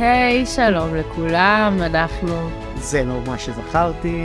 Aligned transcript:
היי, 0.00 0.46
שלום 0.46 0.94
לכולם, 0.94 1.78
אנחנו... 1.82 2.50
זה 2.76 3.04
לא 3.04 3.22
מה 3.26 3.38
שזכרתי. 3.38 4.22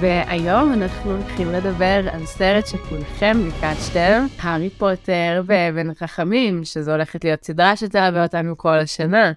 והיום 0.00 0.72
אנחנו 0.72 1.10
הולכים 1.10 1.52
לדבר 1.52 2.08
על 2.12 2.26
סרט 2.26 2.66
שכולכם 2.66 3.36
ביקשתם, 3.44 4.26
הארי 4.38 4.70
פוטר 4.70 5.42
ואבן 5.46 5.90
החכמים, 5.90 6.64
שזו 6.64 6.92
הולכת 6.92 7.24
להיות 7.24 7.44
סדרה 7.44 7.76
שתלווה 7.76 8.22
אותנו 8.22 8.56
כל 8.58 8.78
השנה. 8.78 9.32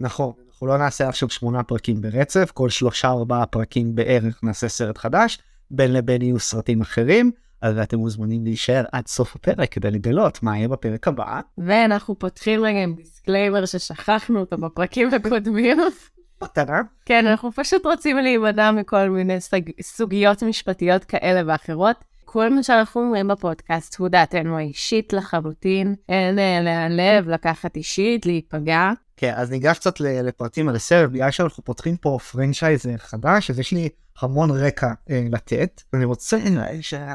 נכון, 0.00 0.32
אנחנו 0.48 0.66
לא 0.66 0.78
נעשה 0.78 1.08
עכשיו 1.08 1.30
שמונה 1.30 1.62
פרקים 1.62 2.00
ברצף, 2.00 2.50
כל 2.54 2.68
שלושה 2.68 3.08
ארבעה 3.08 3.46
פרקים 3.46 3.94
בערך 3.94 4.40
נעשה 4.42 4.68
סרט 4.68 4.98
חדש, 4.98 5.38
בין 5.70 5.92
לבין 5.92 6.22
יהיו 6.22 6.38
סרטים 6.38 6.80
אחרים, 6.80 7.30
אז 7.60 7.78
אתם 7.78 7.98
מוזמנים 7.98 8.44
להישאר 8.44 8.84
עד 8.92 9.06
סוף 9.06 9.36
הפרק 9.36 9.72
כדי 9.72 9.90
לגלות 9.90 10.42
מה 10.42 10.56
יהיה 10.56 10.68
בפרק 10.68 11.08
הבא. 11.08 11.40
ואנחנו 11.58 12.18
פותחים 12.18 12.64
רגע 12.64 12.82
עם 12.82 12.94
disclaimer 12.94 13.66
ששכחנו 13.66 14.40
אותו 14.40 14.58
בפרקים 14.58 15.08
הקודמים. 15.14 15.78
בקטנה. 16.40 16.80
כן, 17.06 17.26
אנחנו 17.26 17.52
פשוט 17.52 17.86
רוצים 17.86 18.16
להימנע 18.16 18.70
מכל 18.70 19.08
מיני 19.08 19.40
סוג... 19.40 19.62
סוגיות 19.82 20.42
משפטיות 20.42 21.04
כאלה 21.04 21.42
ואחרות. 21.46 21.96
כל 22.24 22.54
מה 22.54 22.62
שאנחנו 22.62 23.00
אומרים 23.00 23.28
בפודקאסט 23.28 23.96
הוא 23.98 24.08
דעתנו 24.08 24.56
האישית 24.56 25.12
לחלוטין, 25.12 25.94
אין 26.08 26.38
אה, 26.38 26.60
לא 26.62 27.28
לקחת 27.28 27.76
אישית, 27.76 28.26
להיפגע. 28.26 28.90
כן, 29.16 29.32
אז 29.36 29.50
ניגש 29.50 29.78
קצת 29.78 30.00
לפרטים 30.00 30.68
על 30.68 30.76
הסרט, 30.76 31.10
בגלל 31.10 31.30
שאנחנו 31.30 31.64
פותחים 31.64 31.96
פה 31.96 32.18
franchise 32.32 32.86
חדש, 32.96 33.50
אז 33.50 33.58
יש 33.58 33.72
לי 33.72 33.88
המון 34.20 34.50
רקע 34.50 34.92
אה, 35.10 35.24
לתת. 35.32 35.82
אני 35.94 36.04
רוצה 36.04 36.38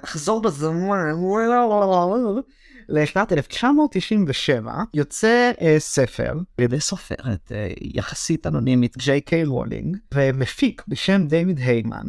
לחזור 0.03 0.41
בזמן 0.41 0.97
לשנת 2.89 3.33
1997, 3.33 4.73
יוצא 4.93 5.51
אה, 5.61 5.75
ספר 5.79 6.31
על 6.31 6.63
ידי 6.63 6.79
סופרת 6.79 7.51
אה, 7.51 7.67
יחסית 7.81 8.47
אנונימית, 8.47 8.97
ג'יי 8.97 9.21
קיי 9.21 9.45
רולינג, 9.45 9.97
ומפיק 10.13 10.83
בשם 10.87 11.27
דיוויד 11.27 11.59
היימן, 11.59 12.05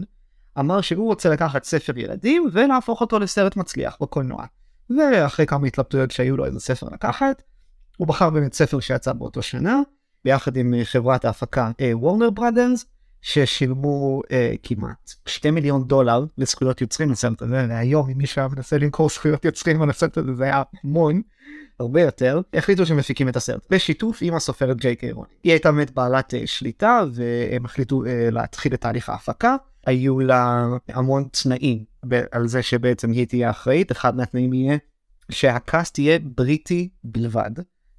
אמר 0.59 0.81
שהוא 0.81 1.07
רוצה 1.07 1.29
לקחת 1.29 1.65
ספר 1.65 1.99
ילדים 1.99 2.49
ולהפוך 2.53 3.01
אותו 3.01 3.19
לסרט 3.19 3.57
מצליח 3.57 3.97
בקולנוע. 4.01 4.45
ואחרי 4.99 5.47
כמה 5.47 5.67
התלבטויות 5.67 6.11
שהיו 6.11 6.37
לו 6.37 6.45
איזה 6.45 6.61
ספר 6.61 6.87
לקחת, 6.93 7.43
הוא 7.97 8.09
בחר 8.09 8.31
באמת 8.31 8.53
ספר 8.53 8.81
שיצא 8.81 9.13
באותו 9.13 9.43
שנה, 9.43 9.81
ביחד 10.25 10.57
עם 10.57 10.75
אה, 10.75 10.85
חברת 10.85 11.25
ההפקה 11.25 11.71
וורנר 11.93 12.31
ברדרס, 12.31 12.87
ששילמו 13.23 14.23
אה, 14.31 14.55
כמעט 14.63 15.13
2 15.27 15.55
מיליון 15.55 15.85
דולר 15.85 16.25
לזכויות 16.39 16.81
יוצרים 16.81 17.11
לסרט 17.11 17.43
הזה, 17.43 17.67
והיום 17.69 18.11
אם 18.11 18.19
מישהו 18.19 18.41
היה 18.41 18.49
מנסה 18.49 18.79
למכור 18.79 19.09
זכויות 19.09 19.45
יוצרים 19.45 19.83
על 19.83 19.91
הסרט 19.91 20.19
הזה 20.19 20.35
זה 20.35 20.45
היה 20.45 20.63
המון, 20.85 21.23
הרבה 21.81 22.01
יותר, 22.01 22.41
החליטו 22.55 22.87
שמפיקים 22.87 23.29
את 23.29 23.37
הסרט, 23.37 23.67
בשיתוף 23.71 24.19
עם 24.21 24.35
הסופרת 24.35 24.77
ג'יי 24.77 24.97
קיי 24.97 25.13
רוני. 25.13 25.29
היא 25.45 25.53
הייתה 25.53 25.73
באמת 25.73 25.91
בעלת 25.91 26.35
אה, 26.35 26.47
שליטה 26.47 27.05
והם 27.13 27.65
החליטו 27.65 28.05
אה, 28.05 28.29
להתחיל 28.31 28.75
את 28.75 28.81
תהליך 28.81 29.09
ההפקה, 29.09 29.57
היו 29.87 30.21
לה 30.21 30.67
המון 30.89 31.25
תנאים 31.43 31.85
על 32.33 32.49
זה 32.49 32.63
שבעצם 32.63 33.11
היא 33.11 33.27
תהיה 33.27 33.51
אחראית, 33.51 33.93
אחד 33.93 34.17
מהתנאים 34.17 34.53
יהיה 34.53 34.77
שהקאסט 35.31 35.99
יהיה 35.99 36.19
בריטי 36.23 36.89
בלבד, 37.05 37.51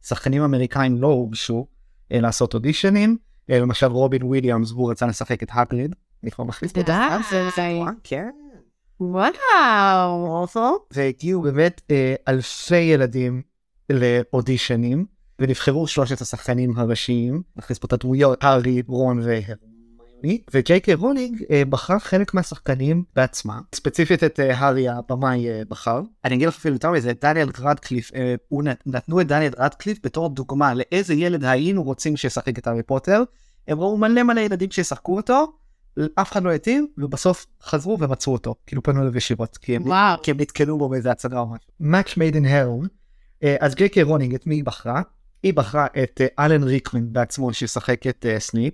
שחקנים 0.06 0.42
אמריקאים 0.42 1.02
לא 1.02 1.08
הורשו 1.08 1.68
אה, 2.12 2.20
לעשות 2.22 2.54
אודישנים, 2.54 3.18
למשל 3.50 3.86
רובין 3.86 4.24
וויליאמס 4.24 4.72
הוא 4.72 4.92
רצה 4.92 5.06
לשחק 5.08 5.44
את 5.44 5.50
האגריד. 5.52 5.96
אני 6.24 6.32
כבר 6.32 6.44
מחליף 6.44 6.72
את 6.72 6.76
זה. 6.76 6.94
כן. 8.04 8.30
וואו. 9.00 10.46
והגיעו 10.92 11.42
באמת 11.42 11.82
אה, 11.92 12.16
אלפי 12.28 12.78
ילדים 12.78 13.42
לאודישנים 13.90 15.06
ונבחרו 15.40 15.88
שלושת 15.88 16.22
השחקנים 16.22 16.74
הראשיים 16.78 17.42
נכניס 17.56 17.80
פה 17.80 17.88
את 17.88 17.94
הדמויות 17.94 18.44
הארי 18.44 18.84
רון 18.88 19.20
והרמיוני 20.24 20.42
וג'יי 20.54 20.80
קיי 20.80 20.94
רולינג 20.94 21.44
אה, 21.52 21.66
בחר 21.70 22.00
חלק 22.00 22.34
מהשחקנים 22.34 23.04
בעצמה. 23.16 23.60
ספציפית 23.76 24.24
את 24.24 24.40
אה, 24.40 24.58
הארי 24.58 24.90
הבמאי 24.90 25.50
אה, 25.50 25.62
בחר. 25.70 26.02
אני 26.26 26.36
אגיד 26.36 26.48
לך 26.48 26.56
אפילו 26.56 26.76
יותר 26.76 26.92
מזה 26.92 27.12
דניאל 27.22 27.50
רדקליף 27.60 28.12
אה, 28.16 28.36
הוא 28.48 28.64
נתנו 28.86 29.22
את 29.22 29.28
דניאל 29.28 29.54
רדקליף 29.58 29.98
בתור 30.04 30.30
דוגמה 30.30 30.74
לאיזה 30.74 31.14
ילד 31.14 31.46
היינו 31.46 31.84
רוצים 31.84 32.18
שישחק 32.18 32.60
את 32.60 32.68
הארי 32.68 32.84
פוטר. 32.84 33.24
הם 33.68 33.80
ראו 33.80 33.98
מלא 33.98 34.24
מלא 34.24 34.40
ילדים 34.40 34.72
שישחקו 34.72 35.16
אותו 35.16 35.54
אף 36.16 36.32
אחד 36.32 36.44
לא 36.44 36.52
התאים 36.54 36.88
ובסוף 36.98 37.46
חזרו 37.64 37.98
ומצאו 38.00 38.34
אותו. 38.34 38.56
כאילו 38.68 38.84
פנו 38.84 39.02
אליו 39.02 39.18
ישירות 39.18 39.58
כי 39.58 39.76
הם, 39.76 39.84
כי 40.24 40.32
הם 40.32 40.38
נתקלו 40.40 40.78
בו 40.78 40.90
באיזה 40.90 41.12
הצגה 41.12 41.40
או 41.40 41.48
משהו. 41.48 41.72
match 41.80 42.18
made 42.18 42.36
in 42.36 42.46
heaven 42.46 42.88
אז 43.60 43.76
ג'יי 43.76 43.90
קיי 43.90 44.04
רולינג 44.04 44.36
את 44.36 44.48
מי 44.48 44.56
היא 44.56 44.64
בחרה? 44.64 45.02
היא 45.44 45.54
בחרה 45.54 45.88
את 46.04 46.22
אלן 46.40 46.64
ריקמן 46.64 47.14
בעצמו 47.14 47.54
שישחק 47.54 48.08
את 48.08 48.26
סנייפ 48.40 48.74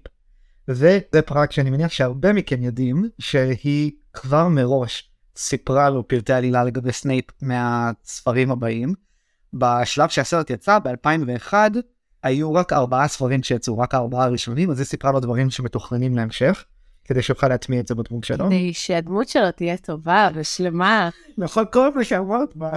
וזה 0.69 1.00
פרט 1.25 1.52
שאני 1.52 1.69
מניח 1.69 1.91
שהרבה 1.91 2.34
מכם 2.34 2.63
יודעים 2.63 3.09
שהיא 3.19 3.91
כבר 4.13 4.47
מראש 4.47 5.12
סיפרה 5.35 5.90
לו 5.90 6.07
פרטי 6.07 6.34
עלילה 6.34 6.63
לגבי 6.63 6.91
סנייפ 6.91 7.25
מהספרים 7.41 8.52
הבאים. 8.52 8.94
בשלב 9.53 10.09
שהסרט 10.09 10.50
יצא 10.50 10.79
ב-2001 10.79 11.53
היו 12.24 12.53
רק 12.53 12.74
ארבעה 12.74 13.08
ספרים 13.08 13.44
שיצאו 13.44 13.78
רק 13.78 13.96
ארבעה 13.96 14.28
ראשונים 14.28 14.72
אז 14.72 14.79
היא 14.79 14.85
סיפרה 14.85 15.12
לו 15.12 15.19
דברים 15.19 15.50
שמתוכננים 15.50 16.16
להמשך. 16.16 16.66
כדי 17.09 17.22
שיוכל 17.22 17.47
להטמיע 17.47 17.80
את 17.80 17.88
זה 17.88 17.96
בדמות 17.96 18.24
שלו. 18.24 18.46
כדי 18.46 18.74
שהדמות 18.74 19.30
שלו 19.30 19.52
תהיה 19.52 19.78
טובה 19.78 20.30
ושלמה. 20.34 21.09
נכון 21.38 21.64
כל 21.72 21.90
מה 21.96 22.03
שאמרת 22.03 22.56
בה. 22.56 22.72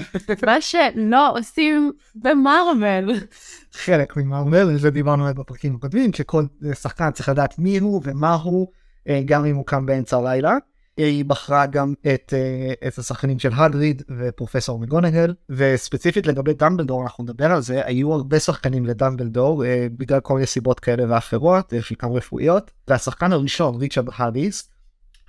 מה 0.46 0.60
שלא 0.60 1.38
עושים 1.38 1.92
במרמל. 2.14 3.14
חלק 3.72 4.16
ממרמל, 4.16 4.56
על 4.56 4.78
זה 4.78 4.90
דיברנו 4.90 5.26
על 5.26 5.32
בפרקים 5.32 5.74
הקודמים, 5.74 6.12
שכל 6.12 6.44
שחקן 6.74 7.10
צריך 7.10 7.28
לדעת 7.28 7.58
מי 7.58 7.78
הוא 7.78 8.00
ומה 8.04 8.34
הוא, 8.34 8.66
אה, 9.08 9.20
גם 9.24 9.44
אם 9.44 9.56
הוא 9.56 9.66
קם 9.66 9.86
באמצע 9.86 10.16
הלילה. 10.16 10.56
היא 10.96 11.24
בחרה 11.24 11.66
גם 11.66 11.94
את, 12.14 12.32
uh, 12.32 12.86
את 12.88 12.98
השחקנים 12.98 13.38
של 13.38 13.50
הדריד 13.52 14.02
ופרופסור 14.18 14.78
מגונגל 14.78 15.34
וספציפית 15.48 16.26
לגבי 16.26 16.54
דמבלדור 16.54 17.02
אנחנו 17.02 17.24
נדבר 17.24 17.52
על 17.52 17.60
זה 17.60 17.86
היו 17.86 18.12
הרבה 18.12 18.40
שחקנים 18.40 18.86
לדמבלדור 18.86 19.64
uh, 19.64 19.66
בגלל 19.96 20.20
כל 20.20 20.34
מיני 20.34 20.46
סיבות 20.46 20.80
כאלה 20.80 21.04
ואחרות 21.08 21.72
uh, 21.72 21.76
חלקם 21.80 22.12
רפואיות 22.12 22.70
והשחקן 22.88 23.32
הראשון 23.32 23.74
ריצ'רד 23.74 24.08
האריס 24.12 24.70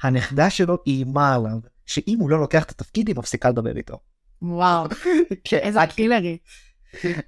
הנכדה 0.02 0.50
שלו 0.50 0.78
איימה 0.88 1.36
עליו 1.36 1.60
שאם 1.86 2.18
הוא 2.20 2.30
לא 2.30 2.40
לוקח 2.40 2.64
את 2.64 2.72
התפקיד 2.72 3.08
היא 3.08 3.16
מפסיקה 3.16 3.50
לדבר 3.50 3.78
איתו. 3.78 3.98
וואו 4.42 4.88
כן, 5.44 5.58
איזה 5.58 5.80
killer. 5.96 6.38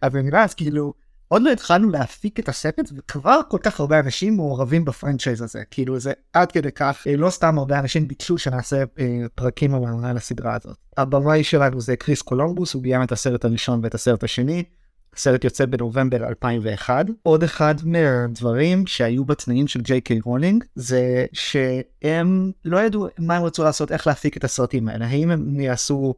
אז 0.02 0.16
אני 0.16 0.44
אז 0.44 0.54
כאילו 0.54 0.94
עוד 1.28 1.42
לא 1.42 1.52
התחלנו 1.52 1.90
להפיק 1.90 2.40
את 2.40 2.50
הסרט 2.50 2.92
וכבר 2.96 3.40
כל 3.50 3.58
כך 3.64 3.80
הרבה 3.80 4.00
אנשים 4.00 4.36
מעורבים 4.36 4.86
ב 4.86 4.91
franchise 4.91 5.42
הזה 5.42 5.64
כאילו 5.72 6.00
זה 6.00 6.14
עד 6.34 6.52
כדי 6.52 6.72
כך 6.72 7.08
אה, 7.08 7.16
לא 7.16 7.30
סתם 7.30 7.58
הרבה 7.58 7.80
אנשים 7.80 8.08
ביקשו 8.08 8.38
שנעשה 8.38 8.84
אה, 9.00 9.26
פרקים 9.36 9.76
על 10.06 10.18
הסדרה 10.18 10.56
הזאת. 10.56 10.78
הבמאי 10.98 11.44
שלנו 11.44 11.82
זה 11.82 11.96
קריס 11.96 12.22
קולומבוס 12.22 12.74
הוא 12.74 12.82
ביים 12.82 13.04
את 13.04 13.12
הסרט 13.12 13.46
הראשון 13.46 13.80
ואת 13.84 13.96
הסרט 13.96 14.24
השני. 14.24 14.64
הסרט 15.16 15.44
יוצא 15.44 15.66
בנובמבר 15.66 16.28
2001. 16.28 17.06
עוד 17.24 17.44
אחד 17.44 17.76
מהדברים 17.84 18.88
שהיו 18.88 19.26
בתנאים 19.26 19.68
של 19.68 19.82
ג'יי 19.82 20.02
קיי 20.02 20.20
רולינג 20.24 20.64
זה 20.76 21.26
שהם 21.34 22.52
לא 22.66 22.78
ידעו 22.78 23.08
מה 23.20 23.36
הם 23.36 23.44
רצו 23.44 23.64
לעשות 23.64 23.92
איך 23.92 24.08
להפיק 24.08 24.38
את 24.38 24.44
הסרטים 24.44 24.88
האלה 24.88 25.06
האם 25.08 25.32
הם 25.32 25.60
יעשו 25.60 26.14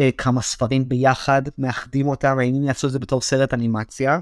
אה, 0.00 0.10
כמה 0.18 0.42
ספרים 0.42 0.88
ביחד 0.88 1.42
מאחדים 1.58 2.08
אותם 2.08 2.38
האם 2.38 2.54
הם 2.54 2.62
יעשו 2.62 2.86
את 2.86 2.92
זה 2.92 2.98
בתור 2.98 3.20
סרט 3.20 3.54
אנימציה. 3.54 4.18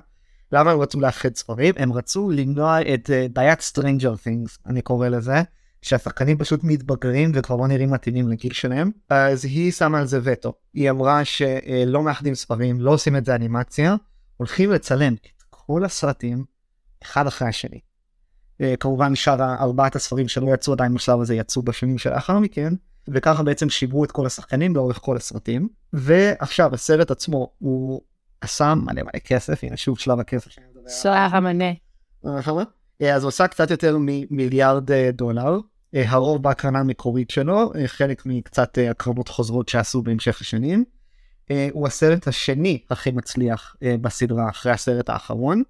למה 0.52 0.70
הם 0.70 0.80
רצו 0.80 1.00
לאחד 1.00 1.34
ספרים? 1.34 1.74
הם 1.76 1.92
רצו 1.92 2.30
למנוע 2.30 2.80
את 2.94 3.10
uh, 3.10 3.32
בעיית 3.32 3.60
Stranger 3.60 4.26
Things, 4.26 4.58
אני 4.66 4.82
קורא 4.82 5.08
לזה, 5.08 5.42
שהשחקנים 5.82 6.38
פשוט 6.38 6.60
מתבגרים 6.64 7.32
וכבר 7.34 7.56
לא 7.56 7.66
נראים 7.66 7.90
מתאימים 7.90 8.28
לגיל 8.28 8.52
שלהם, 8.52 8.90
אז 9.10 9.44
היא 9.44 9.72
שמה 9.72 9.98
על 9.98 10.06
זה 10.06 10.20
וטו. 10.22 10.52
היא 10.74 10.90
אמרה 10.90 11.24
שלא 11.24 11.98
uh, 11.98 12.02
מאחדים 12.02 12.34
ספרים, 12.34 12.80
לא 12.80 12.90
עושים 12.90 13.16
את 13.16 13.24
זה 13.24 13.34
אנימציה, 13.34 13.96
הולכים 14.36 14.70
לצלם 14.70 15.14
את 15.14 15.42
כל 15.50 15.84
הסרטים 15.84 16.44
אחד 17.02 17.26
אחרי 17.26 17.48
השני. 17.48 17.80
Uh, 18.62 18.64
כמובן 18.80 19.14
שאר 19.14 19.54
ארבעת 19.54 19.96
הספרים 19.96 20.28
שלא 20.28 20.54
יצאו 20.54 20.72
עדיין 20.72 20.94
בשלב 20.94 21.20
הזה 21.20 21.34
יצאו 21.34 21.62
בשנים 21.62 21.98
שלאחר 21.98 22.38
מכן, 22.38 22.74
וככה 23.08 23.42
בעצם 23.42 23.70
שיברו 23.70 24.04
את 24.04 24.12
כל 24.12 24.26
השחקנים 24.26 24.76
לאורך 24.76 24.98
כל 24.98 25.16
הסרטים. 25.16 25.68
ועכשיו 25.92 26.74
הסרט 26.74 27.10
עצמו 27.10 27.52
הוא 27.58 28.00
עשה 28.40 28.74
מלא 28.74 29.02
מלא 29.02 29.20
כסף, 29.24 29.64
הנה 29.64 29.76
שוב 29.76 29.98
שלב 29.98 30.20
הכסף 30.20 30.50
שאני 30.50 30.66
מדבר 30.70 30.88
שלב 30.88 31.34
המנה. 31.34 31.70
אה, 33.02 33.14
אז 33.14 33.22
הוא 33.22 33.28
עשה 33.28 33.48
קצת 33.48 33.70
יותר 33.70 33.96
ממיליארד 34.00 34.90
אה, 34.90 35.10
דולר, 35.12 35.58
אה, 35.94 36.04
הרוב 36.08 36.42
בהקרנה 36.42 36.78
המקורית 36.78 37.30
שלו, 37.30 37.72
חלק 37.86 38.26
מקצת 38.26 38.78
הקרנות 38.90 39.28
חוזרות 39.28 39.68
שעשו 39.68 40.02
בהמשך 40.02 40.40
השנים. 40.40 40.84
הוא 41.72 41.86
הסרט 41.86 42.28
השני 42.28 42.82
הכי 42.90 43.10
מצליח 43.10 43.76
בסדרה 44.00 44.48
אחרי 44.50 44.72
הסרט 44.72 45.08
האחרון. 45.10 45.62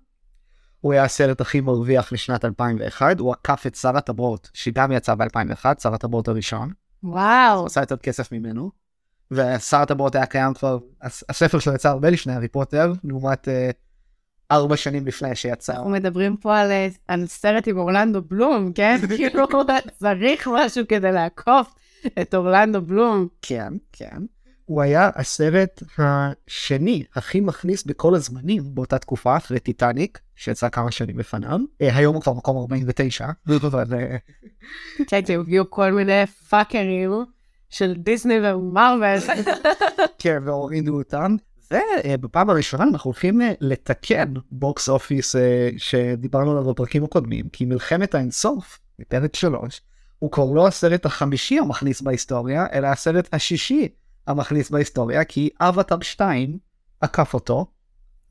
הוא 0.81 0.93
היה 0.93 1.05
הסרט 1.05 1.41
הכי 1.41 1.61
מרוויח 1.61 2.13
לשנת 2.13 2.45
2001, 2.45 3.21
הוא 3.21 3.33
עקף 3.33 3.65
את 3.67 3.75
שר 3.75 3.97
הטבעות, 3.97 4.51
שגם 4.55 4.93
יצא 4.93 5.15
ב-2001, 5.15 5.65
שר 5.83 5.95
הטבעות 5.95 6.29
הראשון. 6.29 6.73
וואו. 7.03 7.59
הוא 7.59 7.67
עשה 7.67 7.81
יותר 7.81 7.97
כסף 7.97 8.33
ממנו. 8.33 8.71
הטבעות 9.73 10.15
היה 10.15 10.27
קיים 10.27 10.55
כבר, 10.55 10.79
הספר 11.03 11.59
שלו 11.59 11.75
יצא 11.75 11.89
הרבה 11.89 12.11
לפני 12.11 12.33
הארי 12.33 12.49
פוטר, 12.49 12.93
לעומת 13.05 13.49
uh, 13.49 13.51
ארבע 14.51 14.77
שנים 14.77 15.07
לפני 15.07 15.37
שיצא. 15.37 15.73
אנחנו 15.73 15.91
מדברים 15.91 16.37
פה 16.37 16.59
על, 16.59 16.71
אה, 16.71 16.89
על 17.09 17.27
סרט 17.27 17.69
עם 17.69 17.79
אורלנדו 17.79 18.23
בלום, 18.23 18.73
כן? 18.73 18.99
כאילו, 19.17 19.47
צריך 19.99 20.49
משהו 20.49 20.85
כדי 20.89 21.13
לעקוף 21.13 21.75
את 22.21 22.35
אורלנדו 22.35 22.83
בלום. 22.83 23.29
כן, 23.43 23.73
כן. 23.93 24.23
הוא 24.65 24.83
היה 24.83 25.11
הסרט 25.15 25.83
השני 25.99 27.05
הכי 27.15 27.41
מכניס 27.41 27.85
בכל 27.85 28.15
הזמנים 28.15 28.63
באותה 28.75 28.99
תקופה 28.99 29.37
אחרי 29.37 29.61
טיטניק 29.61 30.19
שיצא 30.35 30.69
כמה 30.69 30.91
שנים 30.91 31.19
לפניו 31.19 31.59
אה, 31.83 31.97
היום 31.97 32.15
הוא 32.15 32.23
כבר 32.23 32.33
מקום 32.33 32.57
49. 32.57 33.27
אבל, 33.67 33.95
אה, 33.95 34.17
כן, 35.07 35.23
כי 35.23 35.35
הגיעו 35.35 35.71
כל 35.71 35.93
מיני 35.93 36.27
fuckers 36.27 37.25
של 37.77 37.95
דיסני 37.95 38.35
ומרוול. 38.43 39.21
כן 40.19 40.39
והורידו 40.45 40.99
אותם. 40.99 41.37
ובפעם 41.71 42.51
הראשונה 42.51 42.85
אנחנו 42.85 43.09
הולכים 43.09 43.43
אה, 43.43 43.53
לתקן 43.61 44.35
box 44.51 44.89
office 44.89 45.37
אה, 45.37 45.71
שדיברנו 45.77 46.51
עליו 46.51 46.65
בפרקים 46.65 47.05
הקודמים 47.05 47.49
כי 47.49 47.65
מלחמת 47.65 48.15
האינסוף 48.15 48.79
בפרק 48.99 49.37
3 49.37 49.81
הוא 50.19 50.31
כבר 50.33 50.45
לא 50.45 50.67
הסרט 50.67 51.07
החמישי 51.07 51.59
המכניס 51.59 52.01
בהיסטוריה 52.01 52.67
אלא 52.73 52.87
הסרט 52.87 53.29
השישי 53.33 53.89
המכניס 54.27 54.71
בהיסטוריה 54.71 55.25
כי 55.25 55.51
אבטר 55.61 56.01
2 56.01 56.59
עקף 57.01 57.35
אותו. 57.35 57.67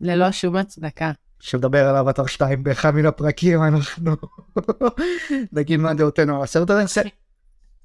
ללא 0.02 0.32
שום 0.32 0.56
הצדקה. 0.56 1.12
שמדבר 1.40 1.88
על 1.88 1.96
אבטר 1.96 2.26
2 2.26 2.64
באחד 2.64 2.96
מן 2.96 3.06
הפרקים 3.06 3.64
אנחנו 3.64 4.12
נגיד 5.52 5.80
מה 5.80 5.94
דעותינו 5.94 6.36
על 6.36 6.44
הסרט 6.44 6.70
הזה. 6.70 7.02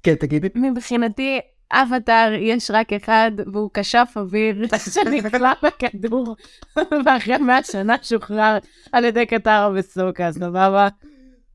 כן 0.03 0.15
תגידי. 0.15 0.47
מבחינתי 0.55 1.39
אבטאר 1.71 2.33
יש 2.33 2.71
רק 2.71 2.93
אחד 2.93 3.31
והוא 3.53 3.69
כשף 3.73 4.13
אוויר 4.15 4.67
שנכלל 4.93 5.53
בכדור 5.63 6.35
ואחרי 7.05 7.37
מאה 7.37 7.63
שנה 7.63 7.95
שוחרר 8.01 8.57
על 8.91 9.05
ידי 9.05 9.25
קטרה 9.25 9.71
וסוקה 9.75 10.31
סבבה. 10.31 10.87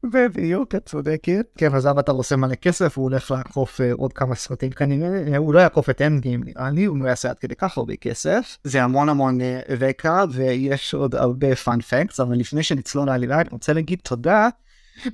בדיוק, 0.05 0.75
את 0.75 0.87
צודקת. 0.87 1.47
כן, 1.59 1.75
אז 1.75 1.87
אבטאר 1.87 2.15
עושה 2.15 2.37
מלא 2.37 2.55
כסף, 2.55 2.99
הוא 2.99 3.03
הולך 3.03 3.31
לעקוף 3.31 3.81
uh, 3.81 3.85
עוד 3.97 4.13
כמה 4.13 4.35
סרטים 4.35 4.71
כנראה, 4.71 5.37
הוא 5.37 5.55
לא 5.55 5.61
יעקוף 5.61 5.91
את 5.91 6.03
אנדים 6.03 6.45
נראה 6.45 6.71
לי, 6.71 6.85
הוא 6.85 6.99
לא 6.99 7.09
יעשה 7.09 7.31
עד 7.31 7.39
כדי 7.39 7.55
כך 7.55 7.79
הרבה 7.79 7.97
כסף. 7.97 8.59
זה 8.65 8.83
המון 8.83 9.09
המון 9.09 9.41
uh, 9.41 9.73
רקע, 9.81 10.25
ויש 10.31 10.95
עוד 10.95 11.15
הרבה 11.15 11.57
פאנ 11.57 11.81
פקטס, 11.81 12.21
אבל 12.21 12.37
לפני 12.37 12.63
שנצלול 12.63 13.07
לעלילה, 13.07 13.41
אני 13.41 13.49
רוצה 13.53 13.73
להגיד 13.73 13.99
תודה 14.03 14.49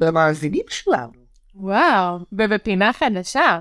למאזינים 0.01 0.65
שלנו. 0.69 1.22
וואו, 1.55 2.19
ובפינה 2.33 2.93
חדשה. 2.93 3.61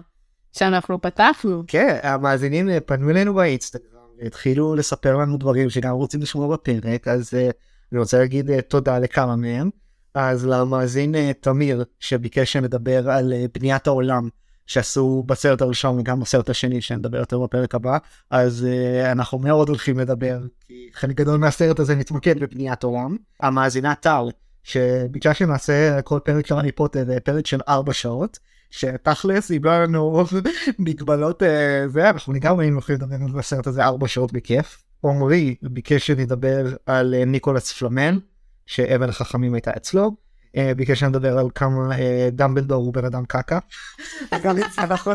שאנחנו 0.53 1.01
פתחנו. 1.01 1.63
כן, 1.67 1.99
המאזינים 2.03 2.69
אה, 2.69 2.79
פנו 2.79 3.09
אלינו 3.09 3.33
באינסטגרם 3.33 4.01
והתחילו 4.21 4.75
לספר 4.75 5.17
לנו 5.17 5.38
דברים 5.38 5.69
שגם 5.69 5.93
רוצים 5.93 6.21
לשמוע 6.21 6.55
בפרק, 6.55 7.07
אז 7.07 7.33
uh, 7.33 7.53
אני 7.91 7.99
רוצה 7.99 8.19
להגיד 8.19 8.49
uh, 8.49 8.61
תודה 8.61 8.99
לכמה 8.99 9.35
מהם. 9.35 9.69
אז 10.13 10.45
למאזין 10.45 11.15
uh, 11.15 11.17
תמיר 11.41 11.83
שביקש 11.99 12.53
שנדבר 12.53 13.09
על 13.09 13.33
uh, 13.33 13.59
בניית 13.59 13.88
העולם 13.88 14.29
שעשו 14.67 15.23
בסרט 15.27 15.61
הראשון 15.61 15.99
וגם 15.99 16.19
בסרט 16.19 16.49
השני 16.49 16.81
שנדבר 16.81 17.17
יותר 17.17 17.39
בפרק 17.39 17.75
הבא, 17.75 17.97
אז 18.29 18.67
uh, 18.67 19.11
אנחנו 19.11 19.39
מאוד 19.39 19.69
הולכים 19.69 19.99
לדבר, 19.99 20.39
כי 20.67 20.89
חלק 20.93 21.15
גדול 21.15 21.39
מהסרט 21.39 21.79
הזה 21.79 21.95
מתמקד 21.95 22.39
בבניית 22.39 22.83
עולם. 22.83 23.17
המאזינה 23.39 23.95
טל 23.95 24.25
שביקשה 24.63 25.33
שנעשה 25.33 26.01
כל 26.01 26.19
פרק 26.23 26.47
של 26.47 26.55
הארי 26.55 26.71
פוטר 26.71 27.19
פרק 27.23 27.47
של 27.47 27.59
ארבע 27.67 27.93
שעות. 27.93 28.39
שתכלס 28.71 29.51
אם 29.51 29.65
לא 29.65 29.83
לנו 29.83 30.23
מגבלות 30.79 31.43
אה, 31.43 31.87
זה 31.87 32.09
אנחנו 32.09 32.33
לגמרי 32.33 32.65
היינו 32.65 32.79
יכולים 32.79 33.01
לדבר 33.01 33.15
על 33.33 33.39
הסרט 33.39 33.67
הזה 33.67 33.83
ארבע 33.83 34.07
שעות 34.07 34.33
בכיף. 34.33 34.83
עמרי 35.05 35.55
ביקש 35.61 36.07
שנדבר 36.07 36.75
על 36.85 37.13
אה, 37.13 37.25
ניקולס 37.25 37.73
פלמן 37.73 38.17
שאבן 38.65 39.09
החכמים 39.09 39.53
הייתה 39.53 39.71
אצלו. 39.77 40.15
אה, 40.57 40.73
ביקש 40.75 40.99
שנדבר 40.99 41.37
על 41.37 41.47
כמה 41.55 41.95
דמבלדור 42.31 42.83
הוא 42.83 42.93
בן 42.93 43.05
אדם 43.05 43.25
קקה. 43.25 43.59
גם 44.43 44.57
את 44.57 44.63
זה 44.75 44.81
אנחנו 44.81 45.11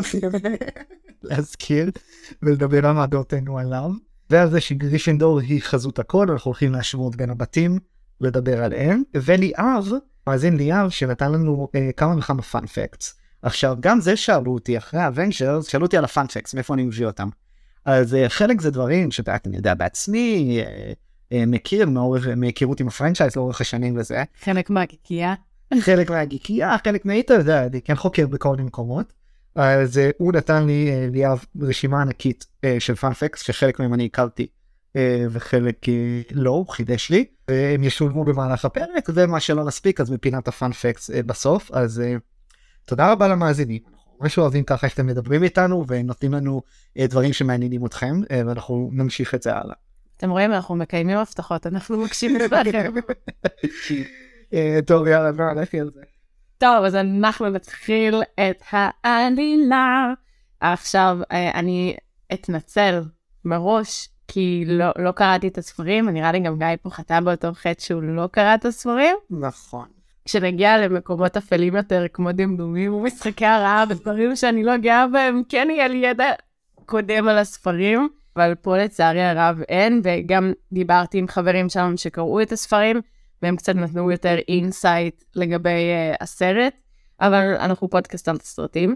להזכיר 1.23 1.91
ולדבר 2.41 2.85
על 2.85 2.91
מה 2.91 3.07
דעותינו 3.07 3.59
עליו. 3.59 3.91
ועל 4.29 4.49
זה 4.49 4.61
שגריפינדור 4.61 5.39
היא 5.39 5.61
חזות 5.61 5.99
הכל 5.99 6.31
אנחנו 6.31 6.49
הולכים 6.49 6.71
להשוות 6.71 7.15
בין 7.15 7.29
הבתים 7.29 7.79
לדבר 8.21 8.63
עליהם 8.63 9.03
וליאב 9.15 9.91
מאזין 10.27 10.57
ליאב 10.57 10.89
שנתן 10.89 11.31
לנו 11.31 11.67
כמה 11.97 12.17
וכמה 12.17 12.41
fun 12.41 12.67
facts. 12.67 13.19
עכשיו 13.41 13.77
גם 13.79 14.01
זה 14.01 14.15
שאלו 14.15 14.53
אותי 14.53 14.77
אחרי 14.77 14.99
האבנג'רס 14.99 15.67
שאלו 15.67 15.85
אותי 15.85 15.97
על 15.97 16.03
ה 16.03 16.09
fun 16.09 16.25
facts 16.25 16.53
מאיפה 16.53 16.73
אני 16.73 16.83
מביא 16.83 17.05
אותם. 17.05 17.29
אז 17.85 18.13
uh, 18.13 18.29
חלק 18.29 18.61
זה 18.61 18.71
דברים 18.71 19.11
שאתה 19.11 19.35
יודע 19.53 19.73
בעצמי 19.73 20.59
uh, 20.63 21.33
uh, 21.33 21.35
מכיר 21.47 21.89
מאורך 21.89 22.27
מהיכרות 22.27 22.79
עם 22.79 22.87
ה 22.87 22.92
franchise 22.92 23.35
לאורך 23.35 23.61
השנים 23.61 23.97
וזה. 23.97 24.23
חלק 24.41 24.69
מהוויקיפדיה. 24.69 25.33
חלק 25.79 26.09
מהגיקייה 26.09 26.75
חלק 26.83 27.05
יודע 27.33 27.65
אני 27.65 27.81
כן 27.81 27.95
חוקר 27.95 28.27
בכל 28.27 28.51
מיני 28.51 28.63
מקומות. 28.63 29.13
אז 29.55 29.97
uh, 29.97 30.01
הוא 30.17 30.33
נתן 30.33 30.65
לי 30.65 30.89
uh, 30.89 31.13
ליאב 31.13 31.45
רשימה 31.61 32.01
ענקית 32.01 32.45
uh, 32.45 32.67
של 32.79 32.95
פאנפקס 32.95 33.41
שחלק 33.41 33.79
מהם 33.79 33.93
אני 33.93 34.05
הכרתי. 34.05 34.47
Uh, 34.97 35.29
וחלק 35.29 35.85
uh, 35.85 35.89
לא, 36.31 36.49
הוא 36.49 36.67
חידש 36.67 37.09
לי, 37.09 37.25
והם 37.47 37.83
ישולמו 37.83 38.23
במהלך 38.23 38.65
הפרק, 38.65 39.09
ומה 39.13 39.39
שלא 39.39 39.65
נספיק 39.65 40.01
אז 40.01 40.11
מפינת 40.11 40.47
הפאנפקס 40.47 41.09
uh, 41.09 41.13
בסוף, 41.25 41.71
אז 41.71 42.03
תודה 42.85 43.11
רבה 43.11 43.27
למאזינים. 43.27 43.97
ממש 44.21 44.37
אוהבים 44.37 44.63
ככה 44.63 44.87
איך 44.87 44.93
אתם 44.93 45.05
מדברים 45.07 45.43
איתנו 45.43 45.87
ונותנים 45.87 46.33
לנו 46.33 46.61
אה, 46.97 47.07
דברים 47.07 47.33
שמעניינים 47.33 47.85
אתכם 47.85 48.15
אה, 48.31 48.41
ואנחנו 48.47 48.89
נמשיך 48.93 49.35
את 49.35 49.41
זה 49.41 49.53
הלאה. 49.53 49.75
אתם 50.17 50.29
רואים 50.29 50.51
אנחנו 50.51 50.75
מקיימים 50.75 51.17
הבטחות 51.17 51.67
אנחנו 51.67 51.97
מקשיבים 51.97 52.41
לכם. 52.51 52.93
אה, 54.53 54.79
טוב 54.87 55.07
יאללה 55.07 55.31
בוא 55.31 55.51
נלכי 55.53 55.79
על 55.79 55.91
זה. 55.93 56.01
טוב 56.57 56.83
אז 56.85 56.95
אנחנו 56.95 57.49
נתחיל 57.49 58.21
את 58.33 58.61
העלילה. 58.71 60.13
עכשיו 60.59 61.17
אני 61.31 61.95
אתנצל 62.33 63.01
מראש 63.45 64.09
כי 64.27 64.63
לא, 64.67 64.85
לא 64.97 65.11
קראתי 65.11 65.47
את 65.47 65.57
הספרים, 65.57 66.09
נראה 66.09 66.31
לי 66.31 66.39
גם 66.39 66.57
גיא 66.59 66.67
פה 66.81 66.89
חטא 66.89 67.19
באותו 67.19 67.53
חטא 67.53 67.81
שהוא 67.81 68.01
לא 68.03 68.27
קרא 68.31 68.55
את 68.55 68.65
הספרים. 68.65 69.15
נכון. 69.29 69.85
כשנגיע 70.25 70.77
למקומות 70.77 71.37
אפלים 71.37 71.75
יותר, 71.75 72.05
כמו 72.13 72.31
דמדומים 72.31 72.93
ומשחקי 72.93 73.45
הרעה 73.45 73.83
ודברים 73.89 74.35
שאני 74.35 74.63
לא 74.63 74.77
גאה 74.77 75.07
בהם, 75.07 75.41
כן 75.49 75.67
יהיה 75.71 75.87
לי 75.87 75.97
ידע 75.97 76.31
קודם 76.85 77.27
על 77.27 77.37
הספרים, 77.37 78.09
אבל 78.35 78.55
פה 78.55 78.77
לצערי 78.77 79.23
הרב 79.23 79.61
אין, 79.69 80.01
וגם 80.03 80.51
דיברתי 80.71 81.17
עם 81.17 81.27
חברים 81.27 81.69
שלנו 81.69 81.97
שקראו 81.97 82.41
את 82.41 82.51
הספרים, 82.51 83.01
והם 83.41 83.55
קצת 83.55 83.75
נתנו 83.75 84.11
יותר 84.11 84.35
insight 84.47 85.23
לגבי 85.35 85.69
uh, 85.69 86.17
הסרט, 86.21 86.73
אבל 87.21 87.55
אנחנו 87.59 87.89
פודקאסט 87.89 88.27
על 88.27 88.37
סרטים, 88.39 88.95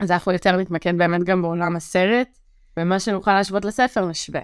אז 0.00 0.10
אנחנו 0.10 0.32
יותר 0.32 0.56
נתמקד 0.56 0.98
באמת 0.98 1.24
גם 1.24 1.42
בעולם 1.42 1.76
הסרט, 1.76 2.28
ומה 2.76 3.00
שנוכל 3.00 3.34
להשוות 3.34 3.64
לספר 3.64 4.06
נשווה. 4.06 4.40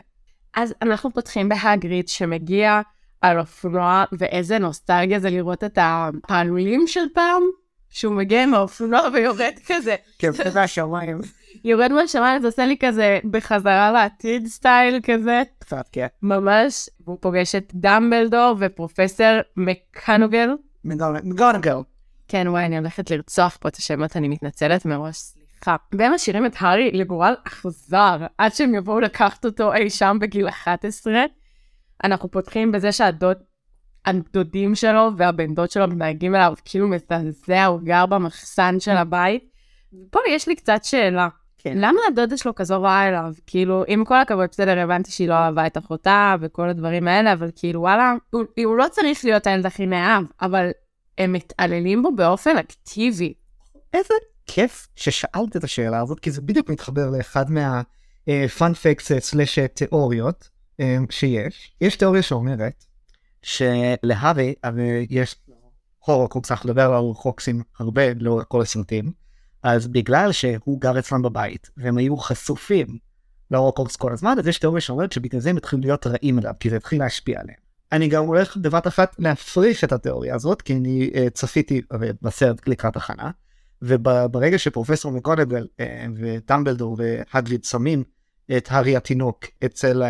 אז 0.54 0.74
אנחנו 0.82 1.10
פותחים 1.10 1.48
בהגריד 1.48 2.08
שמגיע 2.08 2.80
על 3.20 3.38
אופנוע, 3.38 4.04
ואיזה 4.12 4.58
נוסטלגיה 4.58 5.20
זה 5.20 5.30
לראות 5.30 5.64
את 5.64 5.78
הפעלולים 5.82 6.86
של 6.86 7.04
פעם, 7.14 7.42
שהוא 7.88 8.14
מגיע 8.14 8.42
עם 8.42 8.54
האופנוע 8.54 9.00
ויורד 9.12 9.54
כזה. 9.68 9.96
כן, 10.18 10.32
זה 10.32 10.50
מהשמיים. 10.54 11.20
יורד 11.64 11.92
מהשמיים, 11.92 12.40
זה 12.40 12.48
עושה 12.48 12.66
לי 12.66 12.76
כזה 12.80 13.18
בחזרה 13.30 13.92
לעתיד 13.92 14.46
style 14.46 15.00
כזה. 15.02 15.42
קצת, 15.58 15.88
כן. 15.92 16.06
ממש, 16.22 16.88
והוא 17.04 17.18
פוגש 17.20 17.54
את 17.54 17.72
דמבלדור 17.74 18.54
ופרופסור 18.58 19.26
מקנוגל. 19.56 20.50
מקנוגל. 20.84 21.76
כן, 22.28 22.48
וואי, 22.48 22.64
אני 22.64 22.78
הולכת 22.78 23.10
לרצוח 23.10 23.56
פה 23.60 23.68
את 23.68 23.76
השמות, 23.76 24.16
אני 24.16 24.28
מתנצלת 24.28 24.86
מראש, 24.86 25.32
סליחה. 25.64 25.76
והם 25.92 26.12
משאירים 26.14 26.46
את 26.46 26.54
הארי 26.58 26.90
לגורל 26.92 27.34
אכזר, 27.46 28.16
עד 28.38 28.52
שהם 28.52 28.74
יבואו 28.74 29.00
לקחת 29.00 29.44
אותו 29.44 29.74
אי 29.74 29.90
שם 29.90 30.18
בגיל 30.20 30.48
11. 30.48 31.14
אנחנו 32.04 32.30
פותחים 32.30 32.72
בזה 32.72 32.92
שהדוד, 32.92 33.36
הדודים 34.06 34.74
שלו 34.74 35.10
והבן 35.16 35.54
דוד 35.54 35.70
שלו 35.70 35.88
מתנהגים 35.88 36.34
אליו 36.34 36.54
כאילו 36.64 36.88
מזעזע, 36.88 37.64
הוא 37.64 37.80
גר 37.80 38.06
במחסן 38.06 38.80
של 38.80 38.96
הבית. 38.96 39.44
פה 40.10 40.20
יש 40.28 40.48
לי 40.48 40.56
קצת 40.56 40.84
שאלה. 40.84 41.28
כן. 41.58 41.78
למה 41.78 42.00
הדודה 42.08 42.36
שלו 42.36 42.54
כזו 42.54 42.82
רעה 42.82 43.08
אליו? 43.08 43.32
כאילו, 43.46 43.84
עם 43.88 44.04
כל 44.04 44.20
הכבוד, 44.20 44.48
בסדר, 44.50 44.78
הבנתי 44.78 45.10
שהיא 45.10 45.28
לא 45.28 45.34
אהבה 45.34 45.66
את 45.66 45.78
אחותה 45.78 46.34
וכל 46.40 46.68
הדברים 46.68 47.08
האלה, 47.08 47.32
אבל 47.32 47.50
כאילו, 47.56 47.80
וואלה, 47.80 48.14
הוא, 48.30 48.42
הוא 48.64 48.76
לא 48.76 48.86
צריך 48.90 49.24
להיות 49.24 49.46
הילד 49.46 49.66
הכי 49.66 49.86
נאהב, 49.86 50.24
אבל 50.42 50.70
הם 51.18 51.32
מתעללים 51.32 52.02
בו 52.02 52.12
באופן 52.12 52.58
אקטיבי. 52.58 53.34
איזה 53.94 54.14
כיף 54.52 54.88
ששאלת 54.96 55.56
את 55.56 55.64
השאלה 55.64 56.00
הזאת, 56.00 56.20
כי 56.20 56.30
זה 56.30 56.40
בדיוק 56.40 56.70
מתחבר 56.70 57.10
לאחד 57.10 57.44
מהפאנפקס 57.50 59.12
סלאש 59.18 59.58
תיאוריות 59.58 60.48
אמ, 60.80 61.06
שיש. 61.10 61.72
יש 61.80 61.96
תיאוריה 61.96 62.22
שאומרת 62.22 62.84
שלהארי 63.42 64.54
הרי 64.62 65.06
יש 65.10 65.36
הורוקוקס, 65.98 66.48
צריך 66.48 66.66
לדבר 66.66 66.82
על 66.82 66.94
הורוקוקסים 66.94 67.62
הרבה 67.78 68.02
לאורך 68.14 68.44
כל 68.48 68.62
הסרטים, 68.62 69.12
אז 69.62 69.86
בגלל 69.86 70.32
שהוא 70.32 70.80
גר 70.80 70.98
אצלם 70.98 71.22
בבית 71.22 71.70
והם 71.76 71.98
היו 71.98 72.16
חשופים 72.16 72.86
להורוקוקס 73.50 73.96
כל 73.96 74.12
הזמן, 74.12 74.36
אז 74.38 74.46
יש 74.46 74.58
תיאוריה 74.58 74.80
שאומרת 74.80 75.12
שבגלל 75.12 75.40
זה 75.40 75.50
הם 75.50 75.56
התחילו 75.56 75.82
להיות 75.82 76.06
רעים 76.06 76.38
אליו, 76.38 76.54
כי 76.60 76.70
זה 76.70 76.76
התחיל 76.76 76.98
להשפיע 76.98 77.40
עליהם. 77.40 77.58
אני 77.92 78.08
גם 78.08 78.24
הולך 78.24 78.56
בבת 78.56 78.86
אחת 78.86 79.16
להפריך 79.18 79.84
את 79.84 79.92
התיאוריה 79.92 80.34
הזאת, 80.34 80.62
כי 80.62 80.76
אני 80.76 81.10
uh, 81.14 81.30
צפיתי 81.30 81.80
uh, 81.92 81.96
בסרט 82.22 82.68
לקראת 82.68 82.96
הכנה, 82.96 83.30
וברגע 83.82 84.58
שפרופסור 84.58 85.12
מקונגל 85.12 85.66
uh, 85.66 85.82
וטמבלדור 86.16 86.96
והגריד 86.98 87.64
שמים 87.64 88.04
את 88.56 88.68
הארי 88.70 88.96
התינוק 88.96 89.44
אצל, 89.64 90.02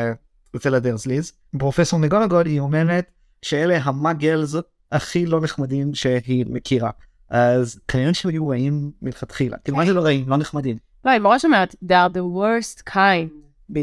אצל 0.57 0.75
הדרזליז, 0.75 1.33
פרופסור 1.59 1.99
מקונגל 1.99 2.47
היא 2.47 2.61
אומרת 2.61 3.11
שאלה 3.43 3.79
המאגלס 3.83 4.55
הכי 4.93 5.27
לא 5.27 5.41
נחמדים 5.41 5.95
שהיא 5.95 6.47
מכירה. 6.49 6.91
אז 7.31 7.81
כנראה 7.89 8.15
שהם 8.15 8.31
היו 8.31 8.49
רעים 8.49 8.91
מלכתחילה. 9.03 9.57
כאילו 9.65 9.77
מה 9.77 9.87
זה 9.87 9.93
לא 9.93 10.01
רעים? 10.01 10.29
לא 10.29 10.37
נחמדים. 10.37 10.77
לא, 11.05 11.11
היא 11.11 11.21
ממש 11.21 11.45
אומרת, 11.45 11.75
they 11.85 11.89
are 11.89 12.15
the 12.15 12.37
worst 12.37 12.91
kind. 12.91 13.31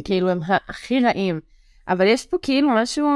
כאילו 0.03 0.29
הם 0.29 0.39
הכי 0.67 0.99
רעים. 0.99 1.39
אבל 1.87 2.05
יש 2.07 2.25
פה 2.25 2.37
כאילו 2.41 2.69
משהו 2.69 3.07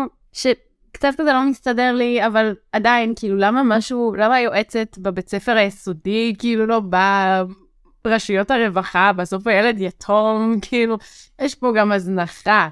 שקצת 0.91 1.13
כזה 1.17 1.33
לא 1.33 1.49
מסתדר 1.49 1.93
לי, 1.93 2.25
אבל 2.27 2.55
עדיין, 2.71 3.13
כאילו, 3.15 3.37
למה 3.37 3.63
משהו, 3.63 4.15
למה 4.17 4.35
היועצת 4.35 4.97
בבית 4.97 5.29
ספר 5.29 5.51
היסודי, 5.51 6.35
כאילו, 6.39 6.65
לא 6.65 6.79
באה 6.79 7.43
רשויות 8.07 8.51
הרווחה, 8.51 9.13
בסוף 9.13 9.47
הילד 9.47 9.75
יתום, 9.79 10.59
כאילו, 10.61 10.97
יש 11.41 11.55
פה 11.55 11.71
גם 11.75 11.91
הזנחה. 11.91 12.69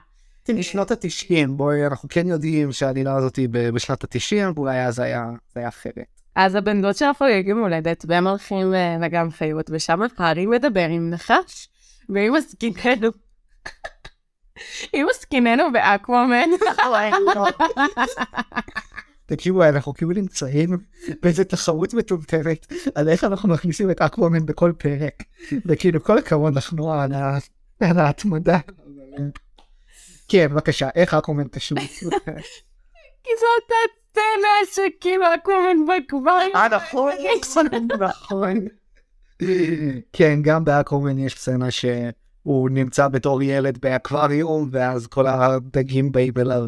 משנות 0.50 0.92
התשעים, 0.92 1.58
בואי, 1.58 1.86
אנחנו 1.86 2.10
כן 2.10 2.28
יודעים 2.28 2.72
שהעלילה 2.72 3.16
הזאת 3.16 3.36
היא 3.36 3.50
בשנת 3.52 4.04
התשעים, 4.04 4.52
ואולי 4.56 4.86
אז 4.86 5.00
היה, 5.00 5.26
זה 5.54 5.60
היה 5.60 5.70
אחרת. 5.70 6.06
אז 6.36 6.56
הבן 6.56 6.82
דוד 6.82 6.96
שלך 6.96 7.18
חוגג 7.18 7.44
יום 7.48 7.60
הולדת, 7.60 8.06
והם 8.08 8.28
הולכים 8.28 8.74
אה, 8.74 8.98
לגן 9.02 9.32
חיות, 9.32 9.70
ושם 9.74 10.00
הארי 10.18 10.46
מדבר 10.46 10.88
עם 10.90 11.10
נחש, 11.10 11.70
ועם 12.10 12.36
הזקיננו. 12.36 13.10
עם 14.94 15.08
הזקיננו 15.10 15.72
באקוומן. 15.74 16.50
תקשיבו, 19.26 19.64
אנחנו 19.64 19.94
כאילו 19.94 20.12
נמצאים 20.12 20.78
באיזה 21.22 21.44
תחרות 21.44 21.94
מטומטמת 21.94 22.74
על 22.96 23.10
איך 23.10 23.24
אנחנו 23.24 23.50
מכניסים 23.50 23.92
את 23.92 24.02
אקוומן 24.02 24.46
בכל 24.46 24.74
פרק. 24.78 25.24
וכאילו 25.66 26.04
כל 26.04 26.18
הכבוד 26.18 26.54
אנחנו 26.56 26.94
על 26.94 28.00
ההתמדה. 28.00 28.60
כן, 30.28 30.48
בבקשה, 30.52 30.90
איך 30.96 31.14
אקוומן 31.14 31.48
קשור? 31.48 31.80
כי 33.24 33.30
זאת 33.40 33.72
הסצנה 34.10 34.50
שכאילו 34.74 35.26
אקוומן 35.36 35.86
בגברים. 35.86 36.56
אה, 36.56 36.68
נכון, 36.68 37.12
נכון. 38.00 38.58
כן, 40.14 40.40
גם 40.42 40.66
באקוומן 40.66 41.18
יש 41.18 41.34
סצנה 41.34 41.68
שהוא 42.44 42.70
נמצא 42.70 43.08
בתור 43.08 43.44
ילד 43.44 43.78
באקווריום, 43.82 44.70
ואז 44.72 45.08
כל 45.08 45.28
הדגים 45.28 46.12
באים 46.12 46.34
אליו. 46.38 46.66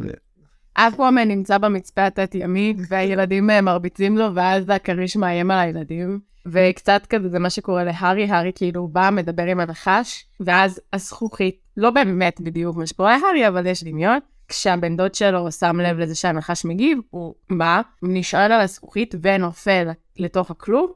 אקוומן 0.74 1.28
נמצא 1.28 1.58
במצפה 1.58 2.06
התת-ימי, 2.06 2.74
והילדים 2.90 3.50
מרביצים 3.64 4.18
לו, 4.18 4.36
ואז 4.36 4.70
הכריש 4.70 5.16
מאיים 5.16 5.52
על 5.52 5.60
הילדים. 5.60 6.20
וקצת 6.46 7.06
כזה 7.10 7.30
זה 7.30 7.40
מה 7.40 7.50
שקורה 7.50 7.84
להארי, 7.84 8.26
הארי 8.26 8.52
כאילו 8.56 8.88
בא, 8.88 9.10
מדבר 9.12 9.44
עם 9.44 9.60
הנחש, 9.60 10.26
ואז 10.40 10.82
הזכוכית, 10.94 11.56
לא 11.78 11.90
באמת 11.90 12.42
בדיוק 12.42 12.78
מה 12.78 12.88
שקורה 12.88 13.18
להארי, 13.18 13.48
אבל 13.48 13.66
יש 13.66 13.84
דמיון. 13.84 14.20
כשהבן 14.48 14.98
דוד 14.98 15.16
שלו 15.16 15.52
שם 15.52 15.80
לב 15.80 15.98
לזה 15.98 16.16
שהנחש 16.16 16.66
מגיב, 16.66 17.00
הוא 17.10 17.34
בא, 17.52 17.82
נשאל 18.02 18.52
על 18.52 18.62
הזכוכית 18.62 19.16
ונופל 19.22 19.90
לתוך 20.18 20.52
הכלוב. 20.52 20.94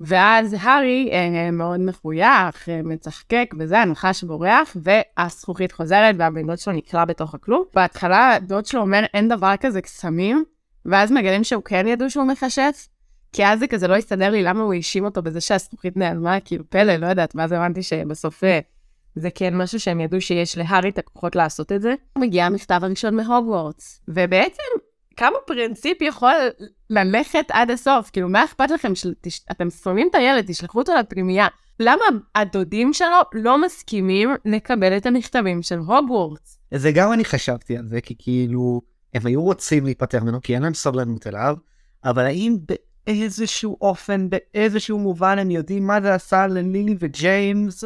ואז 0.00 0.56
הארי 0.60 1.10
אה, 1.12 1.50
מאוד 1.50 1.80
מחוייך, 1.80 2.68
אה, 2.68 2.80
מצחקק 2.84 3.54
וזה, 3.58 3.78
הנחש 3.78 4.24
בורח, 4.24 4.76
והזכוכית 4.82 5.72
חוזרת 5.72 6.14
והבן 6.18 6.46
דוד 6.46 6.58
שלו 6.58 6.72
נקרע 6.72 7.04
בתוך 7.04 7.34
הכלוב. 7.34 7.66
בהתחלה 7.74 8.34
הדוד 8.34 8.66
שלו 8.66 8.80
אומר, 8.80 9.04
אין 9.14 9.28
דבר 9.28 9.54
כזה 9.60 9.80
קסמים, 9.80 10.44
ואז 10.84 11.12
מגלים 11.12 11.44
שהוא 11.44 11.62
כן 11.62 11.86
ידעו 11.88 12.10
שהוא 12.10 12.24
מכשף, 12.24 12.88
כי 13.32 13.46
אז 13.46 13.58
זה 13.58 13.66
כזה 13.66 13.88
לא 13.88 13.96
הסתדר 13.96 14.30
לי 14.30 14.42
למה 14.42 14.62
הוא 14.62 14.74
האשים 14.74 15.04
אותו 15.04 15.22
בזה 15.22 15.40
שהזכוכית 15.40 15.96
נעלמה, 15.96 16.40
כאילו 16.40 16.64
פלא, 16.70 16.96
לא 16.96 17.06
יודעת, 17.06 17.32
ואז 17.36 17.52
הבנתי 17.52 17.82
שבסוף 17.82 18.44
אה, 18.44 18.60
זה 19.14 19.28
כן 19.34 19.56
משהו 19.56 19.80
שהם 19.80 20.00
ידעו 20.00 20.20
שיש 20.20 20.58
להארי 20.58 20.88
את 20.88 20.98
הכוחות 20.98 21.36
לעשות 21.36 21.72
את 21.72 21.82
זה. 21.82 21.94
מגיע 22.18 22.46
המכתב 22.46 22.80
הראשון 22.82 23.16
מהוגוורטס, 23.16 24.00
ובעצם 24.08 24.62
כמה 25.18 25.36
פרינציפ 25.46 26.02
יכול 26.02 26.32
ללכת 26.90 27.44
עד 27.52 27.70
הסוף? 27.70 28.10
כאילו, 28.10 28.28
מה 28.28 28.44
אכפת 28.44 28.70
לכם 28.70 28.92
שאתם 28.94 29.70
שונאים 29.70 30.08
את 30.10 30.14
הילד, 30.14 30.44
תשלחו 30.46 30.78
אותו 30.78 30.92
לפנימייה. 31.00 31.46
למה 31.80 32.04
הדודים 32.34 32.92
שלו 32.92 33.16
לא 33.32 33.62
מסכימים 33.62 34.30
לקבל 34.44 34.96
את 34.96 35.06
המכתבים 35.06 35.62
של 35.62 35.78
הוגוורטס? 35.78 36.58
זה 36.74 36.92
גם 36.92 37.12
אני 37.12 37.24
חשבתי 37.24 37.76
על 37.76 37.86
זה, 37.86 38.00
כי 38.00 38.14
כאילו, 38.18 38.80
הם 39.14 39.26
היו 39.26 39.42
רוצים 39.42 39.84
להיפטר 39.84 40.22
ממנו, 40.22 40.42
כי 40.42 40.54
אין 40.54 40.62
להם 40.62 40.74
סבלנות 40.74 41.26
אליו, 41.26 41.56
אבל 42.04 42.24
האם 42.24 42.56
באיזשהו 43.06 43.76
אופן, 43.80 44.28
באיזשהו 44.30 44.98
מובן, 44.98 45.38
הם 45.38 45.50
יודעים 45.50 45.86
מה 45.86 46.00
זה 46.00 46.14
עשה 46.14 46.46
ללילי 46.46 46.96
וג'יימס? 46.98 47.84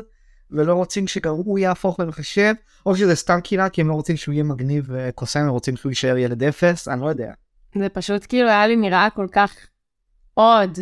ולא 0.53 0.75
רוצים 0.75 1.07
שגם 1.09 1.33
הוא 1.33 1.59
יהפוך 1.59 2.01
למחשב, 2.01 2.55
או 2.87 2.97
שזה 2.97 3.17
סתם 3.17 3.41
קהילה 3.41 3.69
כי 3.69 3.81
הם 3.81 3.89
לא 3.89 3.95
רוצים 3.95 4.17
שהוא 4.17 4.33
יהיה 4.33 4.45
מגניב 4.45 4.87
וקוסם, 4.89 5.41
הם 5.41 5.49
רוצים 5.49 5.77
שהוא 5.77 5.91
יישאר 5.91 6.17
ילד 6.17 6.43
אפס, 6.45 6.89
אני 6.89 7.01
לא 7.01 7.07
יודע. 7.07 7.33
זה 7.79 7.89
פשוט 7.89 8.27
כאילו 8.29 8.49
היה 8.49 8.67
לי 8.67 8.77
נראה 8.77 9.09
כל 9.15 9.27
כך 9.33 9.55
עוד, 10.35 10.79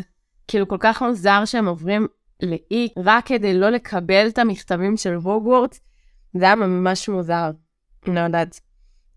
כאילו 0.48 0.68
כל 0.68 0.76
כך 0.80 1.02
מוזר 1.02 1.44
שהם 1.44 1.68
עוברים 1.68 2.06
לאי, 2.42 2.88
רק 2.96 3.26
כדי 3.26 3.54
לא 3.54 3.70
לקבל 3.70 4.26
את 4.28 4.38
המכתבים 4.38 4.96
של 4.96 5.14
הוגוורטס, 5.14 5.80
זה 6.34 6.44
היה 6.44 6.54
ממש 6.54 7.08
מוזר, 7.08 7.50
אני 8.06 8.14
לא 8.14 8.20
יודעת. 8.20 8.60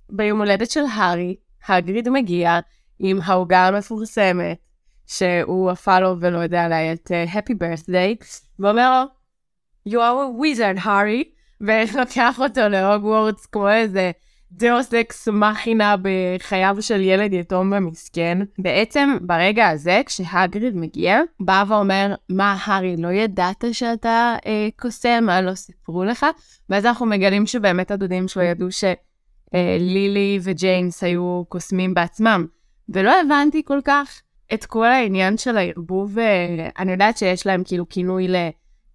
ביום 0.09 0.39
הולדת 0.39 0.71
של 0.71 0.83
הארי, 0.93 1.35
הגריד 1.67 2.09
מגיע 2.09 2.59
עם 2.99 3.19
העוגה 3.23 3.67
המפורסמת, 3.67 4.57
שהוא 5.07 5.71
עפה 5.71 5.99
לו 5.99 6.15
ולא 6.19 6.37
יודע 6.37 6.65
עליי 6.65 6.93
את 6.93 7.11
uh, 7.11 7.33
Happy 7.33 7.53
Birthday, 7.53 8.25
ואומר 8.59 9.01
לו, 9.03 9.07
you 9.89 9.91
are 9.91 9.95
a 9.95 10.41
wizard, 10.41 10.79
הארי, 10.81 11.23
ולוקח 11.61 12.39
אותו 12.39 12.61
להוגוורטס 12.69 13.45
כמו 13.45 13.69
איזה 13.69 14.11
דאוס 14.51 14.93
אקס 14.93 15.27
מכינה 15.27 15.95
בחייו 16.01 16.77
של 16.79 17.01
ילד 17.01 17.33
יתום 17.33 17.73
ומסכן. 17.77 18.37
בעצם 18.59 19.17
ברגע 19.21 19.67
הזה, 19.67 20.01
כשהאגריד 20.05 20.75
מגיע, 20.75 21.19
בא 21.39 21.63
ואומר, 21.67 22.15
מה, 22.29 22.57
הארי, 22.63 22.95
לא 22.97 23.07
ידעת 23.07 23.63
שאתה 23.71 24.35
אה, 24.45 24.67
קוסם? 24.79 25.23
מה 25.25 25.41
לא 25.41 25.55
סיפרו 25.55 26.03
לך? 26.03 26.25
ואז 26.69 26.85
אנחנו 26.85 27.05
מגלים 27.05 27.45
שבאמת 27.45 27.91
הדודים 27.91 28.27
שלו 28.27 28.43
ידעו 28.43 28.67
שלילי 28.71 30.37
אה, 30.37 30.43
וג'יימס 30.43 31.03
היו 31.03 31.43
קוסמים 31.49 31.93
בעצמם. 31.93 32.45
ולא 32.89 33.21
הבנתי 33.21 33.61
כל 33.65 33.79
כך 33.85 34.21
את 34.53 34.65
כל 34.65 34.85
העניין 34.85 35.37
של 35.37 35.57
הערבוב, 35.57 36.19
אה, 36.19 36.69
אני 36.79 36.91
יודעת 36.91 37.17
שיש 37.17 37.47
להם 37.47 37.63
כאילו 37.65 37.89
כינוי 37.89 38.27
ל... 38.27 38.35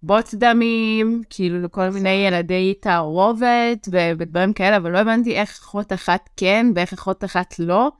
בוץ 0.03 0.33
דמים, 0.33 1.21
כאילו 1.29 1.61
לכל 1.61 1.89
מיני 1.89 2.09
ילדי 2.27 2.73
תערובת 2.81 3.87
ודברים 3.91 4.53
כאלה, 4.53 4.77
אבל 4.77 4.91
לא 4.91 4.97
הבנתי 4.97 5.35
איך 5.35 5.59
אחות 5.59 5.93
אחת 5.93 6.29
כן 6.37 6.67
ואיך 6.75 6.93
אחות 6.93 7.23
אחת 7.23 7.59
לא, 7.59 7.91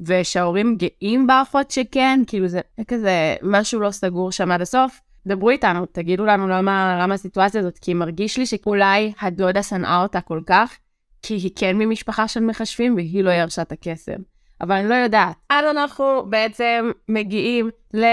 ושההורים 0.00 0.76
גאים 0.76 1.26
באחות 1.26 1.70
שכן, 1.70 2.20
כאילו 2.26 2.48
זה 2.48 2.60
כזה 2.88 3.36
משהו 3.42 3.80
לא 3.80 3.90
סגור 3.90 4.32
שם 4.32 4.50
עד 4.50 4.60
הסוף. 4.60 5.00
דברו 5.26 5.50
איתנו, 5.50 5.86
תגידו 5.86 6.24
לנו 6.24 6.48
למה, 6.48 6.98
למה 7.02 7.14
הסיטואציה 7.14 7.60
הזאת, 7.60 7.78
כי 7.78 7.94
מרגיש 7.94 8.38
לי 8.38 8.46
שאולי 8.46 9.12
הדודה 9.20 9.62
שנאה 9.62 10.02
אותה 10.02 10.20
כל 10.20 10.40
כך, 10.46 10.76
כי 11.22 11.34
היא 11.34 11.50
כן 11.56 11.76
ממשפחה 11.76 12.28
של 12.28 12.40
מחשבים 12.40 12.94
והיא 12.94 13.24
לא 13.24 13.30
ירשה 13.30 13.62
את 13.62 13.72
הקסם. 13.72 14.16
אבל 14.60 14.74
אני 14.74 14.88
לא 14.88 14.94
יודעת. 14.94 15.36
אז 15.50 15.64
אנחנו 15.70 16.26
בעצם 16.30 16.90
מגיעים 17.08 17.70
ל... 17.94 18.04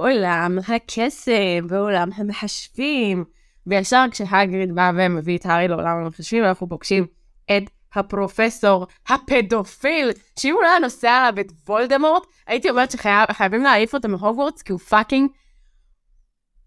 עולם 0.00 0.58
הקסם 0.68 1.66
ועולם 1.68 2.08
המכשפים. 2.14 3.24
וישר 3.66 4.04
כשהאגריד 4.10 4.74
בא 4.74 4.90
ומביא 4.94 5.38
את 5.38 5.46
הארי 5.46 5.68
לעולם 5.68 5.96
המכשפים, 5.96 6.44
אנחנו 6.44 6.68
פוגשים 6.68 7.06
את 7.56 7.62
הפרופסור 7.94 8.86
הפדופיל, 9.08 10.10
שאם 10.38 10.54
הוא 10.54 10.62
לא 10.62 10.68
היה 10.68 10.78
נושא 10.78 11.10
עליו 11.10 11.40
את 11.40 11.52
וולדמורט, 11.68 12.22
הייתי 12.46 12.70
אומרת 12.70 12.90
שחייבים 12.90 13.62
להעיף 13.62 13.94
אותו 13.94 14.08
מהוגוורטס, 14.08 14.62
כי 14.62 14.72
הוא 14.72 14.80
fucking... 14.80 15.30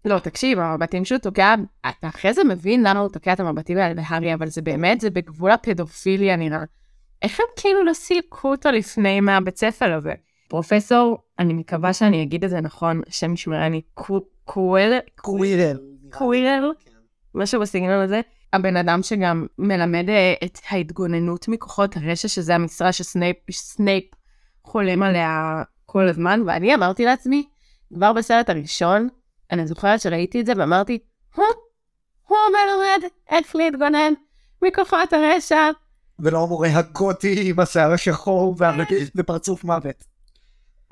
לא, 0.04 0.18
תקשיב, 0.18 0.58
המבטים 0.58 1.04
שהוא 1.04 1.18
תוקע, 1.18 1.54
אתה 1.88 2.08
אחרי 2.08 2.34
זה 2.34 2.44
מבין 2.44 2.82
למה 2.86 3.00
הוא 3.00 3.08
תוקע 3.08 3.32
את 3.32 3.40
המבטים 3.40 3.78
האלה 3.78 3.94
בהארי, 3.94 4.34
אבל 4.34 4.48
זה 4.48 4.62
באמת, 4.62 5.00
זה 5.00 5.10
בגבול 5.10 5.50
הפדופיליה 5.50 6.36
נראה. 6.36 6.64
איך 7.22 7.40
הם 7.40 7.46
כאילו 7.56 7.84
לא 7.84 7.92
סילקו 7.92 8.50
אותו 8.50 8.70
לפני 8.70 9.20
מהבית 9.20 9.56
ספר 9.56 9.92
הזה? 9.92 10.14
פרופסור, 10.52 11.18
אני 11.38 11.54
מקווה 11.54 11.92
שאני 11.92 12.22
אגיד 12.22 12.44
את 12.44 12.50
זה 12.50 12.60
נכון, 12.60 13.00
שם 13.08 13.36
שמרני, 13.36 13.80
קווירל, 14.44 14.98
קווירל, 15.16 15.78
קווירל, 16.10 16.72
משהו 17.34 17.60
בסגנון 17.60 18.02
הזה. 18.02 18.20
הבן 18.52 18.76
אדם 18.76 19.02
שגם 19.02 19.46
מלמד 19.58 20.08
אה, 20.08 20.34
את 20.44 20.58
ההתגוננות 20.70 21.48
מכוחות 21.48 21.96
הרשע, 21.96 22.28
שזה 22.28 22.54
המשרה 22.54 22.90
שסנייפ 22.92 24.06
חולם 24.64 25.02
עליה 25.02 25.62
כל 25.86 26.08
הזמן, 26.08 26.42
ואני 26.46 26.74
אמרתי 26.74 27.04
לעצמי, 27.04 27.48
כבר 27.94 28.12
בסרט 28.12 28.50
הראשון, 28.50 29.08
אני 29.50 29.66
זוכרת 29.66 30.00
שראיתי 30.00 30.40
את 30.40 30.46
זה 30.46 30.52
ואמרתי, 30.56 30.98
הוא, 31.34 31.44
הוא 32.28 32.38
מלמד 32.48 33.08
איך 33.30 33.56
להתגונן 33.56 34.12
מכוחות 34.62 35.12
הרשע, 35.12 35.70
ולא 36.18 36.42
המורה 36.42 36.68
הגותי 36.68 37.50
עם 37.50 37.60
השיער 37.60 37.92
השחור 37.92 38.56
ופרצוף 39.16 39.64
מוות. 39.64 40.11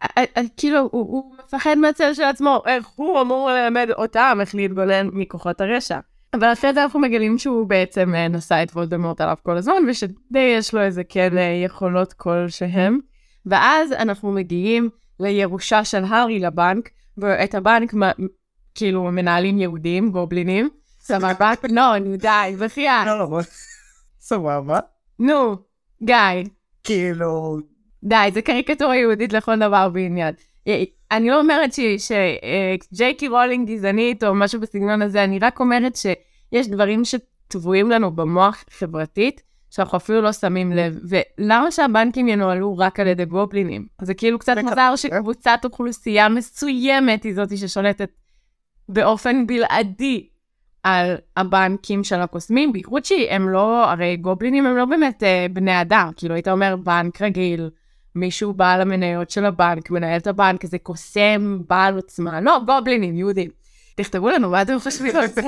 אה, 0.03 0.25
אה, 0.37 0.43
כאילו, 0.57 0.89
הוא, 0.93 1.35
מפחד 1.45 1.75
מהצל 1.79 2.15
של 2.15 2.23
עצמו, 2.23 2.63
איך 2.67 2.87
הוא 2.87 3.21
אמור 3.21 3.51
ללמד 3.51 3.89
אותם 3.91 4.39
איך 4.41 4.55
להתגונן 4.55 5.09
מכוחות 5.13 5.61
הרשע. 5.61 5.99
אבל 6.35 6.53
אחרי 6.53 6.75
זה 6.75 6.83
אנחנו 6.83 7.01
מגלים 7.01 7.39
שהוא 7.39 7.67
בעצם 7.67 8.15
אה, 8.15 8.29
נשא 8.29 8.63
את 8.63 8.71
וולדמורט 8.71 9.21
עליו 9.21 9.37
כל 9.43 9.57
הזמן, 9.57 9.83
ושדי 9.89 10.39
יש 10.39 10.75
לו 10.75 10.81
איזה 10.81 11.05
כן 11.05 11.33
יכולות 11.65 12.13
כלשהם. 12.13 12.99
ואז 13.47 13.93
אנחנו 13.93 14.33
מגיעים 14.33 14.91
לירושה 15.21 15.85
של 15.85 16.05
הארי 16.05 16.39
לבנק, 16.39 16.89
ואת 17.19 17.55
הבנק 17.55 17.95
כאילו 18.75 19.03
מנהלים 19.03 19.59
יהודים, 19.59 20.11
גובלינים. 20.11 20.69
סבבה? 21.01 21.53
לא, 21.71 21.99
נו 21.99 22.17
די, 22.17 22.57
בחייאת. 22.59 23.07
לא, 23.07 23.19
לא, 23.19 23.41
סבבה. 24.21 24.79
נו, 25.19 25.57
גיא. 26.03 26.17
כאילו, 26.85 27.59
די, 28.05 28.31
זה 28.33 28.43
קריקטורה 28.43 28.97
יהודית 28.97 29.33
לכל 29.33 29.59
דבר 29.59 29.89
ועניין. 29.95 30.35
אה, 30.69 30.83
אני 31.11 31.29
לא 31.29 31.41
אומרת 31.41 31.71
שג'ייקי 31.99 33.29
רולינג 33.29 33.71
גזענית 33.71 34.25
או 34.25 34.35
משהו 34.35 34.61
בסגנון 34.61 35.03
הזה, 35.03 35.25
אני 35.25 35.39
רק 35.39 35.61
אומרת 35.61 35.97
שיש 35.97 36.69
דברים 36.69 37.03
שטבועים 37.05 37.91
לנו 37.91 38.11
במוח 38.11 38.65
חברתית, 38.71 39.43
שאנחנו 39.71 39.99
אפילו 39.99 40.21
לא 40.21 40.33
שמים 40.33 40.73
לב. 40.73 40.99
ולמה 41.09 41.71
שהבנקים 41.71 42.29
ינוהלו 42.29 42.79
רק 42.79 43.01
על 43.01 43.07
ידי 43.07 43.25
גובלינים? 43.25 43.87
זה 44.03 44.15
כאילו 44.15 44.39
קצת 44.39 44.57
מוזר. 44.63 44.97
שקבוצת 44.97 45.61
אוכלוסייה 45.65 46.29
מסוימת 46.29 47.23
היא 47.25 47.35
זאתי 47.35 47.57
ששולטת 47.57 48.11
באופן 48.89 49.47
בלעדי 49.47 50.29
על 50.83 51.17
הבנקים 51.37 52.05
של 52.05 52.21
הקוסמים, 52.21 52.73
בייחוד 52.73 53.05
שהם 53.05 53.49
לא, 53.49 53.91
הרי 53.91 54.17
גובלינים 54.17 54.67
הם 54.67 54.77
לא 54.77 54.85
באמת 54.85 55.23
אה, 55.23 55.47
בני 55.53 55.81
אדם, 55.81 56.11
כאילו 56.17 56.35
היית 56.35 56.49
אומר 56.49 56.77
בנק 56.77 57.23
רגיל, 57.23 57.71
מישהו 58.15 58.53
בעל 58.53 58.81
המניות 58.81 59.31
של 59.31 59.45
הבנק, 59.45 59.91
מנהל 59.91 60.19
את 60.19 60.27
הבנק, 60.27 60.65
איזה 60.65 60.79
קוסם 60.79 61.59
בעל 61.69 61.95
עוצמה, 61.95 62.41
לא, 62.41 62.61
גובלינים, 62.67 63.17
יהודים. 63.17 63.51
תכתבו 63.97 64.31
לנו 64.31 64.51
מה 64.51 64.63
אתם 64.63 64.79
חושבים 64.79 65.17
על 65.17 65.27
זה. 65.35 65.43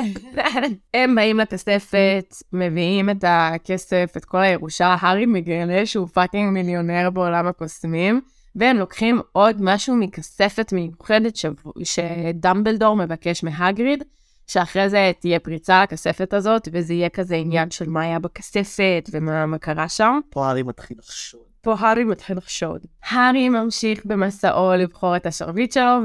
הם 0.94 1.14
באים 1.14 1.38
לכספת, 1.38 2.34
מביאים 2.52 3.10
את 3.10 3.24
הכסף, 3.28 4.12
את 4.16 4.24
כל 4.24 4.38
הירושה, 4.38 4.96
הארי 5.00 5.26
מגלה 5.26 5.86
שהוא 5.86 6.08
fucking 6.08 6.52
מיליונר 6.52 7.10
בעולם 7.10 7.46
הקוסמים, 7.46 8.20
והם 8.56 8.76
לוקחים 8.76 9.20
עוד 9.32 9.56
משהו 9.60 9.96
מכספת 9.96 10.72
מיוחדת 10.72 11.36
ש... 11.36 11.46
שדמבלדור 11.84 12.96
מבקש 12.96 13.44
מהגריד, 13.44 14.04
שאחרי 14.46 14.88
זה 14.88 15.12
תהיה 15.20 15.38
פריצה 15.38 15.82
לכספת 15.82 16.34
הזאת, 16.34 16.68
וזה 16.72 16.94
יהיה 16.94 17.08
כזה 17.08 17.34
עניין 17.34 17.70
של 17.70 17.88
מה 17.88 18.00
היה 18.02 18.18
בכספת 18.18 19.10
ומה 19.12 19.46
מה 19.46 19.58
קרה 19.58 19.88
שם. 19.88 20.20
פה 20.30 20.46
הארי 20.46 20.62
מתחיל 20.62 20.96
לחשוד. 20.98 21.51
פה 21.62 21.74
הארי 21.78 22.04
מתחיל 22.04 22.36
לחשוד. 22.36 22.80
הארי 23.08 23.48
ממשיך 23.48 24.06
במסעו 24.06 24.72
לבחור 24.72 25.16
את 25.16 25.26
השרביט 25.26 25.72
שלו, 25.72 25.98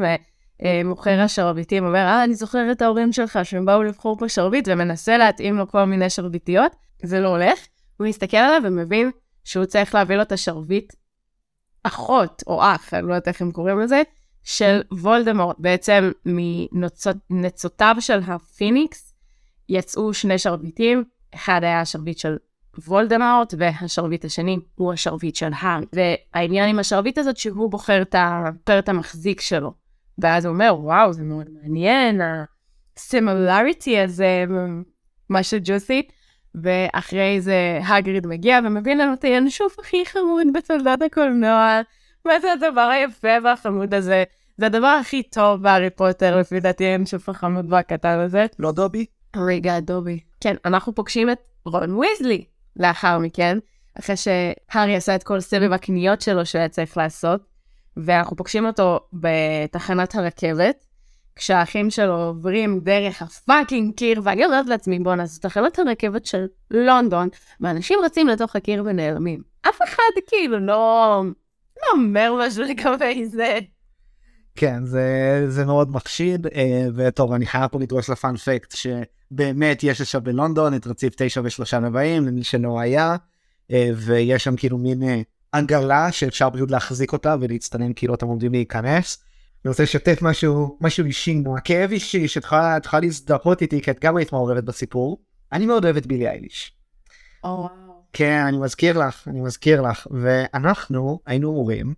ומוכר 0.61 1.21
השרביטים 1.21 1.85
אומר, 1.85 1.99
אה, 1.99 2.23
אני 2.23 2.35
זוכר 2.35 2.71
את 2.71 2.81
ההורים 2.81 3.13
שלך 3.13 3.39
שהם 3.43 3.65
באו 3.65 3.83
לבחור 3.83 4.17
פה 4.17 4.29
שרביט, 4.29 4.67
ומנסה 4.67 5.17
להתאים 5.17 5.57
לו 5.57 5.67
כל 5.67 5.85
מיני 5.85 6.09
שרביטיות, 6.09 6.75
זה 7.03 7.19
לא 7.19 7.27
הולך. 7.27 7.59
הוא 7.97 8.07
מסתכל 8.07 8.37
עליו 8.37 8.61
ומבין 8.63 9.11
שהוא 9.43 9.65
צריך 9.65 9.95
להביא 9.95 10.15
לו 10.15 10.21
את 10.21 10.31
השרביט 10.31 10.93
אחות 11.83 12.43
או 12.47 12.61
אח, 12.63 12.93
אני 12.93 13.07
לא 13.07 13.13
יודעת 13.13 13.27
איך 13.27 13.41
הם 13.41 13.51
קוראים 13.51 13.79
לזה, 13.79 14.01
של 14.43 14.81
וולדמורט. 14.91 15.55
בעצם 15.59 16.11
מנוצותיו 17.29 17.95
של 17.99 18.19
הפיניקס 18.27 19.13
יצאו 19.69 20.13
שני 20.13 20.37
שרביטים, 20.37 21.03
אחד 21.35 21.59
היה 21.63 21.81
השרביט 21.81 22.17
של 22.17 22.37
וולדמורט, 22.87 23.53
והשרביט 23.57 24.25
השני 24.25 24.57
הוא 24.75 24.93
השרביט 24.93 25.35
של 25.35 25.51
הארי. 25.59 25.85
והעניין 25.93 26.69
עם 26.69 26.79
השרביט 26.79 27.17
הזאת 27.17 27.37
שהוא 27.37 27.71
בוחר 27.71 28.01
את 28.01 28.15
הפרט 28.17 28.89
המחזיק 28.89 29.41
שלו. 29.41 29.73
ואז 30.17 30.45
הוא 30.45 30.53
אומר, 30.53 30.75
וואו, 30.79 31.13
זה 31.13 31.23
מאוד 31.23 31.47
מעניין, 31.61 32.21
ה 32.97 33.07
similarity 33.07 33.99
הזה, 33.99 34.45
משהו 35.29 35.57
ג'וסי. 35.63 36.07
ואחרי 36.63 37.41
זה 37.41 37.79
הגריד 37.83 38.27
מגיע 38.27 38.59
ומביא 38.63 38.95
לנו 38.95 39.13
את 39.13 39.23
הינשוף 39.23 39.79
הכי 39.79 40.05
חמוד 40.05 40.47
בתולדות 40.53 41.01
הקולנוע. 41.01 41.81
מה 42.25 42.39
זה 42.39 42.53
הדבר 42.53 42.81
היפה 42.81 43.27
והחמוד 43.43 43.93
הזה? 43.93 44.23
זה 44.57 44.65
הדבר 44.65 44.97
הכי 45.01 45.23
טוב 45.23 45.61
בהארי 45.61 45.89
פוטר, 45.89 46.39
לפי 46.39 46.59
דעתי 46.59 46.83
הינשוף 46.83 47.29
החמוד 47.29 47.73
והקטן 47.73 48.19
הזה. 48.19 48.45
לא 48.59 48.71
דובי? 48.71 49.05
רגע, 49.35 49.79
דובי. 49.79 50.19
כן, 50.41 50.55
אנחנו 50.65 50.95
פוגשים 50.95 51.29
את 51.29 51.39
רון 51.65 51.95
ויזלי 51.95 52.45
לאחר 52.79 53.19
מכן, 53.19 53.57
אחרי 53.99 54.15
שהארי 54.17 54.95
עשה 54.95 55.15
את 55.15 55.23
כל 55.23 55.39
סבב 55.39 55.71
הקניות 55.71 56.21
שלו 56.21 56.45
שהוא 56.45 56.59
היה 56.59 56.69
צריך 56.69 56.97
לעשות, 56.97 57.41
ואנחנו 57.97 58.35
פוגשים 58.35 58.65
אותו 58.65 58.99
בתחנת 59.13 60.15
הרכבת, 60.15 60.85
כשהאחים 61.35 61.89
שלו 61.89 62.23
עוברים 62.23 62.79
דרך 62.79 63.21
הפאקינג 63.21 63.95
קיר, 63.95 64.21
ואני 64.23 64.45
אומרת 64.45 64.67
לעצמי, 64.67 64.99
בואנה, 64.99 65.25
זו 65.25 65.41
תחנת 65.41 65.79
הרכבת 65.79 66.25
של 66.25 66.45
לונדון, 66.71 67.29
ואנשים 67.61 67.99
רצים 68.03 68.27
לתוך 68.27 68.55
הקיר 68.55 68.83
ונעלמים. 68.85 69.41
אף 69.61 69.81
אחד 69.83 70.21
כאילו 70.27 70.59
לא, 70.59 71.23
לא 71.77 71.91
אומר 71.91 72.33
משהו 72.39 72.63
לגבי 72.63 73.25
זה. 73.25 73.59
כן, 74.57 74.85
זה, 74.85 75.45
זה 75.47 75.65
מאוד 75.65 75.91
מחשיד, 75.91 76.47
אה, 76.47 76.87
וטוב, 76.95 77.33
אני 77.33 77.45
חייב 77.45 77.67
פה 77.67 77.79
לדרוש 77.79 78.09
לפאנפקט 78.09 78.75
שבאמת 78.75 79.83
יש 79.83 80.01
עכשיו 80.01 80.21
בלונדון 80.21 80.75
את 80.75 80.87
רציף 80.87 81.13
9 81.17 81.41
ושלושה 81.43 81.79
רבעים, 81.79 82.25
למי 82.25 82.43
שלא 82.43 82.79
היה, 82.79 83.15
אה, 83.71 83.89
ויש 83.95 84.43
שם 84.43 84.55
כאילו 84.55 84.77
מין 84.77 85.03
אה, 85.03 85.21
עגלה 85.51 86.11
שאפשר 86.11 86.49
פשוט 86.53 86.71
להחזיק 86.71 87.13
אותה 87.13 87.35
ולהצטנן 87.41 87.93
כאילו 87.95 88.13
אתם 88.13 88.27
עומדים 88.27 88.51
להיכנס. 88.51 89.23
אני 89.65 89.69
רוצה 89.69 89.83
לשתף 89.83 90.21
משהו, 90.21 90.77
משהו 90.81 91.05
אישי, 91.05 91.43
כאב 91.63 91.91
אישי 91.91 92.27
שתוכל 92.27 92.79
תוכל 92.79 92.99
להזדהות 92.99 93.61
איתי, 93.61 93.81
כי 93.81 93.91
את 93.91 93.99
גם 93.99 94.17
היית 94.17 94.31
מעורבת 94.31 94.63
בסיפור. 94.63 95.21
אני 95.51 95.65
מאוד 95.65 95.85
אוהב 95.85 95.97
את 95.97 96.07
בילי 96.07 96.27
אייליש. 96.27 96.73
וואו. 97.43 97.69
כן, 98.13 98.43
אני 98.47 98.57
מזכיר 98.57 98.99
לך, 98.99 99.27
אני 99.27 99.41
מזכיר 99.41 99.81
לך, 99.81 100.07
ואנחנו 100.11 101.19
היינו 101.25 101.51
אמורים 101.51 101.93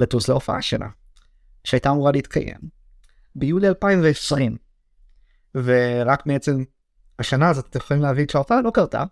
לטוס 0.00 0.28
להופעה 0.28 0.62
שלה, 0.62 0.88
שהייתה 1.64 1.90
אמורה 1.90 2.12
להתקיים 2.12 2.58
ביולי 3.34 3.68
2020, 3.68 4.56
ורק 5.54 6.26
בעצם 6.26 6.64
השנה 7.18 7.48
הזאת 7.48 7.66
אתם 7.70 7.78
יכולים 7.78 8.02
להבין 8.02 8.28
שההופעה 8.28 8.60
לא 8.60 8.70
קרתה, 8.70 9.04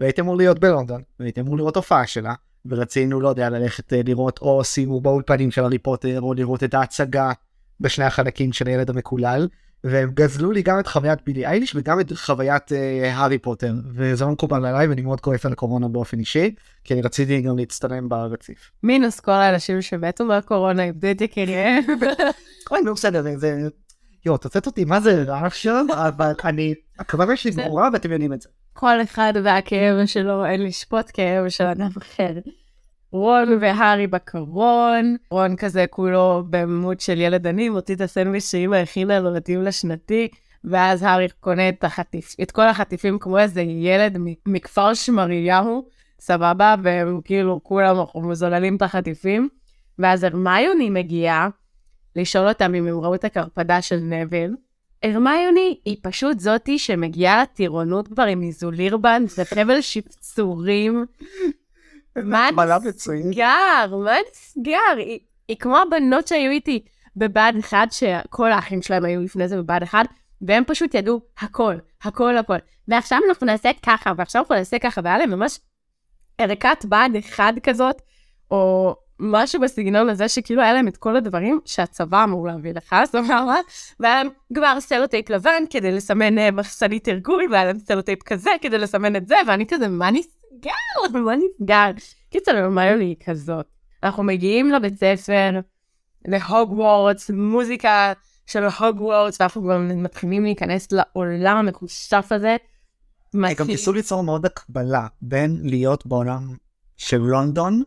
והייתם 0.00 0.22
אמור 0.22 0.36
להיות 0.36 0.58
בלונדון, 0.58 1.02
והייתם 1.20 1.40
אמור 1.40 1.56
לראות 1.56 1.76
הופעה 1.76 2.06
שלה, 2.06 2.34
ורצינו, 2.66 3.20
לא 3.20 3.28
יודע, 3.28 3.50
ללכת 3.50 3.92
אה, 3.92 4.00
לראות 4.04 4.38
או 4.38 4.64
סיור 4.64 5.00
באולפנים 5.00 5.50
של 5.50 5.62
הארי 5.62 5.78
פוטר, 5.78 6.20
או 6.20 6.34
לראות 6.34 6.64
את 6.64 6.74
ההצגה 6.74 7.32
בשני 7.80 8.04
החלקים 8.04 8.52
של 8.52 8.66
הילד 8.66 8.90
המקולל, 8.90 9.48
והם 9.84 10.10
גזלו 10.14 10.52
לי 10.52 10.62
גם 10.62 10.80
את 10.80 10.86
חוויית 10.86 11.18
בילי 11.26 11.46
אייליש 11.46 11.76
וגם 11.76 12.00
את 12.00 12.12
חוויית 12.16 12.72
אה, 12.72 13.14
הארי 13.14 13.38
פוטר, 13.38 13.72
וזה 13.94 14.24
לא 14.24 14.30
מקובל 14.30 14.66
עליי 14.66 14.86
ואני 14.86 15.02
מאוד 15.02 15.20
כועס 15.20 15.46
על 15.46 15.52
הקורונה 15.52 15.88
באופן 15.88 16.18
אישי, 16.18 16.54
כי 16.84 16.94
אני 16.94 17.02
רציתי 17.02 17.40
גם 17.40 17.58
להצטלם 17.58 18.08
ברציף. 18.08 18.70
מינוס 18.82 19.20
כל 19.20 19.32
האנשים 19.32 19.82
שמתו 19.82 20.24
מהקורונה, 20.24 20.84
איבדו 20.84 21.10
את 21.10 21.20
יקיריהם. 21.20 21.84
נו 22.84 22.94
בסדר, 22.94 23.22
זה-. 23.36 23.68
יואו, 24.26 24.38
תוצאת 24.38 24.66
אותי, 24.66 24.84
מה 24.84 25.00
זה 25.00 25.22
רע 25.22 25.46
עכשיו? 25.46 25.86
אבל 26.08 26.32
אני... 26.44 26.74
הכוונה 26.98 27.36
שלי 27.36 27.50
ברורה 27.50 27.88
ואתם 27.92 28.12
יודעים 28.12 28.32
את 28.32 28.42
זה. 28.42 28.48
כל 28.72 29.02
אחד 29.02 29.32
והכאב 29.44 30.06
שלו, 30.06 30.44
אין 30.44 30.62
לשפוט 30.62 31.10
כאב 31.12 31.48
של 31.48 31.64
אדם 31.64 31.90
אחר. 31.98 32.32
רון 33.12 33.58
והארי 33.60 34.06
בקרון, 34.06 35.16
רון 35.30 35.56
כזה 35.56 35.84
כולו 35.90 36.44
במות 36.50 37.00
של 37.00 37.20
ילד 37.20 37.46
עני, 37.46 37.68
מוציא 37.68 37.94
את 37.94 38.00
הסנדוויץ' 38.00 38.50
שאמא 38.50 38.76
הכינה 38.76 39.20
לו 39.20 39.30
לטיול 39.34 39.68
השנתי, 39.68 40.28
ואז 40.64 41.02
הארי 41.02 41.28
קונה 41.40 41.68
את, 41.68 41.84
החטיפ, 41.84 42.34
את 42.42 42.50
כל 42.50 42.68
החטיפים 42.68 43.18
כמו 43.18 43.38
איזה 43.38 43.60
ילד 43.60 44.18
מכפר 44.46 44.94
שמריהו, 44.94 45.88
סבבה, 46.20 46.74
והם 46.82 47.20
כאילו 47.24 47.60
כולם 47.62 47.96
מזוללים 48.14 48.76
את 48.76 48.82
החטיפים, 48.82 49.48
ואז 49.98 50.24
הרמיוני 50.24 50.90
מגיעה 50.90 51.48
לשאול 52.16 52.48
אותם 52.48 52.74
אם 52.74 52.86
הם 52.86 53.00
ראו 53.00 53.14
את 53.14 53.24
הקרפדה 53.24 53.82
של 53.82 53.96
נביל. 53.96 54.56
הרמיוני 55.02 55.78
היא 55.84 55.96
פשוט 56.02 56.38
זאתי 56.38 56.78
שמגיעה 56.78 57.42
לטירונות 57.42 58.08
כבר 58.08 58.22
עם 58.22 58.42
איזולירבן 58.42 59.24
וחבל 59.38 59.80
שפצורים. 59.80 61.06
מה. 62.16 62.48
נסגר? 63.24 63.96
מה 64.04 64.16
נסגר? 64.30 64.96
היא, 64.96 65.18
היא 65.48 65.56
כמו 65.56 65.78
הבנות 65.78 66.28
שהיו 66.28 66.50
איתי 66.50 66.84
בבה"ד 67.16 67.54
1, 67.60 67.92
שכל 67.92 68.52
האחים 68.52 68.82
שלהם 68.82 69.04
היו 69.04 69.20
לפני 69.22 69.48
זה 69.48 69.56
בבה"ד 69.56 69.82
1, 69.82 70.06
והם 70.42 70.64
פשוט 70.66 70.94
ידעו 70.94 71.20
הכל, 71.38 71.74
הכל, 72.02 72.36
הכל. 72.36 72.56
ועכשיו 72.88 73.18
אנחנו 73.28 73.46
נעשה 73.46 73.70
ככה, 73.86 74.12
ועכשיו 74.16 74.42
אנחנו 74.42 74.54
נעשה 74.54 74.78
ככה, 74.78 75.00
והיה 75.04 75.18
להם 75.18 75.30
ממש 75.30 75.58
ערכת 76.38 76.84
בה"ד 76.84 77.16
1 77.16 77.54
כזאת, 77.62 78.02
או 78.50 78.94
משהו 79.20 79.60
בסגנון 79.60 80.08
הזה, 80.08 80.28
שכאילו 80.28 80.62
היה 80.62 80.72
להם 80.72 80.88
את 80.88 80.96
כל 80.96 81.16
הדברים 81.16 81.60
שהצבא 81.64 82.24
אמור 82.24 82.46
להביא 82.46 82.72
לך, 82.74 82.96
סבבה? 83.04 83.56
והיה 84.00 84.22
להם 84.22 84.28
כבר 84.54 84.80
סלוטייפ 84.80 85.30
לבן 85.30 85.62
כדי 85.70 85.92
לסמן 85.92 86.38
אה, 86.38 86.50
מחסנית 86.50 87.08
ארגון, 87.08 87.44
והיה 87.50 87.64
להם 87.64 87.78
סלוטייפ 87.78 88.22
כזה 88.22 88.50
כדי 88.60 88.78
לסמן 88.78 89.16
את 89.16 89.28
זה, 89.28 89.36
ואני 89.46 89.66
כזה, 89.66 89.88
מה 89.88 90.10
נסגר? 90.10 90.39
נסגר? 90.52 91.18
מה 91.18 91.32
נסגר? 91.36 91.90
קיצר, 92.30 92.56
הרמיוני 92.56 93.04
היא 93.04 93.16
כזאת. 93.26 93.66
אנחנו 94.02 94.22
מגיעים 94.22 94.70
לבית 94.72 94.98
ספר, 94.98 95.60
להוגוורטס, 96.24 97.30
מוזיקה 97.30 98.12
של 98.46 98.64
הוגוורטס, 98.64 99.40
ואנחנו 99.40 99.62
כבר 99.62 99.78
מתחילים 99.78 100.42
להיכנס 100.42 100.88
לעולם 100.92 101.56
המקושף 101.56 102.26
הזה. 102.30 102.56
גם 103.36 103.42
מתחיל- 103.42 103.66
ניסו 103.66 103.92
ליצור 103.92 104.22
מאוד 104.22 104.46
הקבלה 104.46 105.06
בין 105.22 105.60
להיות 105.62 106.06
בעולם 106.06 106.56
של 106.96 107.18
לונדון, 107.18 107.82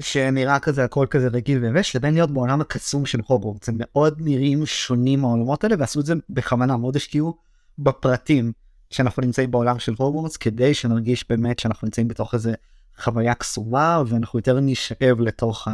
שנראה 0.00 0.58
כזה 0.58 0.84
הכל 0.84 1.06
כזה 1.10 1.28
רגיל 1.28 1.58
ויבש, 1.64 1.96
לבין 1.96 2.14
להיות 2.14 2.30
בעולם 2.30 2.60
הקסום 2.60 3.06
של 3.06 3.20
הוגוורטס. 3.26 3.68
הם 3.68 3.74
מאוד 3.78 4.20
נראים 4.20 4.66
שונים 4.66 5.24
העולמות 5.24 5.64
האלה, 5.64 5.76
ועשו 5.78 6.00
את 6.00 6.06
זה 6.06 6.14
בכוונה, 6.30 6.76
מאוד 6.76 6.96
השקיעו 6.96 7.36
בפרטים 7.78 8.52
שאנחנו 8.92 9.22
נמצאים 9.22 9.50
בעולם 9.50 9.78
של 9.78 9.94
הוגוורטס, 9.98 10.36
כדי 10.36 10.74
שנרגיש 10.74 11.24
באמת 11.28 11.58
שאנחנו 11.58 11.86
נמצאים 11.86 12.08
בתוך 12.08 12.34
איזה 12.34 12.54
חוויה 12.98 13.34
קסומה, 13.34 14.02
ואנחנו 14.06 14.38
יותר 14.38 14.60
נשאב 14.60 15.20
לתוך 15.20 15.68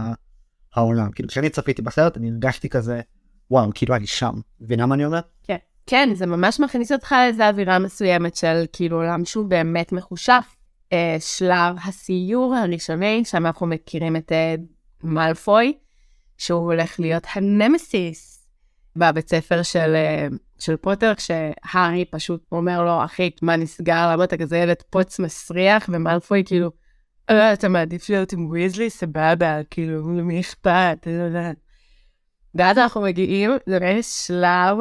העולם. 0.74 1.10
כאילו, 1.12 1.28
כשאני 1.28 1.50
צפיתי 1.50 1.82
בסרט, 1.82 2.16
אני 2.16 2.30
הרגשתי 2.30 2.68
כזה, 2.68 3.00
וואו, 3.50 3.70
כאילו 3.74 3.96
אני 3.96 4.06
שם. 4.06 4.34
מבינה 4.60 4.86
מה 4.86 4.94
אני 4.94 5.04
אומר? 5.04 5.20
כן, 5.86 6.08
זה 6.14 6.26
ממש 6.26 6.60
מכניס 6.60 6.92
אותך 6.92 7.12
לאיזו 7.12 7.42
אווירה 7.42 7.78
מסוימת 7.78 8.36
של 8.36 8.64
כאילו 8.72 8.96
עולם 8.96 9.24
שהוא 9.24 9.46
באמת 9.46 9.92
מחושף. 9.92 10.56
אה, 10.92 11.16
שלב 11.20 11.76
הסיור 11.84 12.54
הראשוני, 12.54 13.24
שם 13.24 13.46
אנחנו 13.46 13.66
מכירים 13.66 14.16
את 14.16 14.32
אה, 14.32 14.54
מאלפוי, 15.02 15.78
שהוא 16.38 16.60
הולך 16.60 17.00
להיות 17.00 17.22
הנמסיס 17.34 18.48
בבית 18.96 19.28
ספר 19.28 19.62
של, 19.62 19.94
אה, 19.94 20.26
של 20.58 20.76
פוטר, 20.76 21.12
כשהארי 21.14 22.04
פשוט 22.04 22.44
אומר 22.52 22.84
לו, 22.84 23.04
אחי, 23.04 23.30
מה 23.42 23.56
נסגר? 23.56 24.12
למה 24.12 24.24
אתה 24.24 24.36
כזה 24.36 24.58
ילד 24.58 24.82
פוץ 24.90 25.18
מסריח? 25.18 25.88
ומאלפוי 25.92 26.42
כאילו, 26.46 26.70
אה, 27.30 27.52
אתה 27.52 27.68
מעדיף 27.68 28.08
להיות 28.08 28.32
עם 28.32 28.50
ויזלי? 28.50 28.90
סבבה, 28.90 29.60
כאילו, 29.70 30.18
למי 30.18 30.40
אכפת? 30.40 31.06
ואז 32.54 32.78
אנחנו 32.78 33.00
מגיעים 33.00 33.50
לשלב 33.66 34.78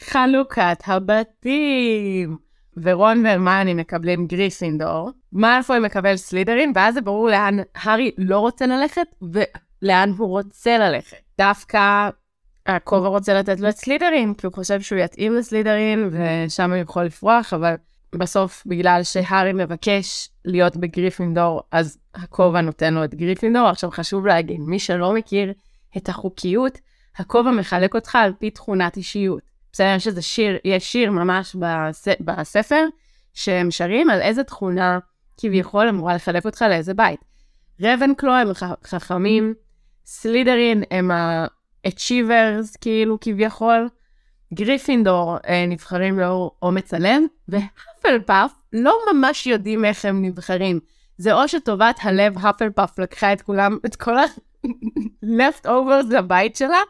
חלוקת 0.00 0.82
הבתים. 0.86 2.50
ורון 2.76 3.26
והרמיוני 3.26 3.74
מקבלים 3.74 4.26
גריפינדור, 4.26 5.10
מאלפוי 5.32 5.78
מקבל 5.78 6.16
סלידרין, 6.16 6.72
ואז 6.74 6.94
זה 6.94 7.00
ברור 7.00 7.28
לאן 7.28 7.56
הארי 7.74 8.10
לא 8.18 8.38
רוצה 8.38 8.66
ללכת 8.66 9.06
ולאן 9.22 10.12
הוא 10.16 10.28
רוצה 10.28 10.78
ללכת. 10.78 11.16
דווקא 11.38 12.10
הכובע 12.66 13.08
רוצה 13.08 13.34
לתת 13.34 13.60
לו 13.60 13.68
את 13.68 13.76
סלידרין, 13.76 14.34
כי 14.34 14.46
הוא 14.46 14.54
חושב 14.54 14.80
שהוא 14.80 14.98
יתאים 14.98 15.34
לסלידרין 15.34 16.10
ושם 16.12 16.72
הוא 16.72 16.80
יכול 16.80 17.04
לפרוח, 17.04 17.52
אבל 17.52 17.74
בסוף 18.14 18.62
בגלל 18.66 19.00
שהארי 19.02 19.52
מבקש 19.52 20.28
להיות 20.44 20.76
בגריפינדור, 20.76 21.62
אז 21.72 21.98
הכובע 22.14 22.60
נותן 22.60 22.94
לו 22.94 23.04
את 23.04 23.14
גריפינדור. 23.14 23.68
עכשיו 23.68 23.90
חשוב 23.90 24.26
להגיד, 24.26 24.60
מי 24.60 24.78
שלא 24.78 25.14
מכיר 25.14 25.52
את 25.96 26.08
החוקיות, 26.08 26.78
הכובע 27.16 27.50
מחלק 27.50 27.94
אותך 27.94 28.16
על 28.16 28.32
פי 28.38 28.50
תכונת 28.50 28.96
אישיות. 28.96 29.42
בסדר, 29.72 29.94
יש 29.96 30.06
איזה 30.06 30.22
שיר, 30.22 30.58
יש 30.64 30.92
שיר 30.92 31.10
ממש 31.10 31.56
בס, 31.58 32.08
בספר, 32.20 32.84
שהם 33.34 33.70
שרים 33.70 34.10
על 34.10 34.20
איזה 34.20 34.44
תכונה 34.44 34.98
כביכול 35.36 35.88
אמורה 35.88 36.14
לחלק 36.14 36.44
אותך 36.44 36.62
לאיזה 36.62 36.94
בית. 36.94 37.20
רבנקלו 37.80 38.32
הם 38.32 38.48
חכמים, 38.84 39.54
סלידרין 40.04 40.82
הם 40.90 41.10
ה-achievers 41.84 42.78
כאילו 42.80 43.18
כביכול, 43.20 43.88
גריפינדור 44.54 45.36
אה, 45.48 45.64
נבחרים 45.66 46.18
לאור 46.18 46.56
אומץ 46.62 46.94
הלב, 46.94 47.22
והאפלפאף 47.48 48.52
לא 48.72 48.98
ממש 49.12 49.46
יודעים 49.46 49.84
איך 49.84 50.04
הם 50.04 50.24
נבחרים. 50.24 50.80
זה 51.16 51.32
או 51.32 51.48
שטובת 51.48 51.98
הלב 52.02 52.38
הפלפאף 52.38 52.98
לקחה 52.98 53.32
את 53.32 53.42
כולם, 53.42 53.78
את 53.86 53.96
כל 53.96 54.18
ה- 54.18 55.66
leftovers 55.66 56.06
לבית 56.10 56.56
שלה, 56.56 56.80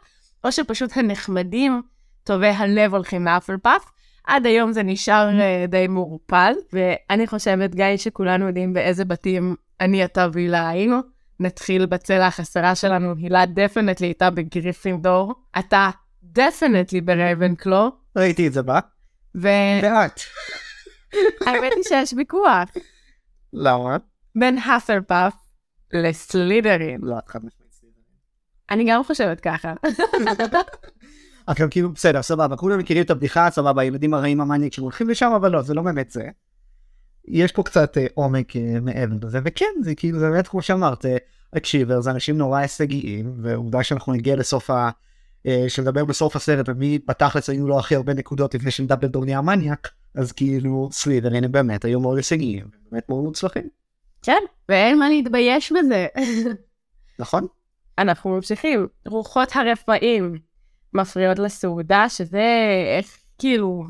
או 0.44 0.52
שפשוט 0.52 0.90
הנחמדים, 0.96 1.82
טובי 2.24 2.48
הלב 2.48 2.94
הולכים 2.94 3.24
להאפלפאף. 3.24 3.90
עד 4.26 4.46
היום 4.46 4.72
זה 4.72 4.82
נשאר 4.82 5.40
אה, 5.40 5.64
די 5.68 5.86
מעורפל, 5.88 6.52
ואני 6.72 7.26
חושבת, 7.26 7.74
גיא, 7.74 7.96
שכולנו 7.96 8.46
יודעים 8.46 8.72
באיזה 8.72 9.04
בתים 9.04 9.54
אני, 9.80 10.04
אתה 10.04 10.26
והילה 10.32 10.68
היינו. 10.68 10.96
נתחיל 11.40 11.86
בצלע 11.86 12.26
החסרה 12.26 12.74
שלנו, 12.74 13.14
הילה 13.16 13.46
definitely 13.46 14.06
הייתה 14.06 14.30
בגריפינדור, 14.30 15.34
אתה 15.58 15.90
definitely 16.22 17.00
ברייבנקלו, 17.00 17.90
ראיתי 18.16 18.46
את 18.46 18.52
זה 18.52 18.62
בה. 18.62 18.80
והאמת 19.34 19.84
ואת. 19.84 20.20
היא 21.46 21.82
שיש 21.88 22.14
ויכוח 22.16 22.68
למה? 23.52 23.96
בין 24.34 24.58
האפלפאף 24.58 25.34
לסלידרין. 25.92 27.00
לא, 27.02 27.18
את 27.18 27.28
חד 27.28 27.38
משמעית. 27.44 27.70
אני 28.70 28.84
גם 28.88 29.04
חושבת 29.04 29.40
ככה. 29.40 29.72
עכשיו 31.46 31.68
כאילו 31.70 31.92
בסדר 31.92 32.22
סבבה 32.22 32.56
כולם 32.56 32.78
מכירים 32.78 33.02
את 33.02 33.10
הבדיחה 33.10 33.50
סבבה 33.50 33.82
הילדים 33.82 34.14
הרעים 34.14 34.40
המאניאק 34.40 34.72
שהולכים 34.72 35.10
לשם 35.10 35.32
אבל 35.36 35.50
לא 35.50 35.62
זה 35.62 35.74
לא 35.74 35.82
באמת 35.82 36.10
זה. 36.10 36.28
יש 37.28 37.52
פה 37.52 37.62
קצת 37.62 37.98
אה, 37.98 38.06
עומק 38.14 38.56
אה, 38.56 38.80
מעבר 38.80 39.26
לזה 39.26 39.38
וכן 39.44 39.74
זה 39.82 39.94
כאילו 39.94 40.18
זה 40.18 40.30
באמת 40.30 40.48
כמו 40.48 40.62
שאמרת 40.62 41.06
אה, 41.06 41.16
אקשיבר 41.56 42.00
זה 42.00 42.10
אנשים 42.10 42.38
נורא 42.38 42.58
הישגיים 42.58 43.32
ועובדה 43.42 43.82
שאנחנו 43.82 44.12
נגיע 44.12 44.36
לסוף 44.36 44.70
ה... 44.70 44.90
אה, 45.46 45.64
שנדבר 45.68 46.04
בסוף 46.04 46.36
הסרט 46.36 46.68
ומי 46.68 46.98
בתכלס 47.08 47.50
היו 47.50 47.68
לו 47.68 47.78
הכי 47.78 47.94
הרבה 47.94 48.14
נקודות 48.14 48.54
לפני 48.54 48.70
שדמבלדור 48.70 49.24
נהיה 49.24 49.40
מניאק 49.40 49.88
אז 50.14 50.32
כאילו 50.32 50.88
סלידרין 50.92 51.44
הם 51.44 51.52
באמת 51.52 51.84
היו 51.84 52.00
מאוד 52.00 52.16
הישגיים 52.16 52.66
באמת 52.90 53.08
מאוד 53.08 53.24
מוצלחים 53.24 53.68
כן, 54.22 54.42
ואין 54.68 54.98
מה 54.98 55.08
להתבייש 55.08 55.72
בזה. 55.72 56.06
נכון? 57.18 57.46
אנחנו 57.98 58.30
ממשיכים. 58.30 58.86
רוחות 59.06 59.56
הרפאים 59.56 60.38
מפריעות 60.94 61.38
לסעודה, 61.38 62.08
שזה 62.08 62.44
איך, 62.98 63.18
כאילו, 63.38 63.84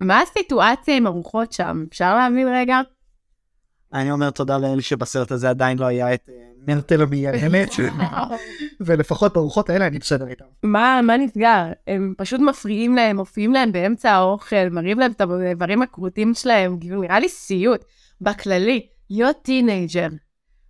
מה 0.00 0.20
הסיטואציה 0.20 0.96
עם 0.96 1.06
הרוחות 1.06 1.52
שם? 1.52 1.84
אפשר 1.88 2.14
להבין 2.14 2.48
רגע? 2.48 2.80
אני 3.94 4.10
אומר 4.10 4.30
תודה 4.30 4.58
לאל 4.58 4.80
שבסרט 4.80 5.32
הזה 5.32 5.50
עדיין 5.50 5.78
לא 5.78 5.86
היה 5.86 6.14
את 6.14 6.28
אה, 6.28 6.34
מירטל 6.66 7.02
המייללת 7.02 7.70
ולפחות 8.80 9.32
ברוחות 9.32 9.70
האלה 9.70 9.86
אני 9.86 9.98
בסדר 9.98 10.28
איתם. 10.28 10.44
מה, 10.62 11.00
מה 11.02 11.16
נסגר? 11.16 11.64
הם 11.86 12.14
פשוט 12.16 12.40
מפריעים 12.40 12.94
להם, 12.94 13.16
מופיעים 13.16 13.52
להם 13.52 13.72
באמצע 13.72 14.12
האוכל, 14.12 14.68
מראים 14.70 14.98
להם 14.98 15.10
את 15.10 15.20
האיברים 15.20 15.82
הכרותים 15.82 16.34
שלהם, 16.34 16.78
כאילו 16.80 17.02
נראה 17.02 17.20
לי 17.20 17.28
סיוט. 17.28 17.84
בכללי, 18.20 18.86
להיות 19.10 19.36
teenager 19.42 20.08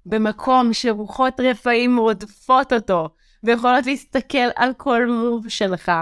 במקום 0.07 0.73
שרוחות 0.73 1.40
רפאים 1.40 1.99
רודפות 1.99 2.73
אותו, 2.73 3.09
ויכולות 3.45 3.87
להסתכל 3.87 4.49
על 4.57 4.73
כל 4.77 5.07
מוב 5.07 5.49
שלך, 5.49 5.93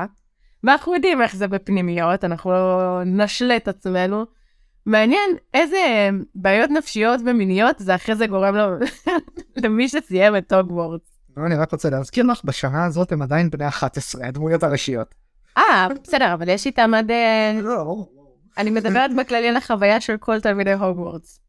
ואנחנו 0.65 0.95
יודעים 0.95 1.23
איך 1.23 1.37
זה 1.37 1.49
בפנימיות, 1.49 2.25
אנחנו 2.25 2.51
לא 2.51 3.01
נשלה 3.07 3.57
את 3.57 3.69
עצמנו. 3.69 4.25
מעניין 4.87 5.31
איזה 5.55 6.11
בעיות 6.35 6.71
נפשיות 6.71 7.21
ומיניות 7.27 7.79
זה 7.79 7.95
אחרי 7.95 8.15
זה 8.15 8.27
גורם 8.27 8.55
לו, 8.57 8.67
למי 9.65 9.89
שסיים 9.89 10.37
את 10.37 10.53
הוגוורטס. 10.53 11.19
לא, 11.37 11.47
אני 11.47 11.55
רק 11.55 11.73
רוצה 11.73 11.91
להזכיר 11.91 12.25
לך 12.25 12.41
בשנה 12.45 12.85
הזאת 12.85 13.13
הם 13.13 13.23
עדיין 13.23 13.51
בני 13.51 13.69
11 13.69 14.27
הדמויות 14.27 14.63
הראשיות. 14.63 15.15
אה, 15.59 15.89
בסדר, 16.05 16.35
אבל 16.35 16.49
יש 16.49 16.67
איתם 16.67 16.95
עד... 16.95 17.11
אה, 17.11 17.61
לא. 17.63 18.07
אני 18.59 18.71
מדברת 18.71 19.15
בכללי 19.15 19.49
על 19.49 19.57
החוויה 19.57 20.01
של 20.01 20.17
כל 20.17 20.41
תלמידי 20.41 20.73
הוגוורטס. 20.73 21.41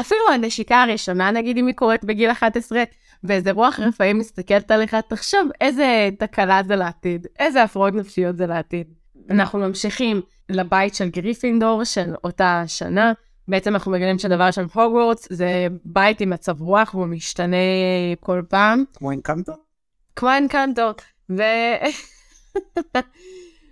אפילו 0.00 0.20
הנשיקה 0.34 0.82
הראשונה, 0.82 1.30
נגיד 1.30 1.56
אם 1.56 1.66
היא 1.66 1.74
קורית 1.74 2.04
בגיל 2.04 2.30
11, 2.30 2.82
ואיזה 3.24 3.52
רוח 3.52 3.80
רפאים 3.80 4.18
מסתכלת 4.18 4.70
עליך, 4.70 4.96
תחשוב 5.08 5.48
איזה 5.60 6.08
תקלה 6.18 6.60
זה 6.66 6.76
לעתיד, 6.76 7.26
איזה 7.38 7.62
הפרעות 7.62 7.94
נפשיות 7.94 8.36
זה 8.36 8.46
לעתיד. 8.46 8.86
אנחנו 9.30 9.58
ממשיכים 9.58 10.20
לבית 10.48 10.94
של 10.94 11.08
גריפינדור 11.08 11.84
של 11.84 12.14
אותה 12.24 12.62
שנה. 12.66 13.12
בעצם 13.48 13.74
אנחנו 13.74 13.92
מגלים 13.92 14.18
שדבר 14.18 14.50
שם 14.50 14.66
הוגוורטס 14.74 15.28
זה 15.30 15.66
בית 15.84 16.20
עם 16.20 16.30
מצב 16.30 16.60
רוח 16.60 16.94
והוא 16.94 17.06
משתנה 17.06 17.56
כל 18.20 18.42
פעם. 18.48 18.84
כמו 18.94 19.10
אינקנטו? 19.10 19.52
כמו 20.16 20.28
אנקנטו. 20.38 20.90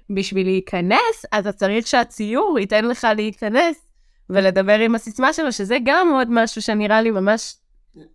ובשביל 0.08 0.46
להיכנס, 0.50 1.26
אז 1.32 1.46
אתה 1.46 1.58
צריך 1.58 1.86
שהציור 1.86 2.58
ייתן 2.58 2.84
לך 2.84 3.06
להיכנס 3.16 3.86
ולדבר 4.30 4.78
עם 4.78 4.94
הסיסמה 4.94 5.32
שלו, 5.32 5.52
שזה 5.52 5.76
גם 5.84 6.08
עוד 6.12 6.28
משהו 6.30 6.62
שנראה 6.62 7.02
לי 7.02 7.10
ממש 7.10 7.54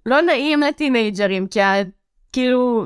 לא 0.06 0.22
נעים 0.22 0.62
לטינאייג'רים, 0.62 1.48
כי 1.48 1.62
ה... 1.62 1.74
כאילו, 2.34 2.86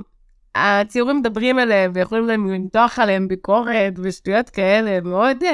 הציורים 0.56 1.18
מדברים 1.18 1.60
עליהם 1.60 1.92
ויכולים 1.96 2.28
להם 2.28 2.48
למתוח 2.48 3.00
עליהם 3.00 3.28
ביקורת 3.28 3.94
ושטויות 3.98 4.50
כאלה, 4.50 5.02
מאוד... 5.02 5.38
אה, 5.44 5.46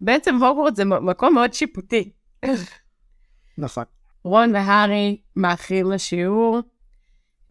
בעצם 0.00 0.42
הוגוורטס 0.42 0.76
זה 0.76 0.84
מקום 0.84 1.34
מאוד 1.34 1.52
שיפוטי. 1.54 2.12
נכון. 3.58 3.84
רון 4.24 4.54
והארי 4.54 5.20
מאחרים 5.36 5.90
לשיעור, 5.90 6.60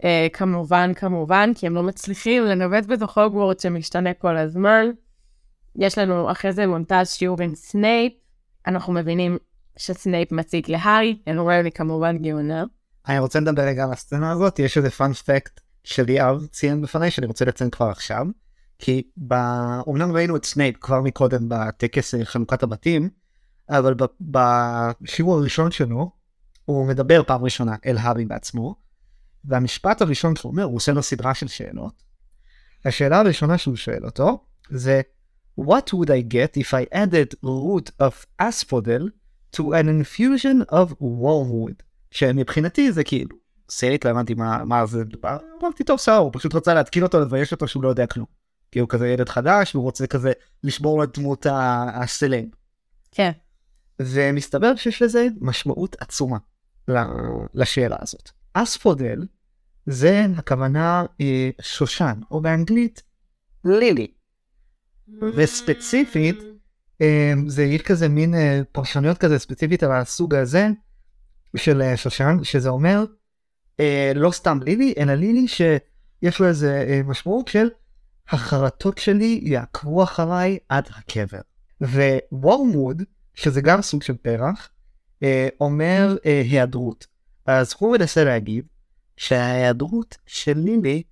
אה, 0.01 0.05
כמובן, 0.33 0.93
כמובן, 0.93 1.51
כי 1.55 1.67
הם 1.67 1.75
לא 1.75 1.83
מצליחים 1.83 2.43
לנווט 2.43 2.85
בתוך 2.85 3.17
הוגוורט 3.17 3.59
שמשתנה 3.59 4.13
כל 4.13 4.37
הזמן. 4.37 4.85
יש 5.75 5.97
לנו 5.97 6.31
אחרי 6.31 6.53
זה 6.53 6.67
מונטז 6.67 7.09
שיעור 7.09 7.41
עם 7.41 7.55
סנייפ, 7.55 8.13
אנחנו 8.67 8.93
מבינים 8.93 9.37
שסנייפ 9.77 10.31
מציג 10.31 10.71
להארי, 10.71 11.17
הרמיוני 11.27 11.71
כמובן 11.71 12.17
גאונה. 12.17 12.63
אני 13.07 13.19
רוצה 13.19 13.39
לדבר 13.39 13.61
רגע 13.61 13.83
על 13.83 13.91
הסצנה 13.91 14.31
הזאת, 14.31 14.59
יש 14.59 14.77
איזה 14.77 14.89
fun 14.89 15.19
fact 15.19 15.59
שליאב 15.83 16.45
ציין 16.45 16.81
בפניי 16.81 17.11
שאני 17.11 17.27
רוצה 17.27 17.45
לציין 17.45 17.69
כבר 17.69 17.89
עכשיו. 17.89 18.25
כי 18.79 19.03
ב... 19.27 19.33
אומנם 19.87 20.11
ראינו 20.11 20.35
את 20.35 20.45
סנייפ 20.45 20.75
כבר 20.81 21.01
מקודם 21.01 21.49
בטקס 21.49 22.13
חנוכת 22.23 22.63
הבתים, 22.63 23.09
אבל 23.69 23.93
ב... 23.93 24.03
בשיעור 24.21 25.35
הראשון 25.35 25.71
שלו 25.71 26.11
הוא 26.65 26.87
מדבר 26.87 27.23
פעם 27.23 27.43
ראשונה 27.43 27.75
אל 27.85 27.97
הארי 27.97 28.25
בעצמו, 28.25 28.75
והמשפט 29.45 30.01
הראשון 30.01 30.35
שהוא 30.35 30.51
אומר, 30.51 30.63
הוא 30.63 30.75
עושה 30.75 30.91
לו 30.91 31.03
סדרה 31.03 31.33
של 31.33 31.47
שאלות. 31.47 32.03
השאלה 32.85 33.19
הראשונה 33.19 33.57
שהוא 33.57 33.75
שואל 33.75 34.05
אותו 34.05 34.45
זה 34.69 35.01
What 35.59 35.93
would 35.93 36.09
I 36.09 36.33
get 36.33 36.57
if 36.57 36.73
I 36.73 36.85
added 36.93 37.35
root 37.43 37.91
of 37.99 38.25
asphodel 38.41 39.09
to 39.55 39.73
an 39.73 39.87
infusion 39.89 40.65
of 40.71 40.87
wormwood? 41.01 41.83
שמבחינתי 42.11 42.91
זה 42.91 43.03
כאילו, 43.03 43.35
סרט 43.69 44.05
לא 44.05 44.09
הבנתי 44.09 44.33
מה, 44.33 44.65
מה 44.65 44.85
זה 44.85 45.03
דבר, 45.03 45.37
אמרתי 45.61 45.83
טוב 45.83 45.99
סער, 45.99 46.17
הוא 46.17 46.31
פשוט 46.33 46.55
רצה 46.55 46.73
להתקין 46.73 47.03
אותו 47.03 47.19
לבייש 47.19 47.51
אותו 47.51 47.67
שהוא 47.67 47.83
לא 47.83 47.89
יודע 47.89 48.07
כלום. 48.07 48.25
כי 48.71 48.79
הוא 48.79 48.89
כזה 48.89 49.07
ילד 49.07 49.29
חדש 49.29 49.75
והוא 49.75 49.83
רוצה 49.83 50.07
כזה 50.07 50.31
לשמור 50.63 50.97
לו 50.97 51.03
את 51.03 51.17
דמות 51.17 51.45
הסלב. 51.93 52.45
כן. 53.11 53.31
ומסתבר 54.01 54.75
שיש 54.75 55.01
לזה 55.01 55.27
משמעות 55.41 55.95
עצומה 55.99 56.37
לשאלה 57.53 57.95
הזאת. 57.99 58.29
אספודל 58.53 59.25
זה 59.85 60.25
הכוונה 60.37 61.05
אה, 61.21 61.49
שושן, 61.61 62.19
או 62.31 62.41
באנגלית 62.41 63.03
לילי. 63.65 64.11
וספציפית, 65.35 66.35
אה, 67.01 67.33
זה 67.47 67.63
יש 67.63 67.81
כזה 67.81 68.09
מין 68.09 68.35
אה, 68.35 68.61
פרשנויות 68.71 69.17
כזה 69.17 69.39
ספציפית 69.39 69.83
על 69.83 69.91
הסוג 69.91 70.35
הזה 70.35 70.67
של 71.55 71.81
אה, 71.81 71.97
שושן, 71.97 72.37
שזה 72.43 72.69
אומר 72.69 73.05
אה, 73.79 74.11
לא 74.15 74.31
סתם 74.31 74.59
לילי, 74.65 74.93
אלא 74.97 75.13
לילי 75.13 75.47
שיש 75.47 76.39
לו 76.39 76.47
איזה 76.47 76.85
אה, 76.89 77.01
משמעות 77.05 77.47
של 77.47 77.67
החרטות 78.29 78.97
שלי 78.97 79.41
יעקבו 79.43 80.03
אחריי 80.03 80.57
עד 80.69 80.89
הקבר. 80.95 81.39
ווורמוד, 82.31 83.03
שזה 83.33 83.61
גם 83.61 83.81
סוג 83.81 84.03
של 84.03 84.17
פרח, 84.17 84.69
אה, 85.23 85.47
אומר 85.59 86.15
אה, 86.25 86.41
היעדרות. 86.41 87.07
אז 87.45 87.75
הוא 87.79 87.97
מנסה 87.97 88.23
להגיד 88.23 88.65
שההיעדרות 89.17 90.17
של 90.25 90.57
לילי 90.57 91.03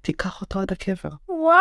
תיקח 0.00 0.40
אותו 0.40 0.60
עד 0.60 0.72
הקבר. 0.72 1.10
וואו! 1.28 1.58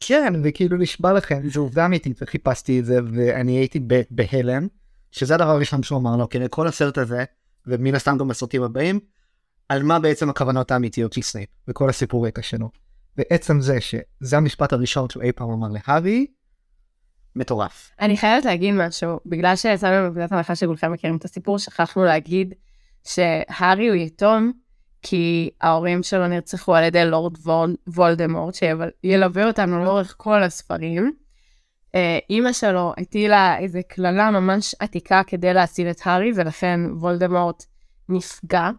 כן, 0.00 0.32
וכאילו 0.44 0.76
נשבע 0.76 1.12
לכם, 1.12 1.48
זו 1.48 1.60
עובדה 1.60 1.86
אמיתית, 1.86 2.22
וחיפשתי 2.22 2.80
את 2.80 2.84
זה, 2.84 2.98
ואני 3.12 3.52
הייתי 3.52 3.80
בהלם, 4.10 4.68
שזה 5.12 5.34
הדבר 5.34 5.50
הראשון 5.50 5.82
שהוא 5.82 5.98
אמר 5.98 6.16
לו, 6.16 6.28
כי 6.28 6.38
כל 6.50 6.68
הסרט 6.68 6.98
הזה, 6.98 7.24
ומן 7.66 7.94
הסתם 7.94 8.18
גם 8.18 8.28
בסרטים 8.28 8.62
הבאים, 8.62 9.00
על 9.68 9.82
מה 9.82 9.98
בעצם 9.98 10.30
הכוונות 10.30 10.70
האמיתיות 10.70 11.12
של 11.12 11.22
סנייפ, 11.22 11.48
וכל 11.68 11.88
הסיפור 11.88 12.26
רקע 12.26 12.42
שלו. 12.42 12.70
ועצם 13.16 13.60
זה 13.60 13.80
שזה 13.80 14.36
המשפט 14.36 14.72
הראשון 14.72 15.08
שהוא 15.10 15.22
אי 15.22 15.32
פעם 15.32 15.50
אמר 15.50 15.68
להארי, 15.68 16.26
מטורף. 17.36 17.90
אני 18.00 18.16
חייבת 18.16 18.44
להגיד 18.44 18.74
משהו, 18.74 19.20
בגלל 19.26 19.56
שיצאנו 19.56 20.08
מנקודת 20.08 20.32
הנחה 20.32 20.54
שכולכם 20.54 20.92
מכירים 20.92 21.16
את 21.16 21.24
הסיפור, 21.24 21.58
שכחנו 21.58 22.04
להגיד 22.04 22.54
שהארי 23.04 23.88
הוא 23.88 23.96
יתום, 23.96 24.52
כי 25.02 25.50
ההורים 25.60 26.02
שלו 26.02 26.28
נרצחו 26.28 26.74
על 26.74 26.84
ידי 26.84 27.04
לורד 27.04 27.36
וולדמורט, 27.86 28.54
שילווה 28.54 29.46
אותנו 29.46 29.84
לאורך 29.84 30.14
כל 30.16 30.42
הספרים. 30.42 31.12
אה, 31.94 32.18
אימא 32.30 32.52
שלו 32.52 32.92
הטילה 32.98 33.58
איזה 33.58 33.80
קללה 33.88 34.30
ממש 34.30 34.74
עתיקה 34.78 35.22
כדי 35.26 35.54
להציל 35.54 35.90
את 35.90 36.00
הארי, 36.04 36.32
ולכן 36.34 36.80
וולדמורט 36.92 37.64
נפגע, 38.08 38.70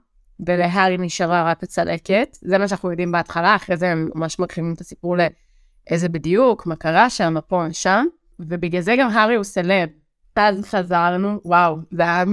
ולהארי 0.47 0.97
נשארה 0.97 1.52
רק 1.52 1.63
הצלקת. 1.63 2.38
זה 2.41 2.58
מה 2.58 2.67
שאנחנו 2.67 2.91
יודעים 2.91 3.12
בהתחלה, 3.12 3.56
אחרי 3.56 3.78
זה 3.78 3.91
הם 3.91 4.10
ממש 4.15 4.39
מרחיבים 4.39 4.73
את 4.73 4.82
הסיפור 4.82 5.15
לאיזה 5.17 6.10
בדיוק, 6.10 6.65
מה 6.65 6.76
קרה 6.76 7.10
שם, 7.10 7.36
פה, 7.47 7.63
שם, 7.71 8.06
ובגלל 8.39 8.82
זה 8.82 8.95
גם 8.99 9.10
הארי 9.10 9.36
הוא 9.36 9.43
סלב. 9.43 9.89
אז 10.36 10.65
חזרנו, 10.65 11.39
וואו, 11.45 11.78
זה 11.91 12.02
היה 12.02 12.23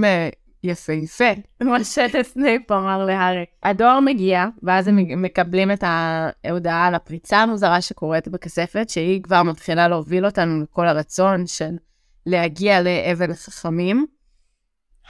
יפהפה, 0.63 1.31
מה 1.61 1.83
שסנייפ 1.83 2.71
אמר 2.71 3.05
להארי. 3.05 3.45
הדואר 3.63 3.99
מגיע, 3.99 4.45
ואז 4.63 4.87
הם 4.87 5.21
מקבלים 5.21 5.71
את 5.71 5.83
ההודעה 5.83 6.87
על 6.87 6.95
הפריצה 6.95 7.37
המוזרה 7.37 7.81
שקורית 7.81 8.27
בכספת, 8.27 8.89
שהיא 8.89 9.23
כבר 9.23 9.43
מתחילה 9.43 9.87
להוביל 9.87 10.25
אותנו 10.25 10.61
לכל 10.63 10.87
הרצון 10.87 11.47
של 11.47 11.75
להגיע 12.25 12.81
לאבן 12.81 13.31
החכמים. 13.31 14.05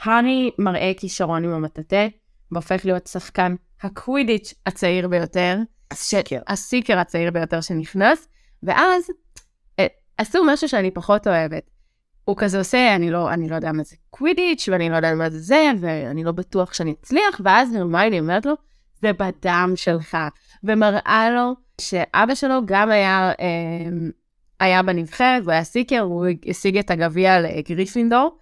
הארי 0.02 0.50
מראה 0.58 0.92
כישרון 0.96 1.44
עם 1.44 1.50
המטאטה, 1.50 2.06
והופך 2.52 2.84
להיות 2.84 3.06
שחקן 3.06 3.54
הקווידיץ' 3.82 4.54
הצעיר 4.66 5.08
ביותר. 5.08 5.58
הסיקר. 5.90 6.38
הסיקר 6.48 6.98
הצעיר 6.98 7.30
ביותר 7.30 7.60
שנכנס, 7.60 8.28
ואז 8.62 9.04
אה, 9.78 9.86
עשו 10.18 10.44
משהו 10.46 10.68
שאני 10.68 10.90
פחות 10.90 11.26
אוהבת. 11.26 11.70
הוא 12.24 12.36
כזה 12.38 12.58
עושה, 12.58 12.94
אני 12.94 13.10
לא, 13.10 13.32
אני 13.32 13.48
לא 13.48 13.54
יודע 13.54 13.72
מה 13.72 13.82
זה 13.82 13.96
קווידיץ', 14.10 14.68
ואני 14.72 14.90
לא 14.90 14.96
יודע 14.96 15.14
מה 15.14 15.30
זה 15.30 15.38
זה, 15.38 15.70
ואני 15.80 16.24
לא 16.24 16.32
בטוח 16.32 16.74
שאני 16.74 16.94
אצליח, 17.00 17.40
ואז 17.44 17.74
הרמייני 17.74 18.20
אומרת 18.20 18.46
לו, 18.46 18.54
זה 19.02 19.12
בדם 19.12 19.72
שלך, 19.76 20.16
ומראה 20.64 21.30
לו 21.30 21.54
שאבא 21.80 22.34
שלו 22.34 22.60
גם 22.64 22.90
היה, 22.90 23.32
אה, 23.40 24.08
היה 24.60 24.82
בנבחרת, 24.82 25.42
הוא 25.44 25.52
היה 25.52 25.64
סיקר, 25.64 26.00
הוא 26.00 26.26
השיג 26.46 26.78
את 26.78 26.90
הגביע 26.90 27.40
לגריפינדור, 27.40 28.36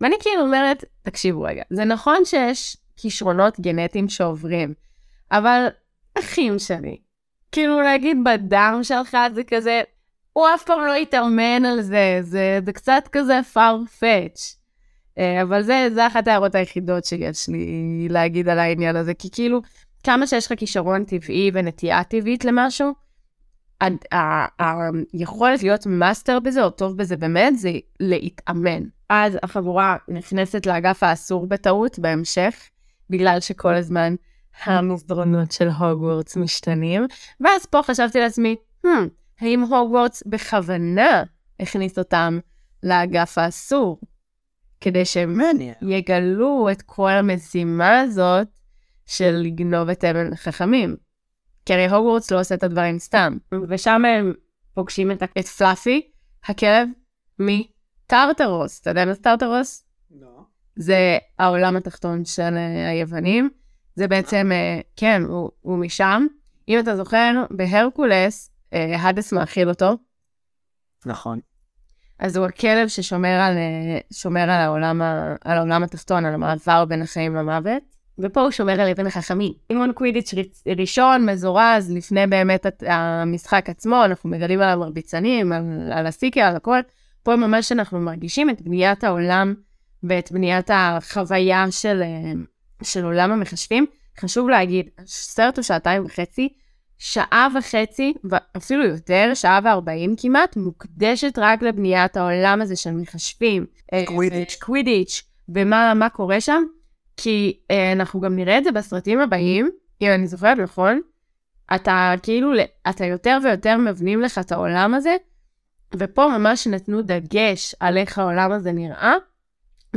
ואני 0.00 0.14
כאילו 0.20 0.42
אומרת, 0.42 0.84
תקשיבו 1.02 1.42
רגע, 1.42 1.62
זה 1.70 1.84
נכון 1.84 2.24
שיש 2.24 2.76
כישרונות 2.96 3.60
גנטיים 3.60 4.08
שעוברים, 4.08 4.74
אבל 5.32 5.66
אחים 6.18 6.58
שלי, 6.58 6.96
כאילו 7.52 7.80
להגיד 7.80 8.16
בדם 8.24 8.80
שלך 8.82 9.16
זה 9.34 9.44
כזה, 9.44 9.82
הוא 10.34 10.46
אף 10.54 10.64
פעם 10.64 10.86
לא 10.86 10.94
התאמן 10.94 11.64
על 11.64 11.82
זה, 11.82 12.18
זה, 12.20 12.58
זה 12.66 12.72
קצת 12.72 13.08
כזה 13.12 13.40
farfetched. 13.54 14.56
אה, 15.18 15.42
אבל 15.42 15.62
זה, 15.62 15.88
זה 15.94 16.06
אחת 16.06 16.28
ההערות 16.28 16.54
היחידות 16.54 17.04
שיש 17.04 17.48
לי 17.48 18.06
להגיד 18.10 18.48
על 18.48 18.58
העניין 18.58 18.96
הזה, 18.96 19.14
כי 19.14 19.28
כאילו, 19.32 19.60
כמה 20.04 20.26
שיש 20.26 20.46
לך 20.46 20.58
כישרון 20.58 21.04
טבעי 21.04 21.50
ונטייה 21.54 22.04
טבעית 22.04 22.44
למשהו, 22.44 22.92
היכולת 25.12 25.62
להיות 25.62 25.86
מאסטר 25.86 26.40
בזה 26.40 26.64
או 26.64 26.70
טוב 26.70 26.96
בזה 26.96 27.16
באמת 27.16 27.58
זה 27.58 27.70
להתאמן. 28.00 28.82
אז 29.08 29.38
החבורה 29.42 29.96
נכנסת 30.08 30.66
לאגף 30.66 31.02
האסור 31.02 31.46
בטעות 31.46 31.98
בהמשך, 31.98 32.54
בגלל 33.10 33.40
שכל 33.40 33.74
הזמן 33.74 34.14
המסדרונות 34.64 35.52
של 35.52 35.68
הוגוורטס 35.68 36.36
משתנים, 36.36 37.06
ואז 37.40 37.66
פה 37.66 37.82
חשבתי 37.82 38.20
לעצמי, 38.20 38.56
hmm, 38.86 38.88
האם 39.40 39.62
הוגוורטס 39.62 40.22
בכוונה 40.26 41.22
הכניס 41.60 41.98
אותם 41.98 42.38
לאגף 42.82 43.38
האסור, 43.38 44.00
כדי 44.80 45.04
שהם 45.04 45.40
יגלו 45.82 46.68
את 46.72 46.82
כל 46.82 47.10
המשימה 47.10 48.00
הזאת 48.00 48.48
של 49.06 49.30
לגנוב 49.30 49.88
את 49.88 50.04
אבן 50.04 50.32
החכמים. 50.32 50.96
כי 51.66 51.74
הרי 51.74 51.86
הוגוורטס 51.88 52.30
לא 52.30 52.40
עושה 52.40 52.54
את 52.54 52.62
הדברים 52.62 52.98
סתם. 52.98 53.36
ושם 53.68 54.04
הם 54.04 54.32
פוגשים 54.74 55.10
את, 55.10 55.22
את 55.22 55.46
פלאפי, 55.46 56.10
הכלב, 56.44 56.88
מטרטרוס. 57.38 58.80
אתה 58.80 58.90
יודע 58.90 59.04
מה 59.04 59.12
זה 59.12 59.22
טרטרוס? 59.22 59.84
לא. 60.10 60.40
זה 60.76 61.18
העולם 61.38 61.76
התחתון 61.76 62.24
של 62.24 62.42
uh, 62.42 62.88
היוונים. 62.90 63.50
זה 63.94 64.08
בעצם, 64.08 64.50
uh, 64.52 64.82
כן, 64.96 65.22
הוא, 65.28 65.50
הוא 65.60 65.78
משם. 65.78 66.26
אם 66.68 66.78
אתה 66.78 66.96
זוכר, 66.96 67.44
בהרקולס, 67.50 68.50
אה, 68.74 69.08
הדס 69.08 69.32
מאכיל 69.32 69.68
אותו. 69.68 69.96
נכון. 71.06 71.40
אז 72.18 72.36
הוא 72.36 72.46
הכלב 72.46 72.88
ששומר 72.88 73.40
על, 73.40 73.56
אה, 73.56 73.98
שומר 74.12 74.40
על, 74.40 74.50
העולם, 74.50 75.02
על 75.44 75.58
העולם 75.58 75.82
התחתון, 75.82 76.24
על 76.26 76.34
המעבר 76.34 76.84
בין 76.84 77.02
החיים 77.02 77.34
למוות. 77.34 77.82
ופה 78.18 78.40
הוא 78.40 78.50
שומר 78.50 78.80
על 78.80 78.90
אבן 78.90 79.06
החכמים. 79.06 79.52
אימון 79.70 79.92
קווידיץ' 79.92 80.34
ראשון, 80.78 81.30
מזורז, 81.30 81.92
לפני 81.92 82.26
באמת 82.26 82.66
המשחק 82.86 83.70
עצמו, 83.70 84.04
אנחנו 84.04 84.30
מגלים 84.30 84.60
על 84.60 84.68
המרביצנים, 84.68 85.52
על, 85.52 85.92
על 85.92 86.06
הסיקר, 86.06 86.40
על 86.40 86.56
הכל. 86.56 86.78
פה 87.22 87.36
ממש 87.36 87.72
אנחנו 87.72 88.00
מרגישים 88.00 88.50
את 88.50 88.62
בניית 88.62 89.04
העולם 89.04 89.54
ואת 90.02 90.32
בניית 90.32 90.70
החוויה 90.72 91.64
של, 91.70 92.02
אה, 92.02 92.32
של 92.82 93.04
עולם 93.04 93.32
המחשבים. 93.32 93.86
חשוב 94.20 94.48
להגיד, 94.48 94.90
סרט 95.06 95.58
הוא 95.58 95.62
שעתיים 95.62 96.04
וחצי, 96.04 96.48
שעה 96.98 97.48
וחצי, 97.58 98.14
ואפילו 98.24 98.86
יותר, 98.86 99.30
שעה 99.34 99.60
וארבעים 99.64 100.14
כמעט, 100.16 100.56
מוקדשת 100.56 101.38
רק 101.38 101.62
לבניית 101.62 102.16
העולם 102.16 102.60
הזה 102.62 102.76
של 102.76 102.90
מחשבים. 102.90 103.66
קווידיץ'. 104.06 104.56
קווידיץ', 104.60 105.22
ומה 105.48 106.08
קורה 106.12 106.40
שם, 106.40 106.62
כי 107.16 107.58
אה, 107.70 107.92
אנחנו 107.92 108.20
גם 108.20 108.36
נראה 108.36 108.58
את 108.58 108.64
זה 108.64 108.72
בסרטים 108.72 109.20
הבאים, 109.20 109.70
אם 110.02 110.08
אני 110.14 110.26
זוכרת 110.26 110.58
נכון, 110.58 111.00
אתה 111.74 112.14
כאילו, 112.22 112.52
אתה 112.88 113.06
יותר 113.06 113.38
ויותר 113.44 113.76
מבנים 113.76 114.20
לך 114.20 114.38
את 114.38 114.52
העולם 114.52 114.94
הזה, 114.94 115.16
ופה 115.96 116.28
ממש 116.38 116.66
נתנו 116.66 117.02
דגש 117.02 117.74
על 117.80 117.96
איך 117.96 118.18
העולם 118.18 118.52
הזה 118.52 118.72
נראה, 118.72 119.14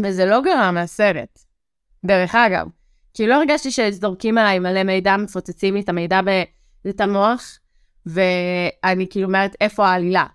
וזה 0.03 0.25
לא 0.25 0.41
גרם 0.41 0.77
לסרט. 0.77 1.39
דרך 2.05 2.35
אגב, 2.35 2.67
כי 3.13 3.27
לא 3.27 3.35
הרגשתי 3.35 3.71
שזורקים 3.71 4.37
עליי 4.37 4.59
מלא 4.59 4.83
מידע, 4.83 5.17
מפוצצים 5.17 5.73
לי 5.73 5.79
את 5.79 5.89
המידע 5.89 6.21
את 6.89 7.01
המוח, 7.01 7.59
ואני 8.05 9.07
כאילו 9.09 9.27
אומרת, 9.27 9.55
איפה 9.61 9.87
העלילה? 9.87 10.25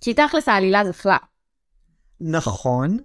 כי 0.00 0.14
תכלס 0.14 0.48
העלילה 0.48 0.84
זה 0.84 0.92
פלאפ. 0.92 1.20
נכון, 2.20 2.98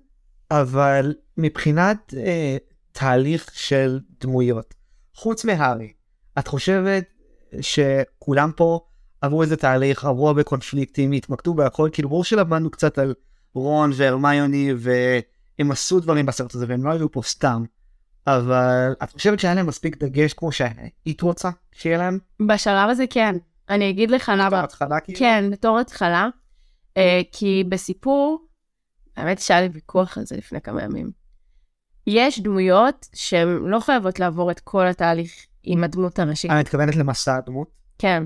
אבל 0.52 1.14
מבחינת 1.38 2.14
אה, 2.18 2.58
תהליך 2.92 3.50
של 3.54 4.00
דמויות, 4.22 4.74
חוץ 5.16 5.46
מהארי, 5.46 5.94
את 6.40 6.48
חושבת 6.48 7.06
שכולם 7.62 8.52
פה 8.56 8.80
עברו 9.22 9.42
איזה 9.42 9.58
תהליך, 9.58 10.06
עברו 10.06 10.28
הרבה 10.28 10.44
קונפליקטים, 10.44 11.12
התמקדו 11.12 11.54
בהכל, 11.54 11.90
כאילו 11.94 12.10
ברור 12.10 12.24
שלמדנו 12.24 12.72
קצת 12.72 12.98
על 12.98 13.14
רון 13.54 13.92
והרמיוני 13.96 14.74
והם 14.78 15.72
עשו 15.72 16.00
דברים 16.00 16.26
בסרט 16.26 16.56
הזה 16.56 16.66
והם 16.70 16.86
לא 16.86 16.92
היו 16.92 17.12
פה 17.12 17.22
סתם. 17.24 17.64
אבל 18.28 18.94
את 19.04 19.12
חושבת 19.12 19.40
שהיה 19.40 19.54
להם 19.54 19.68
מספיק 19.68 19.98
דגש 19.98 20.34
כמו 20.34 20.52
שהיית 20.52 21.22
רוצה 21.22 21.50
שיהיה 21.72 21.98
להם? 21.98 22.20
בשלב 22.48 22.90
הזה 22.90 23.06
כן. 23.10 23.36
אני 23.70 23.90
אגיד 23.90 24.12
לך 24.12 24.32
למה. 24.36 24.50
בתור 24.50 24.60
התחלה 24.60 25.00
כאילו? 25.00 25.20
כן, 25.20 25.52
בתור 25.52 25.80
התחלה. 25.80 26.28
אה, 26.98 27.22
כי 27.32 27.64
בסיפור, 27.70 28.46
האמת 29.18 29.40
שהיה 29.40 29.62
לי 29.62 29.70
ויכוח 29.74 30.18
על 30.18 30.26
זה 30.26 30.38
לפני 30.38 30.62
כמה 30.62 30.84
ימים. 30.84 31.12
יש 32.08 32.40
דמויות 32.40 33.08
שהן 33.14 33.48
לא 33.48 33.80
חייבות 33.80 34.20
לעבור 34.20 34.52
את 34.52 34.60
כל 34.60 34.88
התהליך 34.88 35.32
עם 35.64 35.84
הדמות 35.84 36.20
הראשית. 36.20 36.52
אני 36.52 36.60
מתכוונת 36.60 36.96
למסע 36.96 37.36
הדמות? 37.36 37.68
כן. 37.98 38.24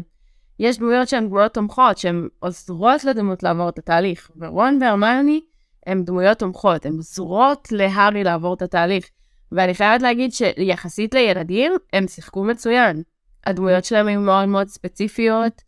יש 0.59 0.77
דמויות 0.77 1.07
שהן 1.07 1.27
דמויות 1.27 1.53
תומכות, 1.53 1.97
שהן 1.97 2.27
עוזרות 2.39 3.03
לדמות 3.03 3.43
לעבור 3.43 3.69
את 3.69 3.79
התהליך. 3.79 4.31
ורון 4.39 4.79
והרמיוני 4.81 5.41
הן 5.85 6.03
דמויות 6.05 6.39
תומכות, 6.39 6.85
הן 6.85 6.93
עוזרות 6.93 7.67
להארי 7.71 8.23
לעבור 8.23 8.53
את 8.53 8.61
התהליך. 8.61 9.09
ואני 9.51 9.73
חייבת 9.73 10.01
להגיד 10.01 10.31
שיחסית 10.33 11.13
לילדים, 11.13 11.71
הם 11.93 12.07
שיחקו 12.07 12.43
מצוין. 12.43 13.03
הדמויות 13.45 13.85
שלהם 13.85 14.07
היו 14.07 14.21
מאוד 14.21 14.45
מאוד 14.45 14.67
ספציפיות. 14.67 15.61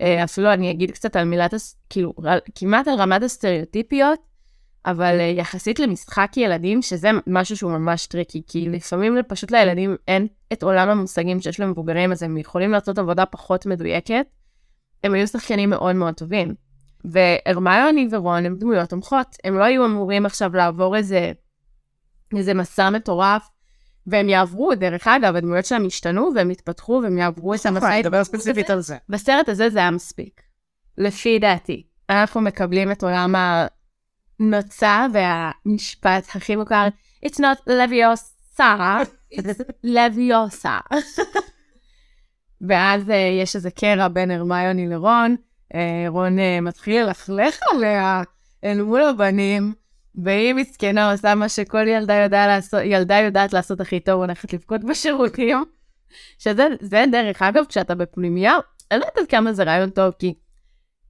אה, 0.00 0.24
אפילו 0.24 0.52
אני 0.52 0.70
אגיד 0.70 0.90
קצת 0.90 1.16
על 1.16 1.24
מילת, 1.24 1.54
כאילו, 1.90 2.12
כמעט 2.54 2.88
על 2.88 2.94
רמת 2.94 3.22
הסטריאוטיפיות, 3.22 4.18
אבל 4.86 5.20
אה, 5.20 5.24
יחסית 5.24 5.78
למשחק 5.78 6.32
ילדים, 6.36 6.82
שזה 6.82 7.10
משהו 7.26 7.56
שהוא 7.56 7.72
ממש 7.72 8.06
טריקי, 8.06 8.42
כי 8.46 8.68
לפעמים 8.68 9.16
פשוט 9.28 9.50
לילדים 9.50 9.96
אין 10.08 10.26
את 10.52 10.62
עולם 10.62 10.88
המושגים 10.88 11.40
שיש 11.40 11.60
למבוגרים, 11.60 12.12
אז 12.12 12.22
הם 12.22 12.36
יכולים 12.38 12.72
לעשות 12.72 12.98
עבודה 12.98 13.26
פחות 13.26 13.66
מדויקת. 13.66 14.26
הם 15.04 15.14
היו 15.14 15.26
שחקנים 15.26 15.70
מאוד 15.70 15.96
מאוד 15.96 16.14
טובים. 16.14 16.54
והרמיוני 17.04 18.08
ורון 18.10 18.46
הם 18.46 18.56
דמויות 18.56 18.88
תומכות, 18.88 19.36
הם 19.44 19.58
לא 19.58 19.64
היו 19.64 19.86
אמורים 19.86 20.26
עכשיו 20.26 20.56
לעבור 20.56 20.96
איזה, 20.96 21.32
איזה 22.38 22.54
מסע 22.54 22.90
מטורף, 22.90 23.48
והם 24.06 24.28
יעברו, 24.28 24.74
דרך 24.74 25.06
אגב, 25.06 25.36
הדמויות 25.36 25.64
שלהם 25.64 25.84
ישתנו 25.84 26.30
והם 26.34 26.50
יתפתחו 26.50 27.00
והם 27.02 27.18
יעברו 27.18 27.54
את 27.54 27.66
המסע. 27.66 27.88
אני 27.88 28.00
מדבר 28.00 28.24
ספציפית 28.24 28.70
על 28.70 28.80
זה. 28.80 28.96
בסרט 29.08 29.48
הזה 29.48 29.70
זה 29.70 29.78
היה 29.78 29.90
מספיק, 29.90 30.42
לפי 30.98 31.38
דעתי. 31.38 31.86
אנחנו 32.10 32.40
מקבלים 32.40 32.92
את 32.92 33.02
עולם 33.02 33.34
הנוצה 34.40 35.06
והמשפט 35.12 36.24
הכי 36.34 36.56
מוכר, 36.56 36.88
It's 37.26 37.38
not 37.38 37.58
Leviosa, 37.68 39.06
it's 39.30 39.60
Leviosa. 39.84 40.80
ואז 42.68 43.08
uh, 43.08 43.12
יש 43.42 43.56
איזה 43.56 43.70
קרע 43.70 44.08
בין 44.08 44.30
הרמיוני 44.30 44.88
לרון, 44.88 45.36
uh, 45.72 45.76
רון 46.08 46.38
uh, 46.38 46.60
מתחיל 46.62 47.02
ללכלך 47.02 47.58
עליה 47.70 48.22
אל 48.64 48.82
מול 48.82 49.02
הבנים, 49.02 49.74
והיא 50.14 50.54
מסכנה 50.54 51.12
עושה 51.12 51.34
מה 51.34 51.48
שכל 51.48 51.88
ילדה, 51.88 52.14
יודע 52.14 52.46
לעשות, 52.46 52.80
ילדה 52.84 53.16
יודעת 53.18 53.52
לעשות 53.52 53.80
הכי 53.80 54.00
טוב, 54.00 54.20
הולכת 54.20 54.52
לבכות 54.52 54.84
בשירותים. 54.84 55.64
שזה 56.38 56.66
זה 56.80 57.04
דרך 57.12 57.42
אגב, 57.42 57.64
כשאתה 57.68 57.94
בפנימייה, 57.94 58.56
אני 58.90 59.00
לא 59.00 59.04
יודעת 59.04 59.30
כמה 59.30 59.52
זה 59.52 59.62
רעיון 59.62 59.90
טוב, 59.90 60.14
כי 60.18 60.34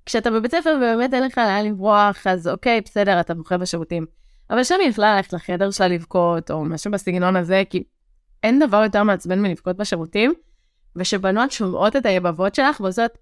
כשאתה 0.06 0.30
בבית 0.30 0.50
ספר 0.50 0.74
ובאמת 0.76 1.14
אין 1.14 1.22
לך 1.22 1.38
לאן 1.38 1.66
לברוח, 1.66 2.26
אז 2.26 2.48
אוקיי, 2.48 2.80
בסדר, 2.80 3.20
אתה 3.20 3.34
בוכה 3.34 3.58
בשירותים. 3.58 4.06
אבל 4.50 4.64
שם 4.64 4.76
היא 4.80 4.88
יכלה 4.88 5.16
ללכת 5.16 5.32
לחדר 5.32 5.70
שלה 5.70 5.88
לבכות, 5.88 6.50
או 6.50 6.64
משהו 6.64 6.90
בסגנון 6.90 7.36
הזה, 7.36 7.62
כי 7.70 7.84
אין 8.42 8.58
דבר 8.58 8.82
יותר 8.82 9.02
מעצבן 9.02 9.42
מלבכות 9.42 9.76
בשירותים, 9.76 10.34
ושבנות 10.96 11.52
שומעות 11.52 11.96
את 11.96 12.06
היבבות 12.06 12.54
שלך 12.54 12.80
ועושות, 12.80 13.18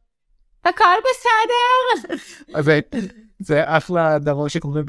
הכל 0.64 0.84
בסדר. 1.04 2.14
זה, 3.38 3.62
אחלה 3.66 4.18
דבר 4.18 4.48
שקורה 4.48 4.82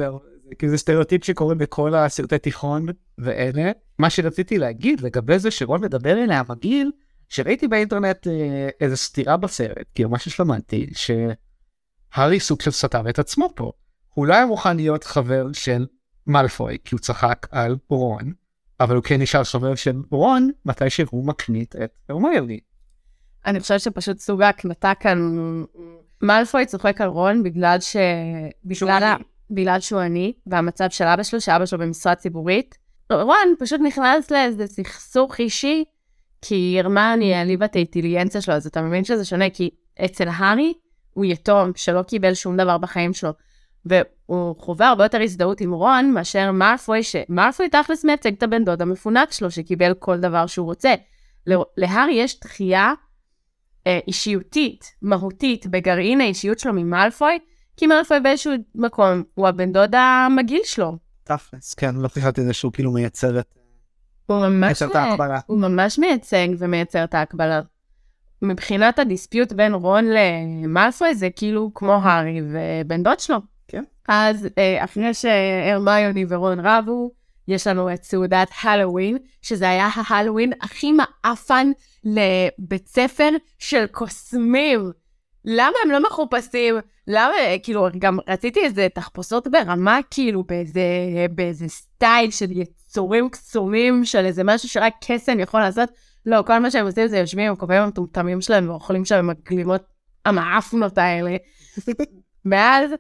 כי 0.60 0.70
זה 0.70 0.78
סטריאוטיפ 0.78 1.24
שקורה 1.24 1.56
בכל 1.56 1.96
הסרטי 1.96 2.38
תיכון 2.38 2.86
ואלה. 3.18 3.72
מה 4.00 4.10
שרציתי 4.10 4.58
להגיד 4.58 5.02
לגבי 5.02 5.40
זה 5.40 5.52
שרון 5.52 5.82
מדבר 5.82 6.24
אליה 6.24 6.42
מגעיל, 6.50 6.92
שראיתי 7.30 7.68
באינטרנט 7.68 8.28
אה, 8.28 8.70
איזה 8.82 8.98
סתירה 8.98 9.38
בסרט, 9.38 9.88
כאילו 9.96 10.10
מה 10.10 10.20
ששמעתי, 10.20 10.90
שהארי 10.94 12.40
סוג 12.40 12.62
של 12.62 12.72
סתם 12.72 13.08
את 13.08 13.20
עצמו 13.20 13.50
פה. 13.56 13.72
הוא 14.14 14.26
לא 14.26 14.34
היה 14.34 14.46
מוכן 14.46 14.76
להיות 14.76 15.04
חבר 15.04 15.52
של 15.54 15.88
מאלפוי, 16.28 16.78
כי 16.86 16.96
הוא 16.96 17.00
צחק 17.00 17.48
על 17.52 17.78
רון, 17.90 18.34
אבל 18.80 18.96
הוא 18.96 19.04
כן 19.04 19.22
נשאר 19.22 19.44
חבר 19.44 19.76
של 19.76 20.02
רון, 20.12 20.52
מתי 20.66 20.90
שהוא 20.90 21.28
מקנית 21.28 21.76
את 21.76 21.92
הרמיוני. 22.10 22.60
אני 23.46 23.60
חושבת 23.60 23.80
שפשוט 23.80 24.20
סוג 24.20 24.42
ההקנטה 24.42 24.94
כאן, 25.00 25.34
מאלפוי 26.22 26.66
צוחק 26.66 27.02
על 27.02 27.08
רון 27.08 27.44
בגלל 27.44 27.80
ש... 27.80 27.96
בגלל 28.66 29.16
בגלל 29.52 29.80
שהוא 29.80 30.02
עני, 30.02 30.34
והמצב 30.48 30.90
של 30.90 31.06
אבא 31.06 31.24
שלו, 31.24 31.42
שאבא 31.42 31.66
שלו 31.66 31.80
במשרה 31.80 32.16
ציבורית. 32.16 32.78
רון 33.12 33.56
פשוט 33.60 33.82
נכנס 33.84 34.32
לאיזה 34.32 34.68
סכסוך 34.68 35.40
אישי, 35.40 35.84
כי 36.42 36.76
הרמני 36.80 37.36
העליבה 37.36 37.66
את 37.66 37.76
האינטליגנציה 37.76 38.42
שלו, 38.42 38.54
אז 38.54 38.68
אתה 38.68 38.82
מבין 38.82 39.04
שזה 39.04 39.26
שונה, 39.26 39.50
כי 39.50 39.70
אצל 40.06 40.28
הארי 40.28 40.74
הוא 41.14 41.26
יתום 41.26 41.72
שלא 41.76 42.02
קיבל 42.02 42.34
שום 42.34 42.58
דבר 42.58 42.78
בחיים 42.78 43.14
שלו, 43.14 43.30
והוא 43.86 44.56
חווה 44.58 44.88
הרבה 44.88 45.06
יותר 45.06 45.22
הזדהות 45.22 45.62
עם 45.62 45.72
רון 45.72 46.12
מאשר 46.12 46.52
מאלפוי, 46.52 47.04
שמאלפוי 47.04 47.70
תכלס 47.70 48.06
מייצג 48.06 48.34
את 48.34 48.44
הבן 48.44 48.66
דוד 48.66 48.82
המפונק 48.82 49.32
שלו, 49.32 49.52
שקיבל 49.52 49.94
כל 49.94 50.18
דבר 50.18 50.46
שהוא 50.46 50.66
רוצה. 50.66 50.94
להארי 51.78 52.14
יש 52.14 52.40
דחייה 52.40 52.94
אה, 53.88 54.00
אישיותית, 54.08 54.86
מהותית, 55.02 55.68
בגרעין 55.68 56.22
האישיות 56.22 56.60
שלו 56.60 56.74
ממאלפוי, 56.74 57.40
כי 57.82 57.88
מאלפוי 57.88 58.20
באיזשהו 58.20 58.54
מקום 58.76 59.24
הוא 59.34 59.48
הבן 59.48 59.72
דוד 59.72 59.96
המגעיל 59.96 60.62
שלו. 60.64 60.98
תכלס, 61.24 61.74
כן, 61.74 61.96
לא 61.96 62.08
חשבתי 62.08 62.44
זה 62.44 62.54
שהוא 62.54 62.74
כאילו 62.74 62.92
מייצר 62.92 63.40
את... 63.40 63.46
הוא 64.26 64.48
ממש, 64.48 64.84
הוא 65.46 65.60
ממש 65.60 66.00
מייצג 66.00 66.48
ומייצר 66.58 67.04
את 67.04 67.14
ההקבלה. 67.14 67.62
מבחינת 68.42 69.00
הדיספיוט 69.00 69.52
בין 69.52 69.74
רון 69.74 70.06
למאלפוי 70.06 71.16
זה 71.16 71.30
כאילו 71.30 71.72
כמו 71.74 71.94
הארי 71.94 72.42
ובן 72.42 73.04
דוד 73.04 73.20
שלו. 73.20 73.38
כן. 73.68 73.84
אז 74.08 74.48
אה, 74.58 74.84
אחרי 74.84 75.14
שהרמיוני 75.14 76.26
ורון 76.30 76.60
רבו, 76.60 77.12
יש 77.48 77.68
לנו 77.68 77.94
את 77.94 78.04
סעודת 78.04 78.50
הלואוין, 78.64 79.18
שזה 79.42 79.70
היה 79.70 79.90
ההלואוין 79.96 80.54
הכי 80.62 80.92
מעפן 80.92 81.72
לבית 82.04 82.88
ספר 82.88 83.30
של 83.60 83.86
קוסמים. 83.92 84.92
למה 85.46 85.78
הם 85.84 85.92
לא 85.92 86.04
מחופשים? 86.04 86.76
למה, 87.08 87.34
כאילו, 87.64 87.88
גם 88.00 88.18
רציתי 88.28 88.60
איזה 88.64 88.88
תחפושות 88.94 89.48
ברמה, 89.48 90.00
כאילו, 90.12 90.44
באיזה, 90.44 90.82
באיזה 91.32 91.68
סטייל 91.68 92.32
של 92.32 92.52
יצורים 92.52 93.30
קסומים, 93.30 94.06
של 94.06 94.26
איזה 94.26 94.44
משהו 94.44 94.70
שרק 94.70 94.94
קסם 95.08 95.40
יכול 95.40 95.60
לעשות. 95.60 95.90
לא, 96.26 96.44
כל 96.48 96.60
מה 96.60 96.72
שהם 96.72 96.86
עושים 96.86 97.08
זה 97.08 97.18
יושבים 97.18 97.48
עם 97.48 97.54
הכובעים 97.54 97.82
המטומטמים 97.82 98.42
שלהם 98.42 98.70
ואוכלים 98.70 99.06
שם 99.06 99.16
עם 99.16 99.30
הגלימות 99.30 99.84
המעפנות 100.26 100.98
האלה. 100.98 101.36
ואז 102.52 102.92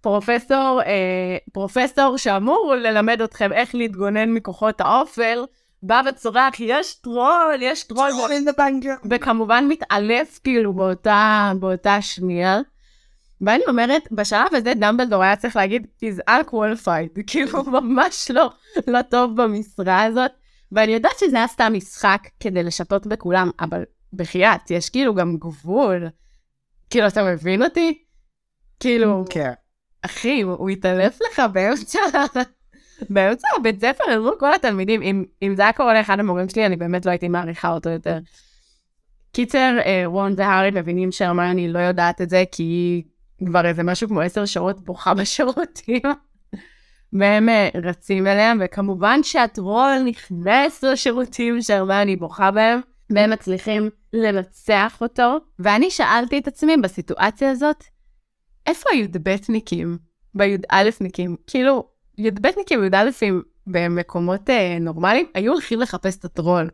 פרופסור, 0.00 0.80
אה, 0.86 1.36
פרופסור 1.52 2.16
שאמור 2.16 2.74
ללמד 2.74 3.22
אתכם 3.22 3.52
איך 3.52 3.74
להתגונן 3.74 4.30
מכוחות 4.30 4.80
האופל, 4.80 5.44
בא 5.82 6.02
וצורח, 6.08 6.60
יש 6.60 6.94
טרול, 6.94 7.56
יש 7.60 7.82
טרול. 7.82 8.10
troll 8.10 8.32
in 8.32 8.46
dungeon. 8.58 8.94
וכמובן 9.10 9.64
מתעלף 9.68 10.40
כאילו 10.44 10.72
באותה, 10.72 11.52
באותה 11.60 12.02
שנייה. 12.02 12.60
ואני 13.40 13.62
אומרת, 13.68 14.12
בשלב 14.12 14.54
הזה 14.54 14.72
דמבלדור 14.74 15.22
היה 15.22 15.36
צריך 15.36 15.56
להגיד, 15.56 15.86
he's 16.04 16.30
unqualified, 16.30 17.22
כאילו 17.26 17.64
ממש 17.64 18.30
לא, 18.30 18.50
לא 18.86 19.02
טוב 19.02 19.42
במשרה 19.42 20.02
הזאת. 20.02 20.30
ואני 20.72 20.92
יודעת 20.92 21.18
שזה 21.18 21.36
היה 21.36 21.46
סתם 21.48 21.72
משחק 21.76 22.20
כדי 22.40 22.62
לשטות 22.62 23.06
בכולם, 23.06 23.50
אבל 23.60 23.84
בחייאת, 24.12 24.70
יש 24.70 24.90
כאילו 24.90 25.14
גם 25.14 25.36
גבול. 25.36 26.08
כאילו, 26.90 27.06
אתה 27.06 27.24
מבין 27.24 27.62
אותי? 27.62 28.04
כאילו, 28.80 29.24
כן. 29.30 29.52
אחי, 30.02 30.40
הוא 30.40 30.70
התעלף 30.70 31.18
לך 31.20 31.42
באמצע, 31.52 31.98
באמצע 33.10 33.48
הבית 33.56 33.80
ספר, 33.80 34.04
אל 34.08 34.22
כל 34.38 34.54
התלמידים. 34.54 35.02
אם, 35.02 35.24
אם 35.42 35.54
זה 35.56 35.62
היה 35.62 35.72
קורה 35.72 35.94
לאחד 35.94 36.20
המורים 36.20 36.48
שלי, 36.48 36.66
אני 36.66 36.76
באמת 36.76 37.06
לא 37.06 37.10
הייתי 37.10 37.28
מעריכה 37.28 37.72
אותו 37.72 37.90
יותר. 37.90 38.18
קיצר, 39.32 39.78
אה, 39.86 40.02
רון 40.06 40.34
והארי 40.36 40.70
מבינים 40.70 41.12
שהרמיוני 41.12 41.68
לא 41.68 41.78
יודעת 41.78 42.20
את 42.20 42.30
זה, 42.30 42.44
כי 42.52 42.62
היא 43.38 43.46
כבר 43.46 43.66
איזה 43.66 43.82
משהו 43.82 44.08
כמו 44.08 44.20
עשר 44.20 44.44
שעות 44.44 44.80
בוכה 44.84 45.14
בשירותים. 45.14 46.02
והם 47.12 47.48
אה, 47.48 47.68
רצים 47.74 48.26
אליהם, 48.26 48.58
וכמובן 48.60 49.22
שהטרול 49.22 49.98
נכנס 50.04 50.84
לשירותים 50.84 51.62
שהרמני 51.62 52.16
בוכה 52.16 52.50
בהם, 52.50 52.80
והם 53.10 53.30
מצליחים 53.30 53.90
לנצח 54.12 54.98
אותו. 55.00 55.38
ואני 55.58 55.90
שאלתי 55.90 56.38
את 56.38 56.48
עצמי 56.48 56.76
בסיטואציה 56.76 57.50
הזאת, 57.50 57.84
איפה 58.66 58.90
הי"בניקים 58.90 59.98
בי"א-ניקים? 60.34 61.36
כאילו, 61.46 61.88
י"בניקים 62.20 62.80
וי"א 62.80 63.10
במקומות 63.66 64.50
אה, 64.50 64.78
נורמליים 64.80 65.26
היו 65.34 65.52
הולכים 65.52 65.80
לחפש 65.80 66.16
את 66.16 66.24
הטרול. 66.24 66.70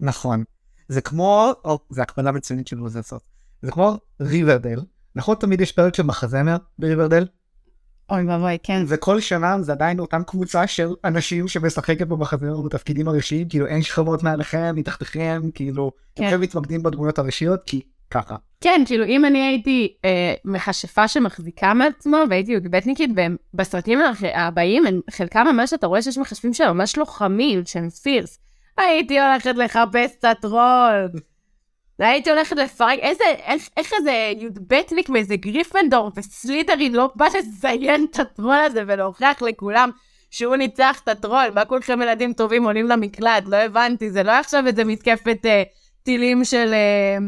נכון. 0.00 0.44
זה 0.88 1.00
כמו, 1.00 1.52
או, 1.64 1.78
זה 1.90 2.02
הקבלה 2.02 2.32
מצוינת 2.32 2.66
של 2.66 2.76
לעשות. 2.94 3.22
זה 3.62 3.70
כמו 3.70 3.96
ריברדל. 4.20 4.80
נכון 5.14 5.36
תמיד 5.36 5.60
יש 5.60 5.72
פרק 5.72 5.94
של 5.94 6.02
מחזמר 6.02 6.56
בריברדל? 6.78 7.26
אוי 8.10 8.24
ואבוי, 8.24 8.58
כן. 8.62 8.84
וכל 8.88 9.20
שנה 9.20 9.62
זה 9.62 9.72
עדיין 9.72 10.00
אותם 10.00 10.22
קבוצה 10.26 10.66
של 10.66 10.88
אנשים 11.04 11.48
שמשחקת 11.48 12.06
במחזמר 12.06 12.60
בתפקידים 12.60 13.08
הראשיים, 13.08 13.48
כאילו 13.48 13.66
אין 13.66 13.82
שכבות 13.82 14.22
מעליכם, 14.22 14.74
מתחתיכם, 14.76 15.42
כאילו, 15.54 15.92
כן. 16.14 16.24
הם 16.24 16.40
מתמקדים 16.40 16.82
בדמויות 16.82 17.18
הראשיות, 17.18 17.60
כי 17.66 17.82
ככה. 18.10 18.36
כן, 18.60 18.82
כאילו 18.86 19.04
אם 19.04 19.24
אני 19.24 19.46
הייתי 19.46 19.96
אה, 20.04 20.34
מכשפה 20.44 21.08
שמחזיקה 21.08 21.74
מעצמו 21.74 22.16
והייתי 22.30 22.52
י"בניקית, 22.52 23.10
בסרטים 23.54 23.98
הבאים, 24.34 24.84
חלקם 25.10 25.46
ממש, 25.52 25.72
אתה 25.72 25.86
רואה 25.86 26.02
שיש 26.02 26.18
מכשפים 26.18 26.50
ממש 26.68 26.96
לוחמים, 26.96 27.66
שהם 27.66 27.90
פירס. 27.90 28.38
הייתי 28.78 29.20
הולכת 29.20 29.56
לחפש 29.56 30.16
את 30.18 30.24
הטרול. 30.24 31.08
הייתי 31.98 32.30
הולכת 32.30 32.56
לפרק, 32.56 32.98
איזה, 32.98 33.24
איך, 33.24 33.68
איך 33.76 33.92
איזה 33.92 34.32
י"בניק 34.40 35.08
מאיזה 35.08 35.36
גריפנדור 35.36 36.10
וסלידרין 36.16 36.94
לא 36.94 37.10
בא 37.14 37.26
לזיין 37.38 38.06
את 38.10 38.18
הטרול 38.18 38.56
הזה 38.56 38.82
ולהוכיח 38.86 39.42
לכולם 39.42 39.90
שהוא 40.30 40.56
ניצח 40.56 41.00
את 41.04 41.08
הטרול, 41.08 41.46
מה 41.54 41.64
כולכם 41.64 42.02
ילדים 42.02 42.32
טובים 42.32 42.64
עולים 42.64 42.86
למקלט, 42.86 43.44
לא 43.46 43.56
הבנתי, 43.56 44.10
זה 44.10 44.22
לא 44.22 44.32
עכשיו 44.32 44.66
איזה 44.66 44.84
מתקפת 44.84 45.38
אה, 45.44 45.62
טילים 46.02 46.44
של, 46.44 46.72
אה, 46.72 47.18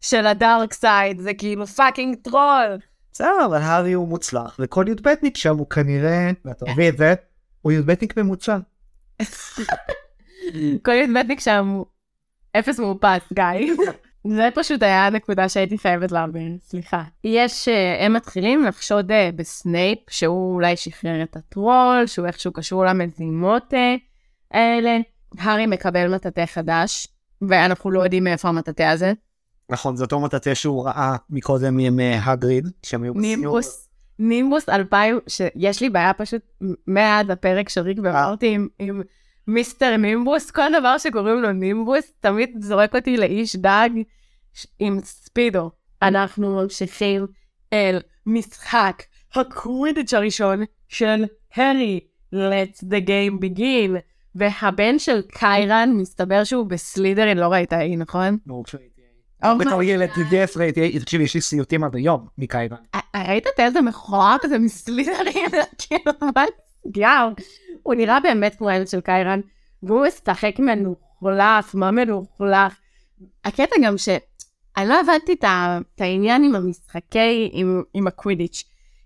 של 0.00 0.26
ה 0.26 0.35
dark 0.35 0.72
side, 0.72 1.20
זה 1.20 1.34
כאילו 1.34 1.66
fucking 1.66 2.16
טרול. 2.22 2.78
בסדר, 3.12 3.46
אבל 3.46 3.62
הארי 3.62 3.92
הוא 3.92 4.08
מוצלח, 4.08 4.56
וכל 4.58 4.84
י"בניק 4.88 5.36
שם 5.36 5.56
הוא 5.56 5.70
כנראה, 5.70 6.30
ואתה 6.44 6.64
מבין 6.72 6.92
את 6.92 6.98
זה, 6.98 7.14
הוא 7.62 7.72
י"בניק 7.72 8.16
ממוצע. 8.16 8.58
כל 10.84 10.92
י"בניק 10.92 11.40
שם 11.40 11.68
הוא 11.68 11.86
אפס 12.58 12.78
מאופס, 12.80 13.32
גיא. 13.32 13.72
זה 14.36 14.48
פשוט 14.54 14.82
היה 14.82 15.06
הנקודה 15.06 15.48
שהייתי 15.48 15.78
חייבת 15.78 16.12
להבין, 16.12 16.58
סליחה. 16.62 17.02
יש, 17.24 17.68
אה, 17.68 18.04
הם 18.04 18.12
מתחילים 18.12 18.64
לחשוד 18.64 19.12
אה, 19.12 19.30
בסנייפ, 19.36 19.98
שהוא 20.10 20.54
אולי 20.54 20.76
שחרר 20.76 21.22
את 21.22 21.36
הטרול, 21.36 22.06
שהוא 22.06 22.26
איכשהו 22.26 22.52
קשור 22.52 22.84
למזימות 22.84 23.74
אה, 23.74 23.94
האלה. 24.50 24.98
הארי 25.38 25.66
מקבל 25.66 26.14
מטאטא 26.14 26.46
חדש, 26.46 27.08
ואנחנו 27.42 27.90
לא 27.90 28.00
יודעים 28.00 28.24
מאיפה 28.24 28.48
המטאטא 28.48 28.82
הזה. 28.82 29.12
נכון, 29.70 29.96
זה 29.96 30.04
אותו 30.04 30.20
מטאטא 30.20 30.54
שהוא 30.54 30.86
ראה 30.86 31.16
מקודם 31.30 31.78
עם 31.78 32.00
אה, 32.00 32.20
הגריד, 32.24 32.68
שהם 32.82 33.02
היו. 33.02 33.14
נימבוס, 33.14 33.88
נימבוס 34.18 34.68
2000, 34.68 35.18
שיש 35.28 35.80
לי 35.80 35.90
בעיה 35.90 36.12
פשוט 36.12 36.42
מאז 36.86 37.30
הפרק 37.30 37.68
של 37.68 37.80
ריק 37.80 37.98
ואמרתי 38.02 38.58
עם, 38.78 39.02
מיסטר 39.46 39.96
נימבוס, 39.96 40.50
כל 40.50 40.72
דבר 40.80 40.98
שקוראים 40.98 41.42
לו 41.42 41.52
נימבוס 41.52 42.12
תמיד 42.20 42.50
זורק 42.60 42.94
אותי 42.96 43.16
לאיש 43.16 43.56
דג 43.56 43.90
עם 44.78 45.00
ספידו. 45.00 45.70
אנחנו 46.02 46.62
ממשיכים 46.62 47.26
אל 47.72 48.00
משחק 48.26 49.02
הקווידיץ' 49.34 50.14
הראשון 50.14 50.64
של 50.88 51.24
הרי, 51.54 52.00
Let 52.34 52.82
the 52.82 53.06
game 53.06 53.40
begin. 53.40 54.00
והבן 54.34 54.98
של 54.98 55.22
קיירן, 55.22 55.92
מסתבר 55.96 56.44
שהוא 56.44 56.66
בסלידרין, 56.66 57.38
לא 57.38 57.46
ראית 57.46 57.72
אי, 57.72 57.96
נכון? 57.96 58.38
נו, 58.46 58.62
כשהייתי... 58.62 58.95
Oh 58.95 58.95
בתור 59.44 59.82
ילד. 59.82 60.10
גס 60.30 60.56
ראיתי, 60.56 60.98
תקשיבי, 60.98 61.24
יש 61.24 61.34
לי 61.34 61.40
סיוטים 61.40 61.84
עד 61.84 61.96
היום 61.96 62.26
מקיירן. 62.38 62.76
ראית 63.16 63.46
את 63.46 63.60
איזה 63.60 63.80
מכוער 63.80 64.36
כזה 64.40 64.58
מסלידרין? 64.58 65.50
כאילו, 65.78 66.12
מה 66.34 66.44
נסגר? 66.86 67.28
הוא 67.82 67.94
נראה 67.94 68.20
באמת 68.20 68.54
כמו 68.54 68.68
הילד 68.68 68.88
של 68.88 69.00
קיירן, 69.00 69.40
והוא 69.82 70.06
משחק 70.06 70.54
מלוכלך, 70.58 71.74
מה 71.74 71.90
מלוכלך. 71.90 72.76
הקטע 73.44 73.76
גם 73.82 73.98
ש... 73.98 74.08
אני 74.76 74.88
לא 74.88 75.00
הבנתי 75.00 75.32
את 75.32 76.00
העניין 76.00 76.44
עם 76.44 76.54
המשחקי, 76.54 77.50
עם, 77.52 77.82
עם 77.94 78.06
הקווידיץ'. 78.06 78.64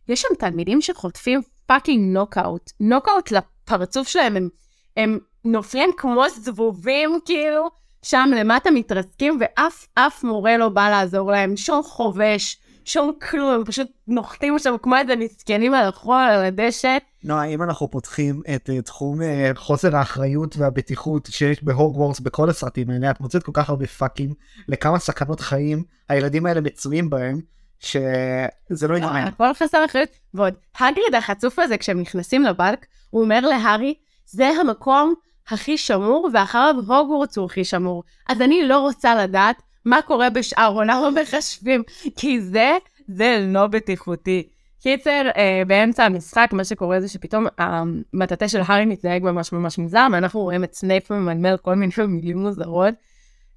יש 0.08 0.22
שם 0.22 0.28
תלמידים 0.38 0.80
שחוטפים 0.80 1.40
fucking 1.66 2.16
נוקאוט. 2.16 2.70
נוקאוט 2.80 3.32
לפרצוף 3.32 4.08
שלהם, 4.08 4.36
הם, 4.36 4.48
הם 4.96 5.18
נופלים 5.44 5.90
כמו 5.96 6.24
זבובים, 6.28 7.18
כאילו, 7.24 7.68
שם 8.02 8.30
למטה 8.36 8.70
מתרסקים, 8.70 9.38
ואף 9.40 9.86
אף 9.94 10.24
מורה 10.24 10.56
לא 10.56 10.68
בא 10.68 10.90
לעזור 10.90 11.30
להם, 11.30 11.56
שום 11.56 11.82
חובש, 11.82 12.58
שום 12.84 13.12
כלום, 13.30 13.54
הם 13.54 13.64
פשוט 13.64 13.88
נוחתים 14.08 14.58
שם 14.58 14.74
כמו 14.82 14.96
איזה 14.96 15.16
מסכנים 15.16 15.74
על 15.74 15.88
החול, 15.88 16.22
על 16.22 16.44
הדשא. 16.44 16.96
נועה, 17.24 17.44
אם 17.44 17.62
אנחנו 17.62 17.90
פותחים 17.90 18.42
את 18.54 18.70
אה, 18.70 18.82
תחום 18.82 19.22
אה, 19.22 19.50
חוסר 19.54 19.96
האחריות 19.96 20.56
והבטיחות 20.56 21.28
שיש 21.30 21.64
בהוגוורטס 21.64 22.20
בכל 22.20 22.50
הסרטים 22.50 22.90
האלה, 22.90 23.10
את 23.10 23.20
מוצאת 23.20 23.42
כל 23.42 23.52
כך 23.54 23.70
הרבה 23.70 23.86
פאקים 23.86 24.34
לכמה 24.68 24.98
סכנות 24.98 25.40
חיים 25.40 25.84
הילדים 26.08 26.46
האלה 26.46 26.60
מצויים 26.60 27.10
בהם, 27.10 27.40
שזה 27.80 28.88
לא 28.88 28.94
ייגמר. 28.94 29.26
הכל 29.26 29.54
חסר 29.54 29.84
אחריות. 29.84 30.08
ועוד, 30.34 30.54
הגריד 30.80 31.14
החצוף 31.14 31.58
הזה, 31.58 31.78
כשהם 31.78 32.00
נכנסים 32.00 32.42
לבנק, 32.42 32.86
הוא 33.10 33.22
אומר 33.22 33.40
להארי, 33.40 33.94
זה 34.26 34.48
המקום 34.48 35.14
הכי 35.50 35.78
שמור, 35.78 36.28
ואחריו 36.34 36.74
הוגוורטס 36.76 37.38
הוא 37.38 37.46
הכי 37.46 37.64
שמור. 37.64 38.02
אז 38.28 38.40
אני 38.40 38.68
לא 38.68 38.78
רוצה 38.78 39.14
לדעת 39.14 39.62
מה 39.84 40.02
קורה 40.02 40.30
בשאר 40.30 40.72
עולם 40.74 41.02
המכשפים, 41.04 41.82
כי 42.16 42.40
זה, 42.40 42.70
זה 43.08 43.46
לא 43.48 43.66
בטיחותי. 43.66 44.48
קיצר, 44.82 45.28
אה, 45.36 45.62
באמצע 45.66 46.04
המשחק, 46.04 46.48
מה 46.52 46.64
שקורה 46.64 47.00
זה 47.00 47.08
שפתאום 47.08 47.46
המטאטא 47.58 48.48
של 48.48 48.60
הארי 48.66 48.84
מתנהג 48.84 49.22
ממש 49.22 49.52
ממש 49.52 49.78
מוזר, 49.78 50.06
ואנחנו 50.12 50.40
רואים 50.40 50.64
את 50.64 50.74
סנייפ 50.74 51.10
ממלמל 51.10 51.56
כל 51.56 51.74
מיני 51.74 51.92
מילים 52.08 52.38
מוזרות. 52.38 52.94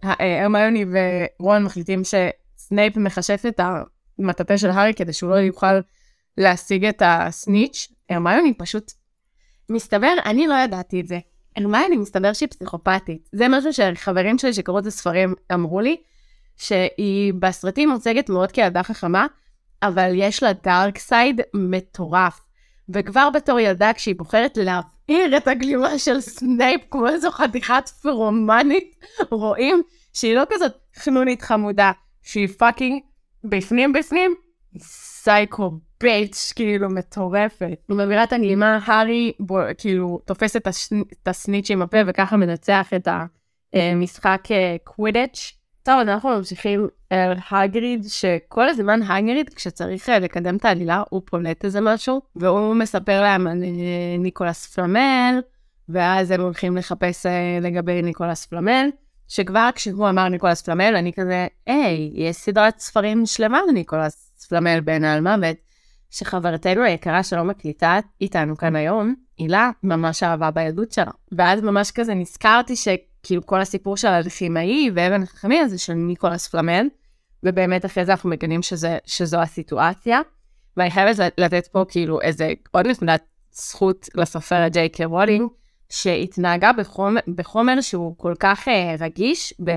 אה, 0.03 0.43
הרמיוני 0.43 0.85
ורון 1.39 1.63
מחליטים 1.63 2.01
שסנייפ 2.03 2.97
מכשף 2.97 3.43
את 3.47 3.59
המטאטא 4.19 4.57
של 4.57 4.69
הארי 4.69 4.93
כדי 4.93 5.13
שהוא 5.13 5.29
לא 5.29 5.35
יוכל 5.35 5.79
להשיג 6.37 6.85
את 6.85 7.01
הסניץ'. 7.05 7.87
הרמיוני 8.09 8.53
פשוט, 8.53 8.91
מסתבר, 9.69 10.13
אני 10.25 10.47
לא 10.47 10.55
ידעתי 10.55 11.01
את 11.01 11.07
זה. 11.07 11.19
הרמיוני 11.58 11.97
מסתבר 11.97 12.34
שהיא 12.34 12.49
פסיכופתית. 12.49 13.30
זה 13.32 13.47
משהו 13.47 13.74
שחברים 13.74 14.38
שלי 14.38 14.54
שקראו 14.54 14.80
את 14.80 14.86
הספרים 14.86 15.34
אמרו 15.54 15.82
לי, 15.82 15.97
שהיא 16.58 17.34
בסרטים 17.39 17.89
מוצגת 17.89 18.30
מאוד 18.30 18.51
כילדה 18.51 18.84
חכמה, 18.84 19.26
אבל 19.84 20.12
יש 20.16 20.43
לה 20.43 20.54
dark 20.53 20.97
side 20.97 21.41
מטורף. 21.54 22.39
וכבר 22.89 23.30
בתור 23.30 23.60
ילדה, 23.60 23.93
כשהיא 23.93 24.16
בוחרת 24.16 24.58
להבעיר 24.58 25.38
את 25.38 25.47
הגלימה 25.47 25.99
של 25.99 26.22
סנייפ 26.22 26.82
כמו 26.89 27.08
איזו 27.08 27.32
חתיכת 27.32 27.89
פירומנית, 28.01 28.95
רואים 29.32 29.82
שהיא 30.14 30.36
לא 30.36 30.43
כזאת 30.49 30.72
חנונית 30.95 31.41
חמודה, 31.41 31.91
שהיא 32.22 32.47
fucking 32.47 33.01
בפנים 33.43 33.93
בפנים, 33.93 34.36
psycho 35.24 35.71
bitch, 36.03 36.53
כאילו 36.55 36.89
מטורפת. 36.89 37.78
את 38.24 38.34
הגלימה, 38.34 38.80
הארי 38.86 39.34
כאילו 39.78 40.19
תופס 40.26 40.55
את, 40.55 40.67
הש... 40.67 40.89
את 40.93 41.28
הסניץ' 41.28 41.71
עם 41.71 41.82
הפה 41.82 41.97
וככה 42.07 42.38
מנצח 42.38 42.93
את 42.95 43.07
המשחק 43.74 44.47
קווידץ'. 44.84 45.53
טוב, 45.84 45.99
אז 45.99 46.07
אנחנו 46.07 46.30
ממשיכים 46.30 46.88
אל 47.11 47.34
הגריד, 47.51 48.05
שכל 48.07 48.69
הזמן 48.69 49.01
הגריד, 49.01 49.53
כשצריך 49.53 50.09
אה, 50.09 50.19
לקדם 50.19 50.55
את 50.55 50.65
העלילה, 50.65 51.03
הוא 51.09 51.21
פולט 51.26 51.65
איזה 51.65 51.82
משהו, 51.82 52.21
והוא 52.36 52.76
מספר 52.76 53.21
להם 53.21 53.47
על 53.47 53.63
אה, 53.63 54.17
ניקולס 54.19 54.76
פלמל, 54.76 55.39
ואז 55.89 56.32
הם 56.32 56.41
הולכים 56.41 56.78
לחפש 56.78 57.26
אה, 57.26 57.59
לגבי 57.61 58.01
ניקולס 58.01 58.45
פלמל, 58.45 58.89
שכבר 59.28 59.69
כשהוא 59.76 60.09
אמר 60.09 60.28
ניקולס 60.30 60.61
פלמל, 60.61 60.95
אני 60.95 61.13
כזה, 61.13 61.47
היי, 61.67 62.11
יש 62.13 62.36
סדרת 62.36 62.80
ספרים 62.80 63.26
שלמה 63.26 63.59
לניקולס 63.69 64.32
פלמל 64.47 64.79
בן 64.80 65.03
אלמוות, 65.03 65.57
שחברתנו 66.09 66.83
היקרה 66.83 67.23
שלא 67.23 67.43
מקליטה 67.43 67.99
איתנו 68.21 68.57
כאן 68.57 68.75
היום, 68.75 69.15
הילה 69.37 69.71
ממש 69.83 70.23
אהבה 70.23 70.51
בילדות 70.51 70.91
שלה. 70.91 71.11
ואז 71.31 71.61
ממש 71.61 71.91
כזה 71.91 72.13
נזכרתי 72.13 72.75
שכאילו 72.75 73.45
כל 73.45 73.61
הסיפור 73.61 73.97
של 73.97 74.07
האלכימאי 74.07 74.89
ואבן 74.95 75.23
החכמים 75.23 75.63
הזה 75.63 75.77
של 75.77 75.93
ניקולס 75.93 76.47
פלמל, 76.47 76.87
ובאמת 77.43 77.85
אחרי 77.85 78.05
זה 78.05 78.11
אנחנו 78.11 78.29
מגלים 78.30 78.61
שזה, 78.61 78.97
שזו 79.05 79.41
הסיטואציה. 79.41 80.21
ואני 80.77 80.91
חייבת 80.91 81.33
לתת 81.37 81.67
פה 81.67 81.85
כאילו 81.87 82.21
איזה 82.21 82.53
עוד 82.71 82.87
נקודת 82.87 83.23
זכות 83.51 84.09
לסופרת 84.15 84.71
ג'יי 84.71 84.89
קיי 84.89 85.05
רולינג, 85.05 85.49
שהתנהגה 85.93 86.71
בחומר, 86.73 87.21
בחומר 87.35 87.81
שהוא 87.81 88.17
כל 88.17 88.33
כך 88.39 88.67
אה, 88.67 88.71
רגיש, 88.99 89.53
ב- 89.63 89.71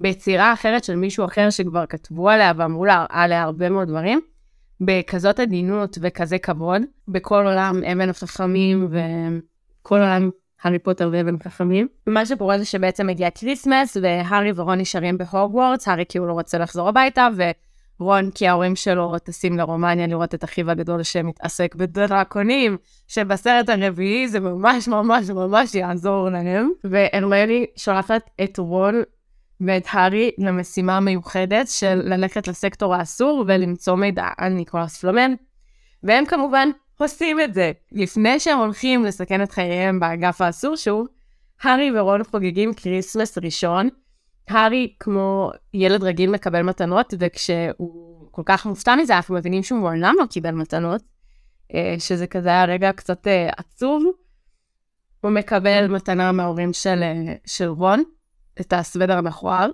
ביצירה 0.00 0.52
אחרת 0.52 0.84
של 0.84 0.96
מישהו 0.96 1.24
אחר 1.24 1.50
שכבר 1.50 1.86
כתבו 1.86 2.30
עליה 2.30 2.52
ואמרו 2.56 2.84
לה 2.84 3.06
עליה 3.08 3.42
הרבה 3.42 3.68
מאוד 3.68 3.88
דברים, 3.88 4.20
בכזאת 4.80 5.40
עדינות 5.40 5.98
וכזה 6.00 6.38
כבוד, 6.38 6.82
בכל 7.08 7.46
עולם 7.46 7.80
אבן 7.92 8.08
החכמים 8.08 8.88
וכל 8.90 9.98
עולם 9.98 10.30
הארי 10.62 10.78
פוטר 10.78 11.10
ואבן 11.12 11.34
החכמים. 11.34 11.88
מה 12.06 12.26
שקורה 12.26 12.58
זה 12.58 12.64
שבעצם 12.64 13.06
מגיע 13.06 13.30
Christmas, 13.30 13.96
והארי 14.02 14.52
ורון 14.56 14.78
נשארים 14.78 15.18
בהוגוורטס, 15.18 15.88
הארי 15.88 16.04
הוא 16.18 16.26
לא 16.26 16.32
רוצה 16.32 16.58
לחזור 16.58 16.88
הביתה, 16.88 17.28
ורון 18.00 18.30
כי 18.30 18.48
ההורים 18.48 18.76
שלו 18.76 19.18
טסים 19.18 19.58
לרומניה 19.58 20.06
לראות 20.06 20.34
את 20.34 20.44
אחיו 20.44 20.70
הגדול 20.70 21.02
שמתעסק 21.02 21.74
בדרקונים, 21.74 22.76
שבסרט 23.08 23.68
הרביעי 23.68 24.28
זה 24.28 24.40
ממש 24.40 24.88
ממש 24.88 25.30
ממש 25.30 25.74
יעזור 25.74 26.28
להם. 26.28 26.70
והרמיוני 26.84 27.66
שולחת 27.76 28.30
את 28.44 28.58
רון 28.58 29.02
ואת 29.60 29.86
הארי 29.90 30.30
למשימה 30.38 31.00
מיוחדת 31.00 31.68
של 31.68 32.00
ללכת 32.04 32.48
לסקטור 32.48 32.94
האסור 32.94 33.44
ולמצוא 33.46 33.94
מידע 33.94 34.28
על 34.38 34.52
ניקולס 34.52 34.96
פלמל. 34.96 35.34
והם 36.02 36.26
כמובן 36.26 36.68
עושים 36.98 37.40
את 37.40 37.54
זה. 37.54 37.72
לפני 37.92 38.40
שהם 38.40 38.58
הולכים 38.58 39.04
לסכן 39.04 39.42
את 39.42 39.52
חייהם 39.52 40.00
באגף 40.00 40.40
האסור 40.40 40.76
שוב, 40.76 41.06
הארי 41.62 41.90
ורון 41.98 42.24
חוגגים 42.24 42.74
Christmas 42.74 43.38
ראשון. 43.38 43.88
הארי, 44.48 44.94
כמו 45.00 45.50
ילד 45.74 46.02
רגיל, 46.02 46.30
מקבל 46.30 46.62
מתנות, 46.62 47.14
וכשהוא 47.18 48.28
כל 48.30 48.42
כך 48.44 48.66
מופתע 48.66 48.94
מזה, 48.96 49.16
אנחנו 49.16 49.34
מבינים 49.34 49.62
שהוא 49.62 49.78
מעולם 49.78 50.14
לא 50.18 50.26
קיבל 50.26 50.50
מתנות, 50.50 51.02
אה, 51.74 51.94
שזה 51.98 52.26
כזה 52.26 52.48
היה 52.48 52.64
רגע 52.64 52.92
קצת 52.92 53.26
אה, 53.26 53.48
עצוב. 53.56 54.04
הוא 55.20 55.30
מקבל 55.30 55.86
מתנה 55.86 56.32
מההורים 56.32 56.72
של, 56.72 57.02
אה, 57.02 57.34
של 57.46 57.68
רון, 57.68 58.02
את 58.60 58.72
הסוודר 58.72 59.18
המכוער, 59.18 59.70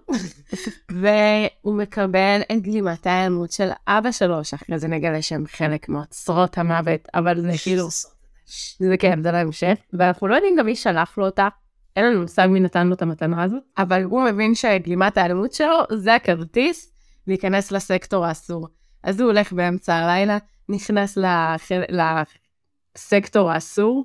והוא 1.01 1.75
מקבל 1.75 2.41
את 2.53 2.63
גלימת 2.63 3.07
ההיעלמות 3.07 3.53
של 3.53 3.69
אבא 3.89 4.13
שלו, 4.13 4.45
שאחרי 4.45 4.79
זה 4.79 4.89
נגלה 4.89 5.23
שהם 5.23 5.45
חלק 5.47 5.89
מאוצרות 5.89 6.59
המוות, 6.59 7.09
אבל 7.15 7.41
זה 7.41 7.53
כאילו, 7.63 7.89
זה 8.79 8.97
כן, 8.99 9.23
זה 9.23 9.33
להמשך, 9.33 9.75
ואנחנו 9.93 10.27
לא 10.27 10.35
יודעים 10.35 10.57
גם 10.59 10.67
מי 10.67 10.77
שלח 10.77 11.19
לו 11.19 11.25
אותה, 11.27 11.49
אין 11.97 12.05
לנו 12.05 12.23
מושג 12.23 12.49
מי 12.51 12.61
נתן 12.61 12.87
לו 12.87 12.95
את 12.95 13.03
המתנה 13.03 13.43
הזאת, 13.43 13.63
אבל 13.79 14.03
הוא 14.03 14.25
מבין 14.25 14.55
שגלימת 14.55 15.17
ההיעלמות 15.17 15.53
שלו 15.53 15.77
זה 15.93 16.15
הכרטיס 16.15 16.93
להיכנס 17.27 17.73
לסקטור 17.73 18.27
האסור. 18.27 18.69
אז 19.03 19.21
הוא 19.21 19.31
הולך 19.31 19.53
באמצע 19.53 19.95
הלילה, 19.95 20.39
נכנס 20.69 21.17
לח... 21.17 21.69
לסקטור 22.97 23.51
האסור, 23.51 24.05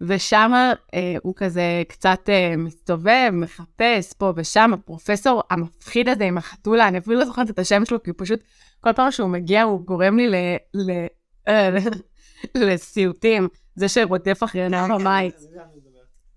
ושם 0.00 0.52
אה, 0.94 1.14
הוא 1.22 1.34
כזה 1.36 1.82
קצת 1.88 2.28
אה, 2.28 2.56
מסתובב, 2.56 3.30
מחפש 3.32 4.12
פה 4.12 4.32
ושם, 4.36 4.70
הפרופסור 4.74 5.42
המפחיד 5.50 6.08
הזה 6.08 6.24
עם 6.24 6.38
החתולה, 6.38 6.88
אני 6.88 6.98
אפילו 6.98 7.18
לא 7.18 7.24
זוכרת 7.24 7.50
את 7.50 7.58
השם 7.58 7.84
שלו, 7.84 8.02
כי 8.02 8.10
הוא 8.10 8.14
פשוט, 8.18 8.40
כל 8.80 8.92
פעם 8.92 9.10
שהוא 9.10 9.28
מגיע 9.28 9.62
הוא 9.62 9.80
גורם 9.80 10.16
לי 10.16 10.28
ל... 10.28 10.34
ל... 10.74 11.06
אה, 11.48 11.70
לסיוטים, 12.54 13.48
זה 13.74 13.88
שרודף 13.88 14.40
אחרי 14.44 14.68
נער 14.68 14.92
המים. 14.94 15.30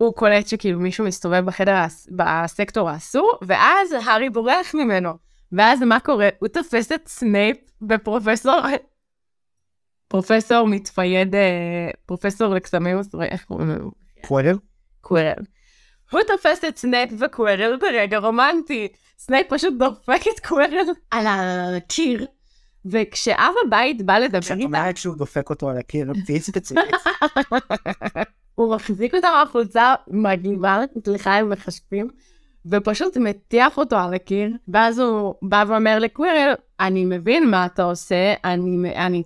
הוא 0.02 0.14
קולט 0.14 0.48
שכאילו 0.48 0.80
מישהו 0.80 1.06
מסתובב 1.06 1.46
בחדר, 1.46 1.76
בסקטור 2.12 2.90
האסור, 2.90 3.34
ואז 3.42 3.92
הארי 3.92 4.30
בורח 4.30 4.74
ממנו. 4.74 5.14
ואז 5.52 5.82
מה 5.82 6.00
קורה? 6.00 6.30
הוא 6.40 6.48
תופס 6.48 6.92
את 6.92 7.08
סנייפ 7.08 7.58
בפרופסור 7.82 8.60
פרופסור 10.08 10.68
מתפייד, 10.68 11.36
אה, 11.36 11.90
פרופסור 12.06 12.54
לקסמיוס, 12.54 13.08
איך 13.22 13.44
קוראים 13.44 13.70
לו? 13.70 13.92
קוורל? 14.22 14.58
קוורל. 15.02 15.34
הוא 16.12 16.22
תופס 16.28 16.66
את 16.66 16.78
סנייפ 16.78 17.10
וקוורל 17.20 17.78
ברגע 17.82 18.18
רומנטי. 18.18 18.88
סנייפ 19.18 19.48
פשוט 19.50 19.74
דופק 19.80 20.22
את 20.36 20.40
קוורל 20.48 20.78
על 21.12 21.26
הקיר, 21.78 22.26
וכשאב 22.86 23.54
הבית 23.66 24.02
בא 24.02 24.18
לדבר 24.18 24.38
איתה... 24.38 24.46
כשאת 24.46 24.62
אומרת 24.62 24.98
שהוא 24.98 25.16
דופק 25.16 25.50
אותו 25.50 25.70
על 25.70 25.78
הקיר, 25.78 26.12
תהיי 26.26 26.40
ספציפית. 26.40 26.84
הוא 28.56 28.76
מחזיק 28.76 29.16
אותה 29.16 29.28
מהחולצה 29.40 29.94
מגניבה, 30.08 30.80
סליחה 31.06 31.36
הם 31.36 31.50
מחשבים, 31.50 32.10
ופשוט 32.66 33.18
מטיח 33.18 33.78
אותו 33.78 33.98
על 33.98 34.14
הקיר, 34.14 34.50
ואז 34.68 35.00
הוא 35.00 35.36
בא 35.42 35.64
ואומר 35.68 36.00
לקווירל, 36.00 36.54
אני 36.80 37.06
מבין 37.06 37.50
מה 37.50 37.66
אתה 37.66 37.84
עושה, 37.84 38.34
אני, 38.44 38.96
אני 38.96 39.24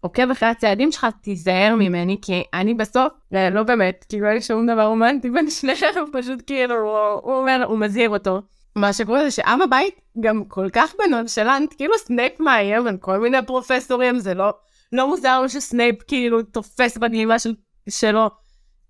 עוקב 0.00 0.30
אחרי 0.30 0.48
הצעדים 0.48 0.92
שלך, 0.92 1.06
תיזהר 1.20 1.74
ממני, 1.78 2.16
כי 2.22 2.42
אני 2.54 2.74
בסוף, 2.74 3.12
לא 3.32 3.62
באמת, 3.62 4.04
כאילו 4.08 4.26
אין 4.26 4.34
לי 4.34 4.40
שום 4.42 4.66
דבר 4.66 4.86
רומנטי 4.86 5.30
בין 5.30 5.50
שניכם, 5.50 5.86
פשוט 6.18 6.42
כאילו, 6.46 6.74
הוא, 6.74 7.20
הוא 7.22 7.40
אומר, 7.40 7.64
הוא 7.68 7.78
מזהיר 7.78 8.10
אותו. 8.10 8.42
מה 8.76 8.92
שקורה 8.92 9.24
זה 9.24 9.30
שאב 9.30 9.62
הבית 9.64 10.00
גם 10.20 10.44
כל 10.44 10.68
כך 10.72 10.94
בנונשלנט, 10.98 11.74
כאילו 11.76 11.98
סנייפ 11.98 12.40
מאיים 12.40 12.86
על 12.86 12.96
כל 12.96 13.18
מיני 13.18 13.38
פרופסורים, 13.46 14.18
זה 14.18 14.34
לא, 14.34 14.54
לא 14.92 15.08
מוזר 15.08 15.44
שסנייפ 15.48 16.02
כאילו 16.02 16.42
תופס 16.42 16.98
בנעימה 16.98 17.38
של, 17.38 17.54
שלו 17.88 18.30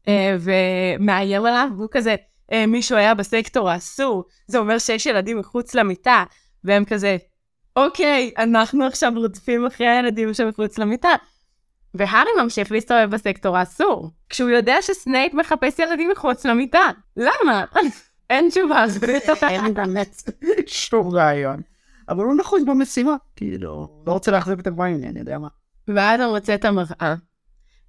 אה, 0.08 0.36
ומאיים 0.40 1.44
עליו, 1.44 1.68
והוא 1.76 1.88
כזה, 1.90 2.16
אה, 2.52 2.66
מישהו 2.66 2.96
היה 2.96 3.14
בסקטור 3.14 3.70
האסור, 3.70 4.24
זה 4.46 4.58
אומר 4.58 4.78
שיש 4.78 5.06
ילדים 5.06 5.38
מחוץ 5.38 5.74
למיטה, 5.74 6.24
והם 6.64 6.84
כזה, 6.84 7.16
אוקיי, 7.76 8.30
אנחנו 8.38 8.84
עכשיו 8.84 9.12
רודפים 9.16 9.66
אחרי 9.66 9.86
הילדים 9.86 10.34
שמחוץ 10.34 10.78
למיטה. 10.78 11.14
והארי 11.94 12.30
ממשיך 12.42 12.72
להסתובב 12.72 13.10
בסקטור 13.10 13.56
האסור, 13.56 14.10
כשהוא 14.28 14.50
יודע 14.50 14.76
שסנייפ 14.82 15.34
מחפש 15.34 15.78
ילדים 15.78 16.10
מחוץ 16.10 16.46
למיטה. 16.46 16.90
למה? 17.16 17.64
אין 18.32 18.48
תשובה. 18.50 18.84
אין 19.48 19.74
באמת 19.74 20.22
שום 20.66 21.08
רעיון. 21.08 21.60
אבל 22.08 22.24
הוא 22.24 22.34
נחוש 22.34 22.62
במשימה, 22.66 23.16
כאילו, 23.36 24.02
לא 24.06 24.12
רוצה 24.12 24.30
לאכזב 24.30 24.58
את 24.58 24.66
הגבוהים, 24.66 25.04
אני 25.04 25.18
יודע 25.18 25.38
מה. 25.38 25.48
ואז 25.88 26.20
הוא 26.20 26.34
מוצא 26.34 26.54
את 26.54 26.64
המראה. 26.64 27.14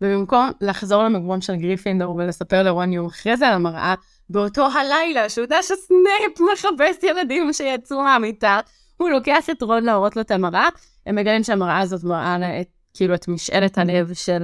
ובמקום 0.01 0.51
לחזור 0.61 1.03
למגורים 1.03 1.41
של 1.41 1.55
גריפינדור 1.55 2.15
ולספר 2.15 2.63
לרון 2.63 2.93
יום 2.93 3.05
אחרי 3.05 3.37
זה 3.37 3.47
על 3.47 3.53
המראה, 3.53 3.93
באותו 4.29 4.67
הלילה 4.67 5.29
שהוא 5.29 5.43
יודע 5.43 5.57
שסנייפ 5.61 6.53
מחפש 6.53 7.03
ילדים 7.03 7.53
שיצאו 7.53 8.01
מהמיטה, 8.01 8.59
הוא 8.97 9.09
לוקח 9.09 9.49
את 9.49 9.61
רון 9.61 9.83
להראות 9.83 10.15
לו 10.15 10.21
את 10.21 10.31
המראה, 10.31 10.69
הם 11.05 11.15
מגלים 11.15 11.43
שהמראה 11.43 11.79
הזאת 11.79 12.03
מראה 12.03 12.61
את, 12.61 12.67
כאילו 12.93 13.15
את 13.15 13.27
משאלת 13.27 13.77
הלב 13.77 14.13
של, 14.13 14.43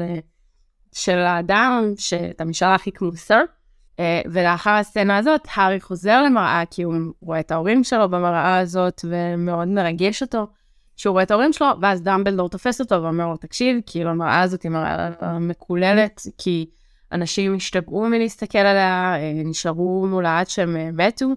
של 0.94 1.18
האדם, 1.18 1.94
את 2.32 2.42
המשאלה 2.42 2.76
הכי 2.76 2.92
כמוסה. 2.92 3.40
אה, 4.00 4.22
ולאחר 4.26 4.70
הסצנה 4.70 5.18
הזאת, 5.18 5.42
הארי 5.54 5.80
חוזר 5.80 6.24
למראה 6.24 6.64
כי 6.72 6.84
הוא 6.84 6.94
רואה 7.22 7.40
את 7.40 7.52
ההורים 7.52 7.84
שלו 7.84 8.10
במראה 8.10 8.60
הזאת, 8.60 9.06
ומאוד 9.10 9.68
מרגש 9.68 10.22
אותו 10.22 10.48
שהוא 10.96 11.12
רואה 11.12 11.24
את 11.24 11.32
ההורים 11.32 11.54
שלו, 11.54 11.68
ואז 11.82 12.02
דמבלדור 12.02 12.50
תופס 12.50 12.82
אותו 12.82 13.04
ואומר 13.04 13.28
לו, 13.28 13.38
תקשיב, 13.38 13.78
כאילו 13.86 14.10
המראה 14.10 14.42
הזאת 14.42 14.64
היא 14.64 14.72
מראה 14.72 15.40
מקוללת, 15.40 16.22
כי 16.38 16.70
אנשים 17.12 17.56
השתגעו 17.56 18.10
מלהסתכל 18.10 18.58
עליה, 18.58 19.16
אה, 19.16 19.32
נשארו 19.46 20.08
מולה 20.10 20.40
עד 20.40 20.50
שהם 20.50 20.78
אה, 20.78 20.90
מתו. 20.94 21.28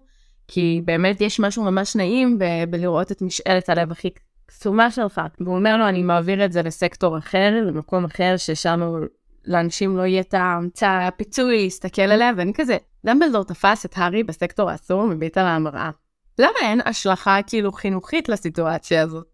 כי 0.49 0.83
באמת 0.85 1.21
יש 1.21 1.41
משהו 1.41 1.65
ממש 1.65 1.97
נעים 1.97 2.39
ב- 2.39 2.65
בלראות 2.71 3.13
את 3.13 3.23
משאלת 3.23 3.69
הלב 3.69 3.93
הכי 3.93 4.11
קסומה 4.47 4.91
שלך. 4.91 5.21
והוא 5.41 5.57
אומר 5.57 5.77
לו, 5.77 5.89
אני 5.89 6.03
מעביר 6.03 6.45
את 6.45 6.53
זה 6.53 6.63
לסקטור 6.63 7.19
אחר, 7.19 7.51
למקום 7.67 8.05
אחר, 8.05 8.37
ששם 8.37 8.81
לאנשים 9.47 9.97
לא 9.97 10.03
יהיה 10.03 10.21
את 10.21 10.35
הפיצוי 10.83 11.63
להסתכל 11.63 12.03
עליה, 12.03 12.33
ואני 12.37 12.53
כזה, 12.55 12.77
דמבלדור 13.07 13.45
תפס 13.45 13.87
את 13.87 13.93
הארי 13.97 14.23
בסקטור 14.23 14.71
האסור 14.71 15.07
מביט 15.07 15.39
על 15.39 15.47
המראה. 15.47 15.91
למה 16.39 16.59
אין 16.63 16.81
השלכה 16.85 17.39
כאילו 17.47 17.73
חינוכית 17.73 18.29
לסיטואציה 18.29 19.03
הזאת? 19.03 19.27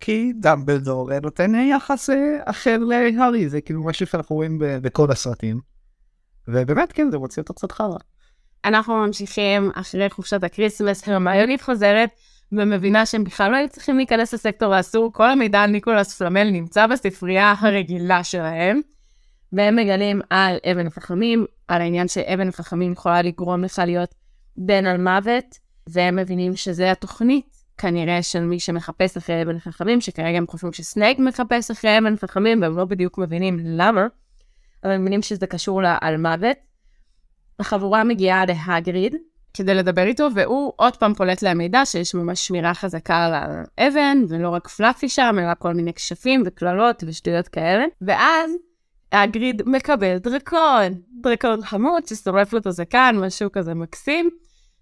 כי 0.00 0.32
דמבלדור 0.40 1.10
נותן 1.22 1.54
יחס 1.54 2.10
אה, 2.10 2.36
אחר 2.44 2.78
להארי, 2.78 3.48
זה 3.48 3.60
כאילו 3.60 3.84
משהו 3.84 4.06
שאנחנו 4.06 4.36
רואים 4.36 4.58
בכל 4.60 5.10
הסרטים. 5.10 5.60
ובאמת 6.48 6.92
כן, 6.92 7.10
זה 7.10 7.18
מוציא 7.18 7.42
אותו 7.42 7.54
קצת 7.54 7.72
חרא. 7.72 7.96
אנחנו 8.64 8.94
ממשיכים 8.94 9.70
אחרי 9.74 10.10
חופשת 10.10 10.44
ה 10.44 10.50
Christmas, 10.50 11.08
הרמיוני 11.08 11.62
חוזרת 11.62 12.10
ומבינה 12.52 13.06
שהם 13.06 13.24
בכלל 13.24 13.50
לא 13.50 13.56
היו 13.56 13.68
צריכים 13.68 13.96
להיכנס 13.96 14.34
לסקטור 14.34 14.74
האסור, 14.74 15.12
כל 15.12 15.30
המידע 15.30 15.60
על 15.60 15.70
ניקולס 15.70 16.14
פלמל 16.18 16.50
נמצא 16.50 16.86
בספרייה 16.86 17.54
הרגילה 17.58 18.24
שלהם, 18.24 18.80
והם 19.52 19.76
מגלים 19.76 20.20
על 20.30 20.56
אבן 20.72 20.86
החכמים, 20.86 21.46
על 21.68 21.80
העניין 21.80 22.08
שאבן 22.08 22.48
החכמים 22.48 22.92
יכולה 22.92 23.22
לגרום 23.22 23.64
לך 23.64 23.82
להיות 23.86 24.14
בן 24.56 24.86
על 24.86 25.00
מוות, 25.00 25.58
והם 25.86 26.16
מבינים 26.16 26.56
שזה 26.56 26.90
התוכנית, 26.90 27.56
כנראה 27.78 28.22
של 28.22 28.40
מי 28.40 28.60
שמחפש 28.60 29.16
אחרי 29.16 29.42
אבן 29.42 29.56
החכמים, 29.56 30.00
שכרגע 30.00 30.38
הם 30.38 30.46
חושבים 30.46 30.72
שסנייק 30.72 31.18
מחפש 31.18 31.70
אחרי 31.70 31.98
אבן 31.98 32.14
החכמים, 32.14 32.62
והם 32.62 32.76
לא 32.76 32.84
בדיוק 32.84 33.18
מבינים 33.18 33.58
למה, 33.62 34.06
אבל 34.84 34.92
הם 34.92 35.00
מבינים 35.00 35.22
שזה 35.22 35.46
קשור 35.46 35.82
לה 35.82 35.98
על 36.00 36.16
מוות. 36.16 36.56
החבורה 37.58 38.04
מגיעה 38.04 38.44
להגריד 38.46 39.16
כדי 39.54 39.74
לדבר 39.74 40.02
איתו, 40.02 40.28
והוא 40.34 40.72
עוד 40.76 40.96
פעם 40.96 41.14
פולט 41.14 41.42
להם 41.42 41.58
מידע 41.58 41.86
שיש 41.86 42.14
ממש 42.14 42.46
שמירה 42.46 42.74
חזקה 42.74 43.24
על 43.24 43.32
האבן, 43.78 44.18
ולא 44.28 44.48
רק 44.48 44.68
פלאפי 44.68 45.08
שם, 45.08 45.36
אלא 45.38 45.54
כל 45.58 45.74
מיני 45.74 45.92
כשפים 45.92 46.42
וקללות 46.46 47.04
ושטויות 47.06 47.48
כאלה. 47.48 47.84
ואז 48.02 48.52
הגריד 49.12 49.62
מקבל 49.66 50.18
דרקון, 50.18 50.92
דרקון 51.20 51.64
חמוד 51.64 52.06
ששורף 52.06 52.52
לו 52.52 52.58
את 52.58 52.66
הזקן, 52.66 53.16
משהו 53.18 53.52
כזה 53.52 53.74
מקסים. 53.74 54.30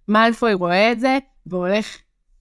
מאלפוי 0.08 0.54
רואה 0.54 0.92
את 0.92 1.00
זה, 1.00 1.18
והולך 1.46 1.86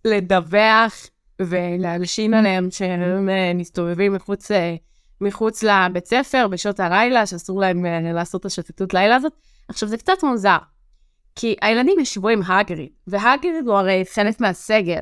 לדווח 0.06 1.08
ולאנשים 1.42 2.34
עליהם 2.34 2.72
שהם 2.72 3.30
אה, 3.30 3.54
מסתובבים 3.56 4.14
מחוץ, 4.14 4.52
אה, 4.52 4.76
מחוץ 5.22 5.64
לבית 5.64 6.06
ספר 6.06 6.48
בשעות 6.48 6.80
הלילה, 6.80 7.26
שאסור 7.26 7.62
להם 7.62 7.86
אה, 7.86 8.12
לעשות 8.14 8.42
את 8.42 8.46
השוטטות 8.46 8.94
לילה 8.94 9.16
הזאת. 9.16 9.34
עכשיו, 9.68 9.90
זה 9.90 9.98
קצת 9.98 10.24
מוזר, 10.24 10.58
כי 11.36 11.56
הילדים 11.62 12.00
ישבו 12.00 12.30
עם 12.30 12.42
הגריד, 12.48 12.90
והגריד 13.08 13.68
הוא 13.68 13.76
הרי 13.76 14.04
חלק 14.14 14.42
מהסגל. 14.42 15.02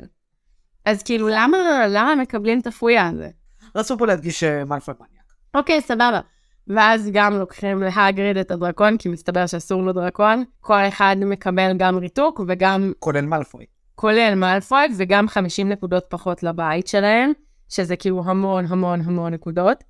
אז 0.84 1.02
כאילו, 1.02 1.28
למה, 1.28 1.86
למה 1.88 2.14
מקבלים 2.14 2.60
את 2.60 2.66
הפויה 2.66 3.08
הזה? 3.08 3.28
רצו 3.74 3.98
פה 3.98 4.06
להדגיש 4.06 4.40
שמאלפוי 4.40 4.94
מניאק. 4.98 5.32
אוקיי, 5.54 5.80
סבבה. 5.80 6.20
ואז 6.68 7.10
גם 7.12 7.34
לוקחים 7.38 7.82
להגריד 7.82 8.36
את 8.36 8.50
הדרקון, 8.50 8.96
כי 8.96 9.08
מסתבר 9.08 9.46
שאסור 9.46 9.82
לו 9.82 9.92
דרקון. 9.92 10.44
כל 10.60 10.80
אחד 10.88 11.16
מקבל 11.18 11.72
גם 11.76 11.98
ריתוק 11.98 12.40
וגם, 12.48 12.92
כולל 12.98 13.26
מאלפוי. 13.26 13.64
כולל 13.94 14.34
מאלפוי, 14.36 14.86
וגם 14.96 15.28
50 15.28 15.68
נקודות 15.68 16.04
פחות 16.08 16.42
לבית 16.42 16.86
שלהם, 16.86 17.32
שזה 17.68 17.96
כאילו 17.96 18.22
המון 18.24 18.64
המון 18.68 19.00
המון 19.00 19.34
נקודות. 19.34 19.84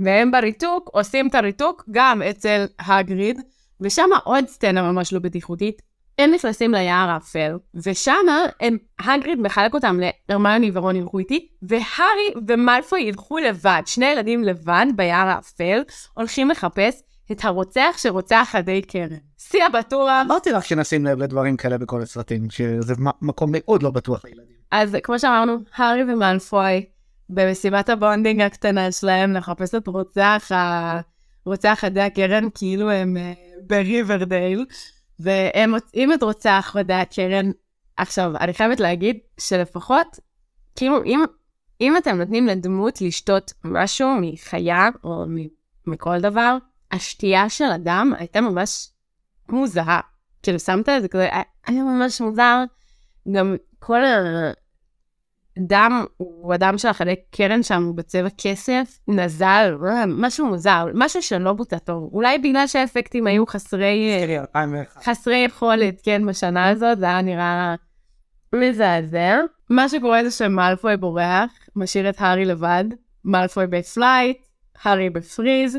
והם 0.00 0.30
בריתוק 0.30 0.90
עושים 0.92 1.28
את 1.28 1.34
הריתוק 1.34 1.84
גם 1.90 2.22
אצל 2.22 2.64
הגריד, 2.78 3.40
ושם 3.80 4.08
עוד 4.24 4.44
סצנה 4.46 4.92
ממש 4.92 5.12
לא 5.12 5.18
בטיחותית. 5.18 5.82
הם 6.18 6.30
נכנסים 6.30 6.72
ליער 6.72 7.10
האפל, 7.10 7.58
ושם 7.74 8.26
הם, 8.60 8.78
הגריד 8.98 9.40
מחלק 9.40 9.74
אותם 9.74 10.00
להרמיוני 10.28 10.70
ורון 10.74 10.96
ילכו 10.96 11.18
איתי, 11.18 11.48
והארי 11.62 12.34
ומלפוי 12.48 13.00
ילכו 13.00 13.38
לבד, 13.38 13.82
שני 13.86 14.06
ילדים 14.06 14.44
לבד 14.44 14.86
ביער 14.96 15.28
האפל, 15.28 15.82
הולכים 16.14 16.50
לחפש 16.50 17.02
את 17.32 17.44
הרוצח 17.44 17.94
שרוצח 17.96 18.50
חדי 18.54 18.82
קרן. 18.82 19.16
שיא 19.38 19.64
הבטוח. 19.64 20.10
אמרתי 20.26 20.52
לך 20.52 20.64
שנשים 20.64 21.04
לב 21.04 21.18
לדברים 21.18 21.56
כאלה 21.56 21.78
בכל 21.78 22.02
הסרטים, 22.02 22.50
שזה 22.50 22.94
מקום 23.22 23.50
מאוד 23.52 23.82
לא 23.82 23.90
בטוח 23.90 24.24
לילדים. 24.24 24.56
אז 24.70 24.96
כמו 25.02 25.18
שאמרנו, 25.18 25.56
הארי 25.76 26.02
ומלפוי, 26.02 26.84
במסיבת 27.28 27.88
ה 27.88 27.95
bonding 27.95 28.40
הקטנה 28.40 28.92
שלהם, 28.92 29.32
לחפש 29.32 29.74
את 29.74 29.88
רוצח, 29.88 30.52
ה... 30.54 31.00
רוצח 31.44 31.84
חדי 31.84 32.00
הקרן, 32.00 32.48
כאילו 32.54 32.90
הם 32.90 33.16
uh, 33.16 33.38
בריברדייל, 33.66 34.66
מוצאים 35.68 36.12
את 36.12 36.22
רוצח 36.22 36.76
עדי 36.78 36.94
הקרן. 36.94 37.50
עכשיו, 37.96 38.32
אני 38.40 38.54
חייבת 38.54 38.80
להגיד 38.80 39.18
שלפחות, 39.40 40.18
כאילו, 40.76 41.04
אם, 41.04 41.24
אם 41.80 41.96
אתם 41.96 42.16
נותנים 42.18 42.46
לדמות 42.46 43.00
לשתות 43.00 43.52
משהו 43.64 44.08
מחיה 44.20 44.88
או 45.04 45.24
מכל 45.86 46.20
דבר, 46.20 46.56
השתייה 46.92 47.48
של 47.48 47.64
הדם 47.64 48.12
הייתה 48.18 48.40
ממש 48.40 48.88
מוזרה. 49.48 50.00
כאילו, 50.42 50.58
שמת 50.58 50.88
את 50.88 51.02
זה 51.02 51.08
כזה, 51.08 51.28
היה 51.66 51.82
ממש 51.82 52.20
מוזר. 52.20 52.64
גם 53.32 53.56
כל 53.78 54.00
הדם 55.56 56.04
הוא 56.16 56.54
הדם 56.54 56.78
של 56.78 56.88
החדי 56.88 57.14
קרן 57.30 57.62
שם, 57.62 57.84
הוא 57.84 57.94
בצבע 57.94 58.28
כסף, 58.38 58.98
נזל, 59.08 59.74
משהו 60.06 60.46
מוזר, 60.46 60.86
משהו 60.94 61.22
שלא 61.22 61.52
בוצע 61.52 61.78
טוב. 61.78 62.10
אולי 62.12 62.38
בגלל 62.38 62.66
שהאפקטים 62.66 63.26
היו 63.26 63.46
חסרי, 63.46 64.18
תראי, 64.20 64.38
2001. 64.38 65.04
חסרי 65.04 65.36
יכולת, 65.36 66.00
כן, 66.02 66.26
בשנה 66.26 66.68
הזאת, 66.68 66.98
זה 66.98 67.04
היה 67.04 67.22
נראה 67.22 67.74
מזעזע. 68.54 69.38
מה 69.70 69.88
שקורה 69.88 70.24
זה 70.24 70.30
שמלפוי 70.30 70.96
בורח, 70.96 71.50
משאיר 71.76 72.08
את 72.08 72.16
הארי 72.18 72.44
לבד, 72.44 72.84
מלפוי 73.24 73.66
ב 73.66 73.75
flight, 73.75 74.38
הארי 74.82 75.10
ב 75.10 75.18
freeze. 75.18 75.78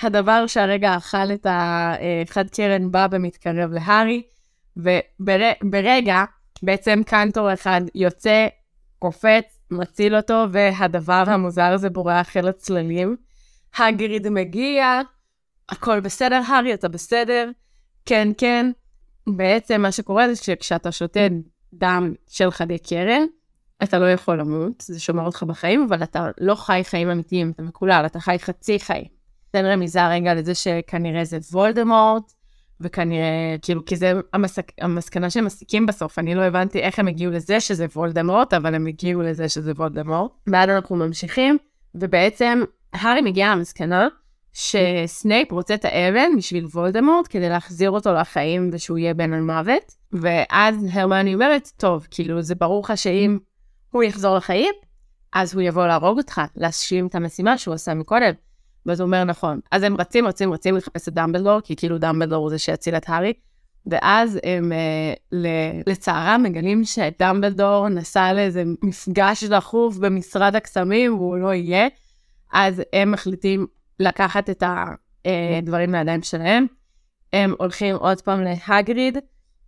הדבר 0.00 0.46
שהרגע 0.46 0.96
אכל 0.96 1.32
את 1.34 1.46
החד 1.50 2.50
קרן 2.50 2.90
בא 2.90 3.06
ומתקרב 3.10 3.70
להארי, 3.72 4.22
וברגע, 4.76 6.24
בעצם 6.62 7.00
קנטור 7.06 7.52
אחד 7.52 7.80
יוצא, 7.94 8.46
קופץ, 9.02 9.58
מציל 9.70 10.16
אותו, 10.16 10.44
והדבר 10.50 11.24
המוזר 11.26 11.72
הזה 11.72 11.90
בורח 11.90 12.36
אל 12.36 12.48
הצללים. 12.48 13.16
הגריד 13.76 14.28
מגיע, 14.28 15.00
הכל 15.68 16.00
בסדר, 16.00 16.40
הארי, 16.46 16.74
אתה 16.74 16.88
בסדר? 16.88 17.50
כן, 18.06 18.28
כן. 18.38 18.70
בעצם 19.26 19.82
מה 19.82 19.92
שקורה 19.92 20.28
זה 20.28 20.36
שכשאתה 20.36 20.92
שותה 20.92 21.20
דם 21.74 22.14
של 22.28 22.50
חדי 22.50 22.78
קרן, 22.78 23.22
אתה 23.82 23.98
לא 23.98 24.10
יכול 24.12 24.40
למות, 24.40 24.80
זה 24.80 25.00
שומר 25.00 25.26
אותך 25.26 25.42
בחיים, 25.42 25.86
אבל 25.88 26.02
אתה 26.02 26.28
לא 26.40 26.54
חי 26.54 26.80
חיים 26.84 27.10
אמיתיים, 27.10 27.50
אתה 27.50 27.62
מקולל, 27.62 28.02
אתה 28.06 28.20
חי 28.20 28.36
חצי 28.38 28.80
חיים. 28.80 29.08
תן 29.50 29.64
רמיזה 29.64 30.08
רגע 30.08 30.34
לזה 30.34 30.54
שכנראה 30.54 31.24
זה 31.24 31.38
וולדמורט, 31.52 32.32
וכנראה, 32.82 33.56
כאילו, 33.62 33.84
כי 33.84 33.96
זה 33.96 34.12
המסק, 34.32 34.72
המסקנה 34.80 35.30
שהם 35.30 35.44
מסיקים 35.44 35.86
בסוף, 35.86 36.18
אני 36.18 36.34
לא 36.34 36.42
הבנתי 36.42 36.78
איך 36.78 36.98
הם 36.98 37.08
הגיעו 37.08 37.32
לזה 37.32 37.60
שזה 37.60 37.86
וולדמורט, 37.96 38.54
אבל 38.54 38.74
הם 38.74 38.86
הגיעו 38.86 39.22
לזה 39.22 39.48
שזה 39.48 39.72
וולדמורט. 39.72 40.30
ואז 40.46 40.68
אנחנו 40.68 40.96
ממשיכים, 40.96 41.58
ובעצם 41.94 42.62
הארי 42.92 43.20
מגיע 43.20 43.54
למסקנה 43.54 44.08
שסנייפ 44.52 45.52
רוצה 45.52 45.74
את 45.74 45.84
האבן 45.84 46.36
בשביל 46.36 46.64
וולדמורט, 46.64 47.26
כדי 47.30 47.48
להחזיר 47.48 47.90
אותו 47.90 48.12
לחיים 48.12 48.70
ושהוא 48.72 48.98
יהיה 48.98 49.14
בן 49.14 49.32
המוות. 49.32 49.94
ואז 50.12 50.86
הרמני 50.92 51.34
אומרת, 51.34 51.70
טוב, 51.76 52.06
כאילו, 52.10 52.42
זה 52.42 52.54
ברור 52.54 52.82
לך 52.84 52.98
שאם 52.98 53.38
הוא 53.90 54.02
יחזור 54.02 54.36
לחיים, 54.36 54.74
אז 55.32 55.54
הוא 55.54 55.62
יבוא 55.62 55.86
להרוג 55.86 56.18
אותך, 56.18 56.40
להשלים 56.56 57.06
את 57.06 57.14
המשימה 57.14 57.58
שהוא 57.58 57.74
עשה 57.74 57.94
מקודם. 57.94 58.32
ואז 58.86 59.00
הוא 59.00 59.06
אומר, 59.06 59.24
נכון. 59.24 59.60
אז 59.70 59.82
הם 59.82 59.96
רצים, 59.96 60.26
רצים, 60.26 60.52
רצים 60.52 60.76
לחפש 60.76 61.08
את 61.08 61.14
דמבלדור, 61.14 61.60
כי 61.60 61.76
כאילו 61.76 61.98
דמבלדור 61.98 62.38
הוא 62.42 62.50
זה 62.50 62.58
שיציל 62.58 62.96
את 62.96 63.04
הארי. 63.08 63.32
ואז 63.86 64.38
הם, 64.44 64.72
אה, 64.72 65.38
לצערם, 65.86 66.42
מגלים 66.42 66.84
שדמבלדור 66.84 67.88
נסע 67.88 68.32
לאיזה 68.32 68.62
מפגש 68.82 69.44
דחוף 69.44 69.96
במשרד 69.96 70.56
הקסמים, 70.56 71.14
והוא 71.14 71.36
לא 71.36 71.54
יהיה. 71.54 71.88
אז 72.52 72.82
הם 72.92 73.12
מחליטים 73.12 73.66
לקחת 74.00 74.50
את 74.50 74.62
הדברים 75.58 75.94
לידיים 75.94 76.22
שלהם. 76.22 76.66
הם 77.32 77.54
הולכים 77.58 77.96
עוד 77.96 78.20
פעם 78.20 78.40
להגריד. 78.40 79.18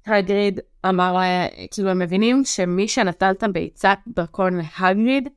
הגריד 0.07 0.61
אמר, 0.89 1.13
לה- 1.13 1.47
כאילו, 1.71 1.91
הם 1.91 1.99
מבינים 1.99 2.45
שמי 2.45 2.89
שנטל 2.89 3.31
את 3.31 3.43
הביצת 3.43 3.99
דרכון 4.09 4.61
להגריד, 4.81 5.29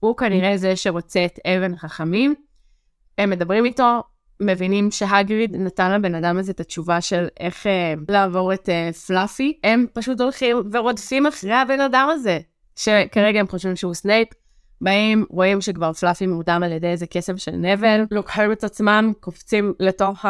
הוא 0.00 0.16
כנראה 0.16 0.56
זה 0.56 0.76
שרוצה 0.76 1.24
את 1.24 1.38
אבן 1.46 1.74
החכמים. 1.74 2.34
הם 3.18 3.30
מדברים 3.30 3.64
איתו, 3.64 4.02
מבינים 4.40 4.90
שהגריד 4.90 5.56
נתן 5.56 5.92
לבן 5.92 6.14
אדם 6.14 6.38
הזה 6.38 6.52
את 6.52 6.60
התשובה 6.60 7.00
של 7.00 7.26
איך 7.40 7.66
אה, 7.66 7.94
לעבור 8.08 8.54
את 8.54 8.68
אה, 8.68 8.90
פלאפי, 9.06 9.58
הם 9.64 9.86
פשוט 9.92 10.20
הולכים 10.20 10.56
ורודפים 10.72 11.26
אחרי 11.26 11.52
הבן 11.52 11.80
אדם 11.80 12.08
הזה, 12.12 12.38
שכרגע 12.76 13.40
הם 13.40 13.48
חושבים 13.48 13.76
שהוא 13.76 13.94
סנייפ, 13.94 14.28
באים, 14.80 15.24
רואים 15.30 15.60
שכבר 15.60 15.92
פלאפי 15.92 16.26
מורדם 16.26 16.62
על 16.64 16.72
ידי 16.72 16.86
איזה 16.86 17.06
קסם 17.06 17.36
של 17.36 17.52
נבל, 17.52 18.04
לוקחים 18.10 18.52
את 18.52 18.64
עצמם, 18.64 19.12
קופצים 19.20 19.74
לתוך 19.80 20.24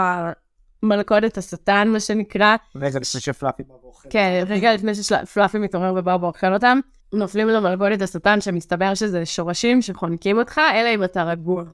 המלכודת 0.82 1.38
השטן, 1.38 1.88
מה 1.88 2.00
שנקרא, 2.00 2.56
רגע 2.76 3.00
לפני 3.00 3.20
שפלאפי 3.20 3.62
בא 3.62 3.74
ואוכל. 3.82 4.08
כן, 4.12 4.44
רגע 4.48 4.74
לפני 4.74 4.94
שפלאפי 4.94 5.58
מתעורר 5.58 5.94
ובא 5.96 6.16
ואוכל 6.20 6.54
אותם, 6.54 6.80
נופלים 7.12 7.48
למלכודת 7.48 8.02
השטן 8.02 8.40
שמסתבר 8.40 8.94
שזה 8.94 9.26
שורשים 9.26 9.82
שחונקים 9.82 10.38
אותך, 10.38 10.60
אלא 10.74 10.94
אם 10.94 11.04
אתה 11.04 11.24
רגוע. 11.24 11.64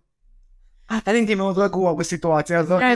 אני 0.91 1.19
הייתי 1.19 1.35
מאוד 1.35 1.59
רגוע 1.59 1.95
בסיטואציה 1.95 2.59
הזאת. 2.59 2.81
כן, 2.81 2.95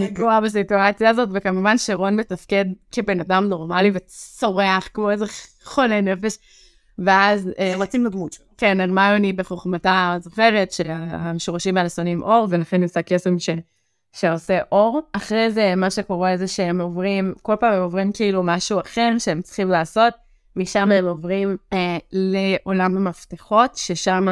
רגוע 0.00 0.40
בסיטואציה 0.40 1.10
הזאת, 1.10 1.28
וכמובן 1.32 1.78
שרון 1.78 2.16
מתפקד 2.16 2.64
כבן 2.92 3.20
אדם 3.20 3.44
נורמלי 3.44 3.90
וצורח 3.94 4.88
כמו 4.94 5.10
איזה 5.10 5.24
חולה 5.64 6.00
נפש. 6.00 6.38
ואז, 6.98 7.50
אה, 7.58 7.74
רצים 7.78 8.06
לדמות 8.06 8.32
שלו. 8.32 8.44
כן, 8.58 8.80
הרמיוני 8.80 9.32
בחוכמתה 9.32 10.16
זוכרת 10.20 10.72
שהשורשים 10.72 11.76
האלה 11.76 11.88
שונאים 11.88 12.22
אור, 12.22 12.46
ולכן 12.50 12.76
היא 12.76 12.84
עושה 12.84 13.02
קסם 13.02 13.38
ש... 13.38 13.50
שעושה 14.12 14.58
אור. 14.72 15.00
אחרי 15.12 15.50
זה, 15.50 15.74
מה 15.76 15.90
שקורה 15.90 16.36
זה 16.36 16.48
שהם 16.48 16.80
עוברים, 16.80 17.34
כל 17.42 17.54
פעם 17.60 17.72
הם 17.72 17.82
עוברים 17.82 18.12
כאילו 18.12 18.42
משהו 18.42 18.80
אחר 18.80 19.10
שהם 19.18 19.42
צריכים 19.42 19.68
לעשות, 19.68 20.14
משם 20.56 20.92
הם 20.92 21.06
עוברים 21.06 21.56
אה, 21.72 21.96
לעולם 22.12 22.96
המפתחות, 22.96 23.76
ששם 23.76 24.26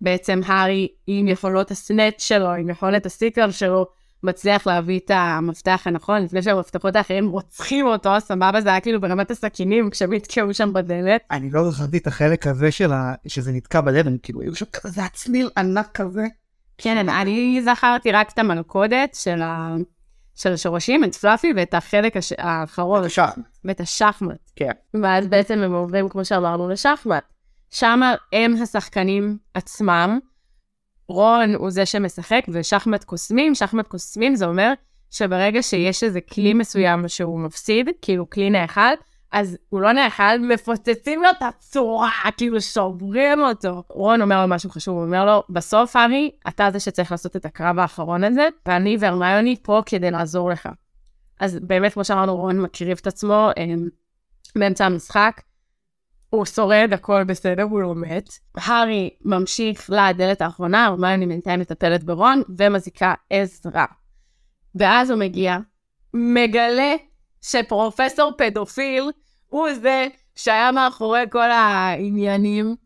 בעצם 0.00 0.40
הארי, 0.46 0.88
עם 1.06 1.28
יכולות 1.28 1.70
הסנט 1.70 2.20
שלו, 2.20 2.52
עם 2.52 2.70
יכולת 2.70 3.06
הסיקר 3.06 3.50
שלו, 3.50 3.86
מצליח 4.22 4.66
להביא 4.66 5.00
את 5.04 5.10
המפתח 5.14 5.82
הנכון, 5.84 6.22
לפני 6.22 6.42
שהמפתחות 6.42 6.96
האחרים 6.96 7.28
רוצחים 7.28 7.86
אותו, 7.86 8.10
סבבה, 8.18 8.60
זה 8.60 8.68
היה 8.68 8.80
כאילו 8.80 9.00
ברמת 9.00 9.30
הסכינים 9.30 9.90
כשהם 9.90 10.12
נתקעו 10.12 10.54
שם 10.54 10.72
בדלת. 10.72 11.20
אני 11.30 11.50
לא 11.50 11.70
זכרתי 11.70 11.96
את 11.96 12.06
החלק 12.06 12.46
הזה 12.46 12.70
של 12.70 12.92
ה... 12.92 13.14
שזה 13.26 13.52
נתקע 13.52 13.80
בלבן, 13.80 14.16
כאילו, 14.22 14.40
היו 14.40 14.54
שם 14.54 14.66
כזה 14.72 15.04
הצליל 15.04 15.50
ענק 15.56 15.88
כזה. 15.94 16.26
כן, 16.78 17.08
אני 17.08 17.62
זכרתי 17.64 18.12
רק 18.12 18.32
את 18.32 18.38
המלכודת 18.38 19.14
של, 19.14 19.42
ה... 19.42 19.76
של 20.34 20.52
השורשים, 20.52 21.04
את 21.04 21.14
פלאפי 21.14 21.52
ואת 21.56 21.74
החלק 21.74 22.16
הש... 22.16 22.32
האחרון, 22.38 23.00
בבקשה. 23.00 23.28
ואת 23.64 23.80
השחמט. 23.80 24.50
כן. 24.56 24.70
ואז 25.02 25.26
בעצם 25.26 25.58
הם 25.58 25.72
עוברים, 25.72 26.08
כמו 26.08 26.24
שאמרנו, 26.24 26.68
לשחמט. 26.68 27.22
שם 27.70 28.00
הם 28.32 28.54
השחקנים 28.62 29.38
עצמם. 29.54 30.18
רון 31.08 31.54
הוא 31.54 31.70
זה 31.70 31.86
שמשחק, 31.86 32.44
ושחמט 32.48 33.04
קוסמים. 33.04 33.54
שחמט 33.54 33.88
קוסמים 33.88 34.36
זה 34.36 34.46
אומר 34.46 34.72
שברגע 35.10 35.62
שיש 35.62 36.04
איזה 36.04 36.20
כלי 36.20 36.54
מסוים 36.54 37.08
שהוא 37.08 37.40
מפסיד, 37.40 37.88
כאילו 38.02 38.30
כלי 38.30 38.50
נאכל, 38.50 38.80
אז 39.32 39.58
הוא 39.68 39.80
לא 39.80 39.92
נאכל, 39.92 40.38
מפוצצים 40.38 41.22
לו 41.22 41.30
את 41.30 41.42
הצורה, 41.42 42.10
כאילו 42.36 42.60
שוברים 42.60 43.40
אותו. 43.40 43.82
רון 43.88 44.22
אומר 44.22 44.46
לו 44.46 44.54
משהו 44.54 44.70
חשוב, 44.70 44.96
הוא 44.96 45.04
אומר 45.04 45.24
לו, 45.24 45.42
בסוף, 45.50 45.96
הארי, 45.96 46.30
אתה 46.48 46.68
זה 46.72 46.80
שצריך 46.80 47.10
לעשות 47.10 47.36
את 47.36 47.44
הקרב 47.44 47.78
האחרון 47.78 48.24
הזה, 48.24 48.48
ואני 48.66 48.96
והרמיוני 49.00 49.56
פה 49.62 49.82
כדי 49.86 50.10
לעזור 50.10 50.50
לך. 50.50 50.68
אז 51.40 51.58
באמת, 51.62 51.92
כמו 51.92 52.04
שאמרנו, 52.04 52.36
רון 52.36 52.60
מקריב 52.60 52.98
את 53.00 53.06
עצמו 53.06 53.50
הם, 53.56 53.88
באמצע 54.58 54.86
המשחק. 54.86 55.40
הוא 56.30 56.44
שורד, 56.44 56.88
הכל 56.92 57.24
בסדר, 57.24 57.62
הוא 57.62 57.82
לא 57.82 57.94
מת. 57.94 58.28
הארי 58.56 59.10
ממשיך 59.24 59.90
לדלת 59.90 60.40
האחרונה, 60.42 60.84
הרמיוני 60.84 61.26
בינתיים 61.26 61.60
מטפלת 61.60 62.04
ברון, 62.04 62.42
ומזעיקה 62.58 63.14
עזרה. 63.30 63.84
ואז 64.74 65.10
הוא 65.10 65.18
מגיע, 65.18 65.56
מגלה 66.14 66.94
שפרופסור 67.42 68.32
פדופיל 68.38 69.10
הוא 69.46 69.68
זה 69.74 70.06
שהיה 70.34 70.72
מאחורי 70.72 71.24
כל 71.30 71.50
העניינים. 71.50 72.76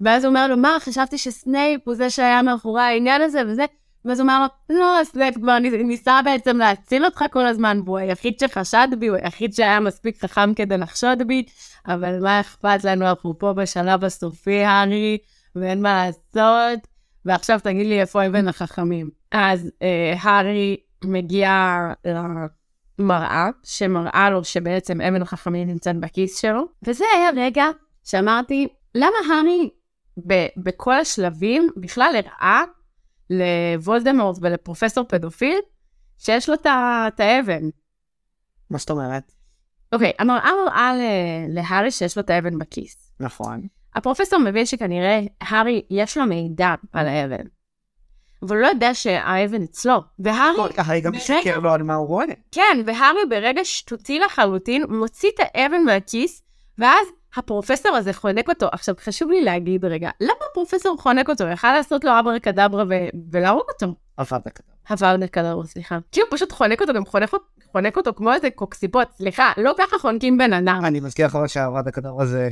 ואז 0.00 0.24
הוא 0.24 0.28
אומר 0.28 0.46
לו, 0.48 0.56
מה, 0.56 0.76
חשבתי 0.80 1.18
שסנייפ 1.18 1.80
הוא 1.84 1.94
זה 1.94 2.10
שהיה 2.10 2.42
מאחורי 2.42 2.82
העניין 2.82 3.22
הזה 3.22 3.42
וזה. 3.48 3.64
ואז 4.04 4.20
הוא 4.20 4.28
אומר 4.28 4.46
לו, 4.68 4.76
לא, 4.78 5.04
סנייפ 5.04 5.34
כבר 5.34 5.58
ניסה 5.58 6.20
בעצם 6.24 6.56
להציל 6.56 7.04
אותך 7.04 7.24
כל 7.30 7.46
הזמן, 7.46 7.80
והוא 7.84 7.98
היחיד 7.98 8.38
שחשד 8.38 8.88
בי, 8.98 9.06
הוא 9.06 9.16
היחיד 9.16 9.52
שהיה 9.52 9.80
מספיק 9.80 10.24
חכם 10.24 10.54
כדי 10.54 10.78
לחשוד 10.78 11.22
בי, 11.26 11.44
אבל 11.86 12.22
מה 12.22 12.40
אכפת 12.40 12.84
לנו, 12.84 13.06
אנחנו 13.06 13.38
פה 13.38 13.52
בשלב 13.52 14.04
הסופי, 14.04 14.64
הארי, 14.64 15.18
ואין 15.56 15.82
מה 15.82 16.06
לעשות, 16.06 16.86
ועכשיו 17.24 17.60
תגיד 17.62 17.86
לי 17.86 18.00
איפה 18.00 18.26
אבן 18.26 18.48
החכמים. 18.48 19.10
אז 19.32 19.70
אה, 19.82 20.14
הארי 20.20 20.76
מגיע 21.04 21.78
למראה, 22.98 23.48
שמראה 23.62 24.30
לו 24.30 24.44
שבעצם 24.44 25.00
אבן 25.00 25.22
החכמים 25.22 25.68
נמצאת 25.68 25.96
בכיס 26.00 26.40
שלו, 26.40 26.64
וזה 26.82 27.04
היה 27.16 27.30
רגע 27.36 27.64
שאמרתי, 28.04 28.68
למה 28.94 29.16
הארי 29.30 29.70
בכל 30.56 30.94
השלבים 30.94 31.70
בכלל 31.76 32.14
הראה 32.16 32.64
לוולדמורט 33.30 34.38
ולפרופסור 34.40 35.04
פדופיל 35.08 35.58
שיש 36.18 36.48
לו 36.48 36.54
את 36.54 37.20
האבן. 37.20 37.62
מה 38.70 38.78
זאת 38.78 38.90
אומרת? 38.90 39.32
אוקיי, 39.92 40.12
המראה 40.18 40.50
מראה 40.66 40.92
להארי 41.48 41.90
שיש 41.90 42.16
לו 42.16 42.22
את 42.22 42.30
האבן 42.30 42.58
בכיס. 42.58 43.12
נכון. 43.20 43.66
הפרופסור 43.94 44.38
מבין 44.38 44.66
שכנראה 44.66 45.20
הארי 45.40 45.82
יש 45.90 46.16
לו 46.16 46.26
מידע 46.26 46.74
על 46.92 47.08
האבן. 47.08 47.44
אבל 48.42 48.56
הוא 48.56 48.62
לא 48.62 48.66
יודע 48.66 48.94
שהאבן 48.94 49.62
אצלו. 49.62 50.00
והארי... 50.18 50.72
ככה 50.76 50.92
היא 50.92 51.04
גם 51.04 51.12
מסתכל 51.12 51.60
לו 51.62 51.70
על 51.70 51.82
מה 51.82 51.94
הוא 51.94 52.08
רואה. 52.08 52.24
כן, 52.52 52.78
והארי 52.86 53.20
ברגע 53.30 53.64
שטותי 53.64 54.18
לחלוטין 54.18 54.84
מוציא 54.88 55.30
את 55.34 55.40
האבן 55.40 55.84
מהכיס, 55.84 56.42
ואז 56.78 57.06
הפרופסור 57.36 57.96
הזה 57.96 58.12
חונק 58.12 58.48
אותו. 58.48 58.68
עכשיו, 58.72 58.94
חשוב 59.00 59.30
לי 59.30 59.44
להגיד 59.44 59.84
רגע, 59.84 60.10
למה 60.20 60.32
הפרופסור 60.50 60.96
חונק 60.98 61.28
אותו? 61.28 61.44
הוא 61.44 61.52
יכל 61.52 61.72
לעשות 61.72 62.04
לו 62.04 62.10
אברה 62.20 62.38
קדברה 62.38 62.84
ולהרוג 63.32 63.62
אותו. 63.68 63.94
עברת 64.16 64.48
קדברה. 64.48 64.74
עברת 64.88 65.30
קדברה, 65.30 65.66
סליחה. 65.66 65.98
כאילו 66.12 66.26
פשוט 66.30 66.52
חונק 66.52 66.80
אותו, 66.80 66.92
גם 66.92 67.06
חונק, 67.06 67.30
חונק 67.72 67.96
אותו 67.96 68.14
כמו 68.14 68.32
איזה 68.32 68.50
קוקסיפות. 68.50 69.08
סליחה, 69.16 69.52
לא 69.56 69.74
ככה 69.78 69.98
חונקים 69.98 70.38
בן 70.38 70.52
אדם. 70.52 70.80
אני 70.84 71.00
מזכיר 71.00 71.26
לך 71.26 71.38
שעברת 71.46 71.88
קדברה 71.88 72.26
זה 72.26 72.48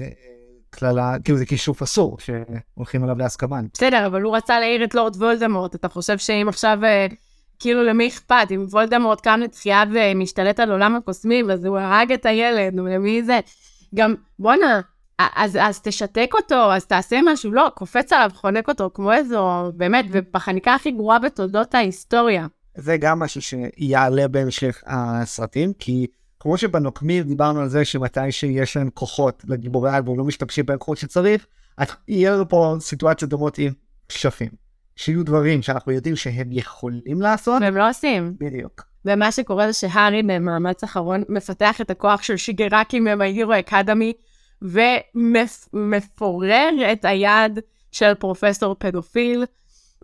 כללה, 0.71 1.15
כאילו 1.25 1.39
זה 1.39 1.47
כישוף 1.47 1.83
אסור, 1.83 2.17
שהולכים 2.19 3.05
עליו 3.05 3.19
להסכמה. 3.19 3.61
בסדר, 3.75 4.07
אבל 4.07 4.23
הוא 4.23 4.37
רצה 4.37 4.61
להעיר 4.61 4.85
את 4.85 4.95
לורד 4.95 5.17
וולדמורט. 5.17 5.75
אתה 5.75 5.89
חושב 5.89 6.19
שאם 6.19 6.47
עכשיו... 6.49 6.79
אה, 6.85 7.07
כאילו 7.61 7.83
למי 7.83 8.09
אכפת, 8.09 8.47
אם 8.51 8.67
וולדמורט 8.71 9.21
קם 9.21 9.41
לתחייה 9.43 9.85
ומשתלט 9.93 10.61
על 10.61 10.73
עולם 10.73 10.97
הקוסמים, 10.97 11.51
אז 11.51 11.65
הוא 11.65 11.79
הרג 11.79 12.13
את 12.13 12.27
הילד, 12.27 12.75
למי 12.75 13.23
זה? 13.23 13.41
גם, 13.95 14.15
בואנה, 14.39 14.81
אז, 15.19 15.59
אז 15.61 15.81
תשתק 15.81 16.31
אותו, 16.35 16.73
אז 16.73 16.87
תעשה 16.87 17.21
משהו, 17.25 17.53
לא, 17.53 17.71
קופץ 17.75 18.13
עליו, 18.13 18.31
חונק 18.35 18.69
אותו, 18.69 18.91
כמו 18.95 19.13
איזו, 19.13 19.73
באמת, 19.77 20.05
ובחניקה 20.11 20.75
הכי 20.75 20.91
גרועה 20.91 21.19
בתולדות 21.19 21.75
ההיסטוריה. 21.75 22.47
זה 22.77 22.97
גם 22.97 23.19
משהו 23.19 23.43
שיעלה 23.43 24.29
בהמשך 24.29 24.83
הסרטים, 24.87 25.73
כי 25.73 26.07
כמו 26.41 26.59
שבנוקמיר 26.59 27.25
דיברנו 27.25 27.61
על 27.61 27.69
זה 27.69 27.85
שמתי 27.85 28.33
שיש 28.33 28.77
להם 28.77 28.91
כוחות 28.95 29.43
לגיבורי 29.49 29.91
על 29.91 30.03
והם 30.07 30.19
לא 30.19 30.25
משתמשים 30.25 30.67
בהם 30.67 30.79
כמו 30.81 30.97
שצריך, 30.97 31.47
אז 31.77 31.89
יהיה 32.09 32.33
לנו 32.33 32.49
פה 32.49 32.77
סיטואציות 32.81 33.31
דומות 33.31 33.59
עם 33.59 33.73
שפים. 34.09 34.49
שיהיו 34.97 35.25
דברים 35.25 35.63
שאנחנו 35.63 35.93
יודעים 35.93 36.17
שהם 36.17 36.49
יכולים 36.53 37.23
לעשות. 37.23 37.63
והם 37.63 37.77
לא 37.77 37.91
עושים. 37.91 38.35
בדיוק. 38.41 38.83
ומה 39.05 39.33
שקורה 39.33 39.67
זה 39.67 39.73
שהארי 39.73 40.23
במאמץ 40.23 40.85
אחרון 40.85 41.23
מפתח 41.29 41.81
את 41.81 41.91
הכוח 41.91 42.23
של 42.23 42.37
שיגרקי 42.37 43.01
מההירו 43.01 43.53
אקדמי, 43.53 44.13
ומפורר 44.63 46.69
את 46.93 47.05
היד 47.05 47.59
של 47.93 48.15
פרופסור 48.15 48.77
פדופיל, 48.79 49.45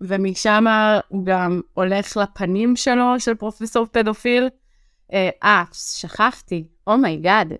ומשם 0.00 0.64
הוא 1.08 1.26
גם 1.26 1.60
הולך 1.74 2.16
לפנים 2.16 2.76
שלו, 2.76 3.14
של 3.18 3.34
פרופסור 3.34 3.86
פדופיל. 3.92 4.48
אה, 5.12 5.30
אה 5.44 5.64
שכחתי, 5.72 6.64
oh 6.86 7.03
my 7.03 7.19
god. 7.19 7.52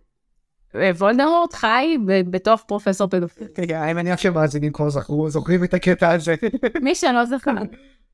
אה, 0.75 0.91
וולדמורט 0.91 1.55
חי 1.55 1.97
בתוך 2.31 2.65
פרופסור 2.67 3.09
פדופיל. 3.09 3.47
כן, 3.55 3.67
כן, 3.69 3.77
אני 3.77 3.93
מניח 3.93 4.19
שמאזינים 4.19 4.73
כבר 4.73 4.89
זוכרים 5.29 5.65
את 5.65 5.75
הקטע 5.75 6.11
הזה. 6.11 6.35
מי 6.83 6.95
שלא 6.95 7.25
זוכר. 7.25 7.51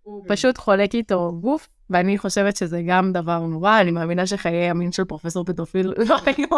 הוא 0.02 0.24
פשוט 0.28 0.58
חולק 0.58 0.94
איתו 0.94 1.32
גוף, 1.40 1.68
ואני 1.90 2.18
חושבת 2.18 2.56
שזה 2.56 2.82
גם 2.86 3.12
דבר 3.12 3.38
נורא, 3.38 3.80
אני 3.80 3.90
מאמינה 3.90 4.26
שחיי 4.26 4.70
המין 4.70 4.92
של 4.92 5.04
פרופסור 5.04 5.44
פדופיל 5.44 5.92
לא 6.08 6.16
היו 6.26 6.48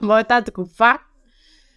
באותה 0.00 0.38
תקופה. 0.44 0.92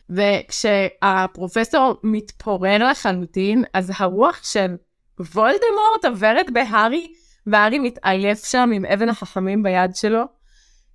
וכשהפרופסור 0.09 1.99
מתפורר 2.03 2.89
לחלוטין, 2.91 3.63
אז 3.73 3.91
הרוח 3.97 4.43
של 4.43 4.75
וולדמורט 5.19 6.05
עוברת 6.07 6.51
בהארי, 6.53 7.13
והארי 7.47 7.79
מתעייף 7.79 8.45
שם 8.45 8.69
עם 8.73 8.85
אבן 8.85 9.09
החכמים 9.09 9.63
ביד 9.63 9.95
שלו, 9.95 10.23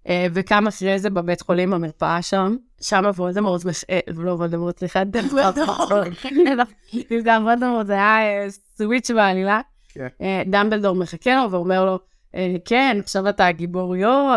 אה, 0.09 0.26
וקם 0.34 0.66
אחרי 0.66 0.98
זה 0.98 1.11
בבית 1.11 1.40
חולים 1.40 1.70
במרפאה 1.70 2.22
שם, 2.22 2.57
שם 2.80 3.02
וולדמורט, 3.16 3.62
אה, 3.90 4.00
לא 4.07 4.32
וולדמורט, 4.32 4.78
סליחה, 4.78 5.04
דמבלדור, 5.14 5.64
וולדמורט 7.42 7.86
זה 7.86 7.92
היה 7.92 8.18
אה, 8.18 8.46
סוויץ' 8.50 9.11
בעלילה, 9.11 9.61
כן. 9.88 10.09
דמבלדור 10.46 10.94
מחכה 10.94 11.36
לו 11.36 11.50
ואומר 11.50 11.84
לו, 11.84 11.98
כן, 12.64 12.96
עכשיו 13.02 13.28
אתה 13.28 13.46
הגיבור 13.46 13.94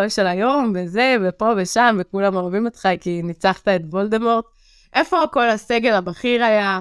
של 0.10 0.28
היום, 0.28 0.74
וזה, 0.76 1.16
ופה 1.24 1.52
ושם, 1.58 1.98
וכולם 2.00 2.36
אוהבים 2.36 2.66
אותך 2.66 2.90
כי 3.02 3.22
ניצחת 3.24 3.68
את 3.68 3.82
וולדמורט. 3.90 4.46
איפה 4.94 5.18
כל 5.34 5.50
הסגל 5.50 5.94
הבכיר 5.94 6.44
היה? 6.44 6.80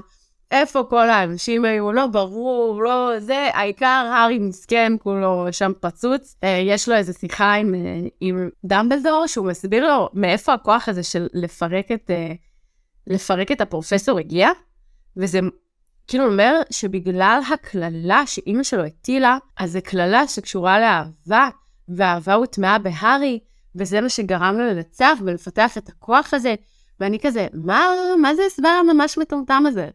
איפה 0.51 0.85
כל 0.91 1.11
האנשים 1.11 1.65
היו? 1.65 1.93
לא 1.93 2.07
ברור, 2.07 2.83
לא 2.83 3.13
זה, 3.19 3.51
העיקר 3.55 4.11
הארי 4.13 4.39
מסכן, 4.39 4.93
כולו 4.99 5.47
שם 5.51 5.73
פצוץ. 5.81 6.37
אה, 6.45 6.63
יש 6.67 6.89
לו 6.89 6.95
איזו 6.95 7.13
שיחה 7.13 7.55
עם, 7.55 7.75
אה, 7.75 8.01
עם 8.21 8.49
דמבלדור, 8.65 9.27
שהוא 9.27 9.47
מסביר 9.47 9.87
לו 9.87 10.09
מאיפה 10.15 10.55
הכוח 10.55 10.89
הזה 10.89 11.03
של 11.03 11.27
לפרק 11.35 11.93
את, 11.93 12.11
אה, 12.11 12.33
לפרק 13.07 13.53
את 13.53 13.61
הפרופסור 13.61 14.19
הגיע, 14.19 14.49
וזה 15.17 15.41
כאילו 16.07 16.25
אומר 16.27 16.61
שבגלל 16.71 17.41
הקללה 17.53 18.27
שאימא 18.27 18.63
שלו 18.63 18.85
הטילה, 18.85 19.39
אז 19.57 19.73
זו 19.73 19.79
קללה 19.85 20.29
שקשורה 20.29 20.81
לאהבה, 20.81 21.49
והאהבה 21.89 22.35
הוטמעה 22.35 22.79
בהארי, 22.79 23.39
וזה 23.77 24.01
מה 24.01 24.09
שגרם 24.09 24.55
לו 24.59 24.65
לנצח 24.65 25.19
ולפתח 25.25 25.79
את 25.79 25.89
הכוח 25.89 26.35
הזה. 26.35 26.55
ואני 27.01 27.19
כזה, 27.23 27.47
מה, 27.55 27.91
מה 28.23 28.35
זה 28.35 28.43
הסבר 28.47 28.69
הממש 28.69 29.19
מטומטם 29.19 29.65
הזה? 29.67 29.89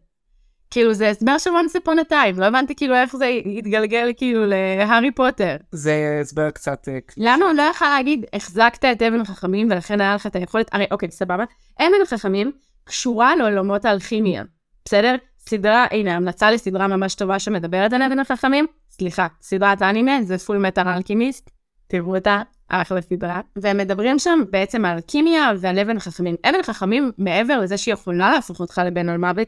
כאילו 0.73 0.93
זה 0.93 1.09
הסבר 1.09 1.37
של 1.37 1.49
once 1.49 1.77
upon 1.77 2.07
a 2.07 2.11
time, 2.11 2.39
לא 2.39 2.45
הבנתי 2.45 2.75
כאילו 2.75 2.95
איך 2.95 3.15
זה 3.15 3.25
התגלגל 3.57 4.11
כאילו 4.17 4.45
להארי 4.45 5.11
פוטר. 5.11 5.55
זה 5.71 6.19
הסבר 6.21 6.51
קצת... 6.51 6.87
אה, 6.87 6.97
למה 7.17 7.45
הוא 7.45 7.53
לא 7.53 7.61
יכול 7.61 7.87
להגיד, 7.87 8.25
החזקת 8.33 8.85
את 8.85 9.01
אבן 9.01 9.21
החכמים 9.21 9.67
ולכן 9.71 10.01
היה 10.01 10.15
לך 10.15 10.27
את 10.27 10.35
היכולת, 10.35 10.69
הרי 10.71 10.85
אוקיי, 10.91 11.11
סבבה, 11.11 11.43
אבן 11.79 12.01
החכמים 12.03 12.51
קשורה 12.83 13.35
לעולמות 13.35 13.85
האלכימיה, 13.85 14.43
בסדר? 14.85 15.15
סדרה, 15.49 15.85
הנה, 15.91 16.15
המלצה 16.15 16.51
לסדרה 16.51 16.87
ממש 16.87 17.15
טובה 17.15 17.39
שמדברת 17.39 17.93
על 17.93 18.01
אבן 18.01 18.19
החכמים, 18.19 18.65
סליחה, 18.91 19.27
סדרת 19.41 19.81
האנימה, 19.81 20.23
זה 20.23 20.37
פול 20.37 20.57
מטר 20.57 20.95
אלכימיסט, 20.95 21.49
תראו 21.87 22.15
אותה, 22.15 22.41
אחלה 22.69 23.01
סדרה. 23.01 23.41
והם 23.55 23.77
מדברים 23.77 24.19
שם 24.19 24.39
בעצם 24.51 24.85
על 24.85 24.95
אלכימיה 24.95 25.51
ועל 25.57 25.79
אבן 25.79 25.97
החכמים. 25.97 26.35
אבן 26.49 26.59
החכמים, 26.59 27.11
מעבר 27.17 27.59
לזה 27.59 27.77
שהיא 27.77 27.93
יכולה 27.93 28.31
להפוך 28.31 28.59
אותך 28.59 28.81
לבן 28.85 29.09
על 29.09 29.17
מוות, 29.17 29.47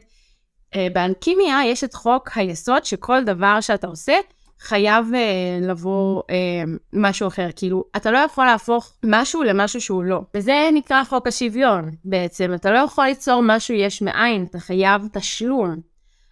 אה, 0.76 0.88
באלכימיה 0.92 1.60
יש 1.64 1.84
את 1.84 1.94
חוק 1.94 2.30
היסוד 2.34 2.84
שכל 2.84 3.24
דבר 3.24 3.60
שאתה 3.60 3.86
עושה 3.86 4.14
חייב 4.60 5.06
uh, 5.12 5.64
לבוא 5.64 6.22
uh, 6.22 6.68
משהו 6.92 7.28
אחר. 7.28 7.48
כאילו, 7.56 7.84
אתה 7.96 8.10
לא 8.10 8.18
יכול 8.18 8.46
להפוך 8.46 8.92
משהו 9.04 9.42
למשהו 9.42 9.80
שהוא 9.80 10.04
לא. 10.04 10.20
וזה 10.34 10.68
נקרא 10.72 11.04
חוק 11.04 11.26
השוויון 11.26 11.90
בעצם. 12.04 12.54
אתה 12.54 12.70
לא 12.70 12.78
יכול 12.78 13.04
ליצור 13.04 13.42
משהו 13.44 13.74
יש 13.74 14.02
מאין, 14.02 14.46
אתה 14.50 14.58
חייב 14.58 15.08
תשלום 15.12 15.76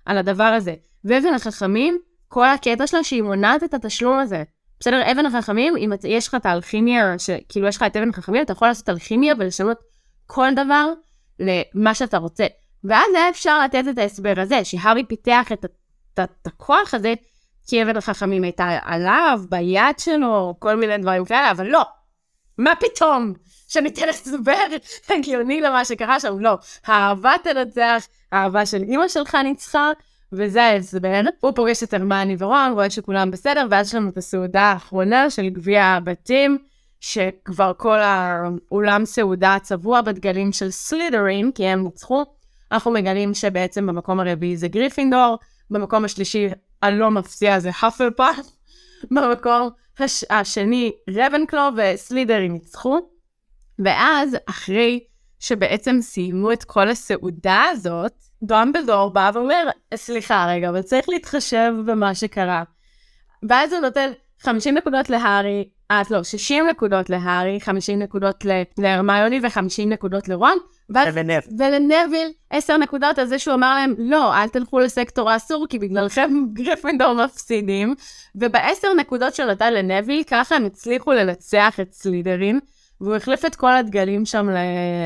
על 0.06 0.18
הדבר 0.18 0.44
הזה. 0.44 0.74
ואבן 1.04 1.34
החכמים, 1.34 1.98
כל 2.28 2.46
הקטע 2.46 2.86
שלה 2.86 3.04
שהיא 3.04 3.22
מונעת 3.22 3.64
את 3.64 3.74
התשלום 3.74 4.18
הזה. 4.18 4.42
בסדר, 4.80 5.12
אבן 5.12 5.26
החכמים, 5.26 5.76
אם 5.76 5.92
יש 6.04 6.28
לך 6.28 6.34
את 6.34 6.46
האלכימיה, 6.46 7.18
שכאילו 7.18 7.68
יש 7.68 7.76
לך 7.76 7.82
את 7.82 7.96
אבן 7.96 8.10
החכמים, 8.10 8.42
אתה 8.42 8.52
יכול 8.52 8.68
לעשות 8.68 8.88
אלכימיה 8.88 9.34
ולשנות 9.38 9.78
כל 10.26 10.48
דבר 10.56 10.92
למה 11.40 11.94
שאתה 11.94 12.18
רוצה. 12.18 12.46
ואז 12.84 13.14
היה 13.14 13.28
אפשר 13.28 13.60
לתת 13.64 13.84
את 13.90 13.98
ההסבר 13.98 14.34
הזה, 14.36 14.64
שהארי 14.64 15.04
פיתח 15.04 15.52
את, 15.52 15.66
הכוח 16.46 16.94
הזה, 16.94 17.14
כי 17.66 17.82
אבן 17.82 17.96
החכמים 17.96 18.42
הייתה 18.42 18.78
עליו, 18.82 19.40
ביד 19.48 19.98
שלו, 19.98 20.54
כל 20.58 20.74
מיני 20.74 20.98
דברים 20.98 21.24
כאלה, 21.24 21.50
אבל 21.50 21.66
לא. 21.66 21.82
מה 22.58 22.72
פתאום? 22.80 23.32
שניתן 23.68 24.08
הסבר 24.08 24.66
הגיוני 25.10 25.60
למה 25.60 25.84
שקרה 25.84 26.20
שם, 26.20 26.40
לא. 26.40 26.58
האהבה 26.86 27.32
תנצח, 27.42 28.06
האהבה 28.32 28.66
של 28.66 28.82
אימא 28.82 29.08
שלך 29.08 29.34
ניצחה, 29.34 29.90
וזה 30.32 30.62
ההסבר. 30.62 31.20
הוא 31.40 31.52
פוגש 31.54 31.82
את 31.82 31.94
הרמיוני 31.94 32.36
ורון, 32.38 32.72
רואה 32.72 32.90
שכולם 32.90 33.30
בסדר, 33.30 33.66
ואז 33.70 33.88
יש 33.88 33.94
לנו 33.94 34.08
את 34.08 34.16
הסעודה 34.16 34.62
האחרונה 34.62 35.30
של 35.30 35.48
גביע 35.48 35.84
הבתים, 35.84 36.58
שכבר 37.00 37.72
כל 37.76 37.98
האולם 38.00 39.04
סעודה 39.04 39.56
צבוע 39.62 40.00
בדגלים 40.00 40.52
של 40.52 40.70
סלידרין, 40.70 41.52
כי 41.52 41.66
הם 41.66 41.84
ניצחו. 41.84 42.24
אנחנו 42.74 42.90
מגלים 42.90 43.34
שבעצם 43.34 43.86
במקום 43.86 44.20
הרביעי 44.20 44.56
זה 44.56 44.68
גריפינדור, 44.68 45.38
במקום 45.70 46.04
השלישי 46.04 46.48
הלא 46.82 47.10
מפתיע 47.10 47.60
זה 47.60 47.70
הפלפאף, 47.82 48.46
במקום 49.10 49.70
הש... 49.98 50.24
השני 50.30 50.92
רבנקלו 51.10 51.62
וסלידרין 51.76 52.52
ניצחו. 52.52 52.98
ואז 53.78 54.36
אחרי 54.46 55.00
שבעצם 55.40 55.96
סיימו 56.00 56.52
את 56.52 56.64
כל 56.64 56.88
הסעודה 56.88 57.64
הזאת, 57.70 58.12
דומבלדור 58.42 59.10
בא 59.12 59.30
ואומר, 59.34 59.68
סליחה 59.94 60.46
רגע, 60.48 60.68
אבל 60.68 60.82
צריך 60.82 61.08
להתחשב 61.08 61.72
במה 61.86 62.14
שקרה. 62.14 62.62
ואז 63.48 63.72
הוא 63.72 63.80
נותן 63.80 64.10
50 64.40 64.74
נקודות 64.74 65.10
להארי, 65.10 65.68
אה, 65.90 66.02
לא, 66.10 66.24
60 66.24 66.66
נקודות 66.66 67.10
להארי, 67.10 67.60
50 67.60 67.98
נקודות 67.98 68.44
להרמיוני 68.78 69.40
ו-50 69.42 69.86
נקודות 69.86 70.28
לרון. 70.28 70.58
ולנביל. 70.90 71.38
ולנביל 71.58 72.28
10 72.50 72.76
נקודות 72.76 73.18
על 73.18 73.26
זה 73.26 73.38
שהוא 73.38 73.54
אמר 73.54 73.74
להם, 73.74 73.94
לא, 73.98 74.34
אל 74.34 74.48
תלכו 74.48 74.78
לסקטור 74.78 75.30
האסור, 75.30 75.66
כי 75.68 75.78
בגללכם 75.78 76.30
גריפינדור 76.52 77.12
מפסידים. 77.24 77.94
ובעשר 78.34 78.94
נקודות 78.94 79.34
שהוא 79.34 79.46
נתן 79.46 79.74
לנביל, 79.74 80.22
ככה 80.22 80.56
הם 80.56 80.64
הצליחו 80.64 81.12
לנצח 81.12 81.80
את 81.80 81.92
סלידרין. 81.92 82.60
והוא 83.00 83.14
החליף 83.16 83.44
את 83.44 83.54
כל 83.54 83.72
הדגלים 83.72 84.24
שם 84.24 84.48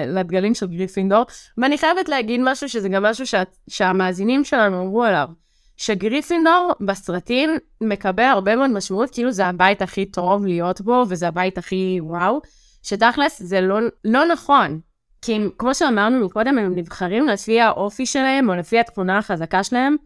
לדגלים 0.07 0.55
של 0.55 0.67
גריפינדור. 0.67 1.25
ואני 1.59 1.79
חייבת 1.79 2.09
להגיד 2.09 2.41
משהו 2.45 2.69
שזה 2.69 2.89
גם 2.89 3.03
משהו 3.03 3.27
שה, 3.27 3.43
שהמאזינים 3.69 4.45
שלנו 4.45 4.83
אמרו 4.83 5.05
עליו. 5.05 5.29
שגריפינדור 5.77 6.73
בסרטים 6.81 7.51
מקבל 7.81 8.23
הרבה 8.23 8.57
מאוד 8.57 8.71
משמעות, 8.71 9.11
כאילו 9.11 9.33
זה 9.33 9.47
הבית 9.47 9.83
הכי 9.83 10.07
טוב 10.07 10.47
להיות 10.47 10.81
בו, 10.81 11.05
וזה 11.09 11.29
הבית 11.29 11.59
הכי 11.59 11.99
וואו, 12.03 12.41
שתכלס 12.83 13.43
זה 13.43 13.61
לא, 13.61 13.79
לא 14.05 14.27
נכון. 14.27 14.81
כי 15.23 15.39
כמו 15.59 15.75
שאמרנו 15.75 16.27
מקודם, 16.27 16.59
הם 16.59 16.75
נבחרים 16.75 17.27
לפי 17.27 17.61
האופי 17.61 18.07
שלהם, 18.07 18.51
או 18.51 18.55
לפי 18.55 18.79
התכונה 18.79 19.19
החזקה 19.19 19.65
שלהם, 19.65 19.97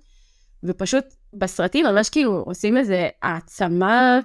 ופשוט 0.65 1.05
בסרטים 1.35 1.87
ממש 1.87 2.11
כאילו 2.11 2.43
עושים 2.47 2.77
איזה 2.77 3.09
העצמה, 3.23 4.19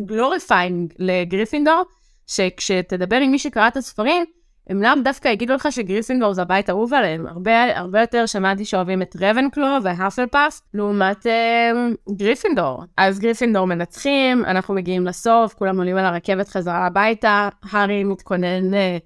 glorifying 0.00 0.92
לגריפינדור, 0.98 1.82
שכשתדבר 2.26 3.16
עם 3.16 3.30
מי 3.30 3.38
שקרא 3.38 3.68
את 3.68 3.76
הספרים, 3.76 4.24
הם 4.70 4.82
לאו 4.82 4.90
דווקא 5.04 5.28
יגידו 5.28 5.54
לך 5.54 5.68
שגריפינדור 5.70 6.32
זה 6.32 6.42
הבית 6.42 6.68
האהוב 6.68 6.94
עליהם. 6.94 7.26
הרבה, 7.26 7.78
הרבה 7.78 8.00
יותר 8.00 8.26
שמעתי 8.26 8.64
שאוהבים 8.64 9.02
את 9.02 9.16
רבנקלו 9.20 9.66
והפלפאף, 9.82 10.60
לעומת 10.74 11.26
אה, 11.26 11.70
גריפינדור. 12.16 12.84
אז 12.96 13.18
גריפינדור 13.18 13.66
מנצחים, 13.66 14.44
אנחנו 14.44 14.74
מגיעים 14.74 15.06
לסוף, 15.06 15.54
כולם 15.54 15.78
עולים 15.78 15.96
על 15.96 16.04
הרכבת 16.04 16.48
חזרה 16.48 16.86
הביתה, 16.86 17.48
הארי 17.72 18.04
מתכונן 18.04 18.74
אה, 18.74 18.98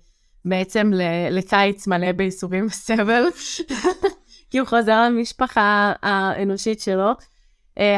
בעצם 0.45 0.93
לקיץ 1.30 1.86
מלא 1.86 2.12
בייסורים 2.12 2.66
וסבל, 2.66 3.22
כי 4.51 4.59
הוא 4.59 4.68
חוזר 4.68 5.03
למשפחה 5.03 5.93
האנושית 6.03 6.80
שלו. 6.80 7.11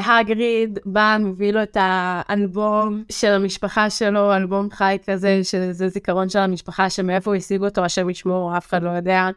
הגריד 0.05 0.78
בא, 0.84 1.16
מביא 1.20 1.53
לו 1.53 1.62
את 1.62 1.76
האלבום 1.80 3.05
של 3.12 3.32
המשפחה 3.32 3.91
שלו, 3.91 4.36
אלבום 4.36 4.70
חי 4.70 4.97
כזה, 5.07 5.41
שזה 5.43 5.88
זיכרון 5.88 6.28
של 6.28 6.38
המשפחה, 6.38 6.91
שמאיפה 6.91 7.30
הוא 7.30 7.36
השיג 7.36 7.62
אותו, 7.62 7.84
השם 7.84 8.11
ישמור, 8.11 8.57
אף 8.57 8.68
אחד 8.68 8.82
לא 8.82 8.91
יודע. 8.91 9.28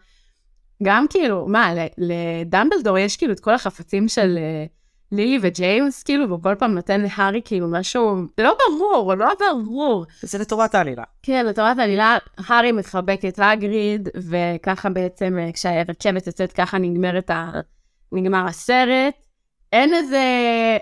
גם 0.84 1.06
כאילו, 1.10 1.48
מה, 1.48 1.74
לדמבלדור 1.98 2.98
יש 2.98 3.18
כאילו 3.18 3.34
את 3.34 3.40
כל 3.40 3.54
החפצים 3.54 4.08
של 4.08 4.38
אה, 4.38 4.66
לילי 5.14 5.40
וג'יימס, 5.42 6.04
כאילו, 6.04 6.28
והוא 6.28 6.44
כל 6.44 6.56
פעם 6.56 6.74
נותן 6.74 7.02
להארי 7.02 7.42
כאילו 7.46 7.68
משהו 7.72 8.16
לא 8.38 8.58
ברור, 8.68 9.14
לא 9.14 9.32
ברור. 9.40 10.06
זה 10.22 10.38
לטובת 10.38 10.76
העלילה. 10.76 11.04
כן, 11.24 11.46
לטובת 11.46 11.80
העלילה, 11.80 12.18
הארי 12.38 12.72
מחבק 12.72 13.20
את 13.28 13.40
הגריד, 13.44 14.10
וככה 14.16 14.90
בעצם 14.90 15.38
אה, 15.40 15.52
כשהרכבת 15.52 16.28
יוצאת 16.28 16.52
ככה 16.52 16.78
נגמרת 16.78 17.30
ה... 17.30 17.52
נגמר 18.12 18.46
הסרט. 18.48 19.14
אין 19.74 19.94
איזה 19.94 20.22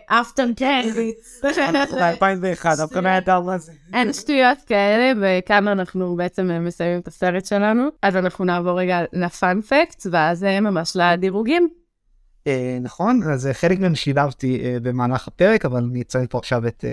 אפטר 0.08 0.48
קרדיטס. 0.58 1.42
ב-2001, 1.44 2.68
אף 2.84 2.92
אחד 2.92 3.04
לא 3.04 3.10
ידע 3.10 3.40
מה 3.40 3.58
זה. 3.58 3.72
אין 3.94 4.14
שטויות 4.14 4.58
כאלה, 4.66 5.12
וכאן 5.22 5.68
אנחנו 5.68 6.16
בעצם 6.16 6.50
מסיימים 6.62 7.00
את 7.00 7.08
הסרט 7.08 7.46
שלנו. 7.46 7.88
אז 8.02 8.16
אנחנו 8.16 8.46
נעבור 8.46 8.80
רגע 8.80 9.00
לפאנפקט, 9.14 10.08
ואז 10.12 10.44
ממש 10.44 10.92
לדירוגים. 10.96 11.81
אה, 12.48 12.78
נכון, 12.82 13.24
אז 13.24 13.50
חלק 13.54 13.80
מהם 13.80 13.96
שילבתי 13.96 14.62
אה, 14.64 14.78
במהלך 14.82 15.28
הפרק, 15.28 15.66
אבל 15.66 15.84
אני 15.84 16.02
אציין 16.02 16.28
פה 16.30 16.38
עכשיו 16.38 16.68
את... 16.68 16.86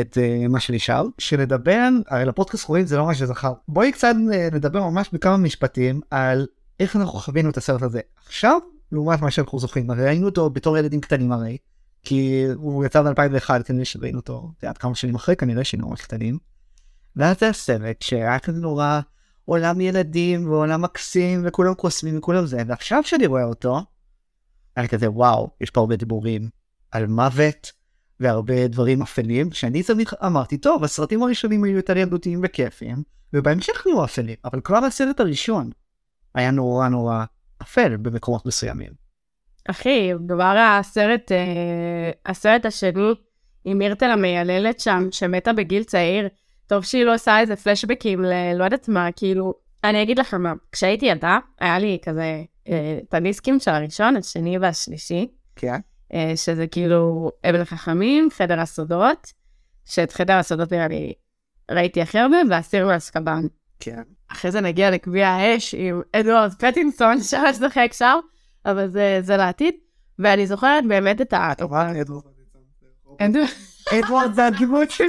את 0.00 0.18
מה 0.48 0.60
שנשאר, 0.60 1.06
שנדבר, 1.18 1.88
הרי 2.08 2.24
לפודקאסט 2.24 2.64
רואים 2.64 2.86
זה 2.86 2.96
לא 2.96 3.06
מה 3.06 3.14
שזכר. 3.14 3.52
בואי 3.68 3.92
קצת 3.92 4.14
נדבר 4.52 4.90
ממש 4.90 5.10
בכמה 5.12 5.36
משפטים 5.36 6.00
על 6.10 6.46
איך 6.80 6.96
אנחנו 6.96 7.18
חווינו 7.18 7.50
את 7.50 7.56
הסרט 7.56 7.82
הזה. 7.82 8.00
עכשיו 8.26 8.58
לעומת 8.92 9.20
מה 9.20 9.30
שאנחנו 9.30 9.58
זוכרים, 9.58 9.90
הרי 9.90 10.04
ראינו 10.04 10.26
אותו 10.26 10.50
בתור 10.50 10.78
ילדים 10.78 11.00
קטנים 11.00 11.32
הרי, 11.32 11.56
כי 12.02 12.44
הוא 12.54 12.84
יצא 12.84 13.02
ב-2001, 13.02 13.62
כנראה 13.62 13.84
שראינו 13.84 14.18
אותו, 14.18 14.52
יודעת, 14.62 14.78
כמה 14.78 14.94
שנים 14.94 15.14
אחרי, 15.14 15.36
כנראה 15.36 15.64
שהיינו 15.64 15.88
ממש 15.88 16.00
קטנים. 16.00 16.38
ואז 17.16 17.36
זה 17.40 17.48
הסרט 17.48 18.02
שהיה 18.02 18.38
כזה 18.38 18.60
נורא 18.60 19.00
עולם 19.44 19.80
ילדים 19.80 20.50
ועולם 20.50 20.82
מקסים 20.82 21.42
וכולם 21.44 21.74
קוסמים 21.74 22.18
וכולם 22.18 22.46
זה, 22.46 22.62
ועכשיו 22.66 23.02
שאני 23.04 23.26
רואה 23.26 23.44
אותו, 23.44 23.80
היה 24.76 24.88
כזה 24.88 25.10
וואו, 25.10 25.50
יש 25.60 25.70
פה 25.70 25.80
הרבה 25.80 25.96
דיבורים 25.96 26.48
על 26.90 27.06
מוות 27.06 27.72
והרבה 28.20 28.68
דברים 28.68 29.02
אפלים, 29.02 29.52
שאני 29.52 29.82
תמיד 29.82 30.08
אמרתי, 30.26 30.58
טוב, 30.58 30.84
הסרטים 30.84 31.22
הראשונים 31.22 31.64
היו 31.64 31.76
יותר 31.76 31.96
ילדותיים 31.96 32.40
וכיפים, 32.42 33.02
ובהמשך 33.32 33.86
נהיו 33.86 34.04
אפלים, 34.04 34.36
אבל 34.44 34.60
כבר 34.60 34.76
הסרט 34.76 35.20
הראשון 35.20 35.70
היה 36.34 36.50
נורא 36.50 36.88
נורא 36.88 37.24
אפל 37.62 37.96
במקומות 37.96 38.46
מסוימים. 38.46 38.90
אחי, 39.70 40.10
כבר 40.28 40.56
הסרט, 40.58 41.32
אה, 41.32 42.10
הסרט 42.26 42.66
השני 42.66 43.12
עם 43.64 43.78
מירטל 43.78 44.10
המייללת 44.10 44.80
שם, 44.80 45.08
שמתה 45.10 45.52
בגיל 45.52 45.84
צעיר, 45.84 46.28
טוב 46.66 46.84
שהיא 46.84 47.04
לא 47.04 47.14
עושה 47.14 47.40
איזה 47.40 47.56
פלשבקים 47.56 48.22
ללא 48.22 48.64
יודעת 48.64 48.88
מה, 48.88 49.12
כאילו, 49.16 49.54
אני 49.84 50.02
אגיד 50.02 50.18
לך 50.18 50.34
מה, 50.34 50.52
כשהייתי 50.72 51.06
ילדה, 51.06 51.38
היה 51.60 51.78
לי 51.78 51.98
כזה 52.02 52.42
את 52.68 53.14
הדיסקים 53.14 53.60
של 53.60 53.70
הראשון, 53.70 54.16
השני 54.16 54.58
והשלישי. 54.58 55.28
כן. 55.56 55.76
אה, 56.14 56.32
שזה 56.36 56.66
כאילו 56.66 57.30
אבן 57.50 57.60
החכמים, 57.60 58.28
חדר 58.32 58.60
הסודות, 58.60 59.32
שאת 59.84 60.12
חדר 60.12 60.34
הסודות 60.34 60.72
נראה 60.72 60.88
לי 60.88 61.12
ראיתי 61.70 62.02
הכי 62.02 62.18
הרבה, 62.18 62.36
והסיר 62.50 62.86
מאסקבן. 62.86 63.42
כן. 63.80 64.02
אחרי 64.28 64.50
זה 64.50 64.60
נגיע 64.60 64.90
לקביע 64.90 65.28
האש 65.28 65.74
עם 65.74 66.02
אדוארד 66.12 66.52
פטינסון 66.52 67.20
שמשחק 67.20 67.90
שם, 67.92 68.18
אבל 68.66 68.88
זה, 68.88 69.18
זה 69.22 69.36
לעתיד. 69.36 69.74
ואני 70.18 70.46
זוכרת 70.46 70.84
באמת 70.88 71.20
את 71.20 71.32
ה... 71.32 71.52
טובה, 71.58 72.00
אדוארד 72.00 72.22
פטינסון. 72.24 73.44
אדוארד 73.90 74.32
זה 74.34 74.46
הדמות 74.46 74.90
שלי. 74.90 75.08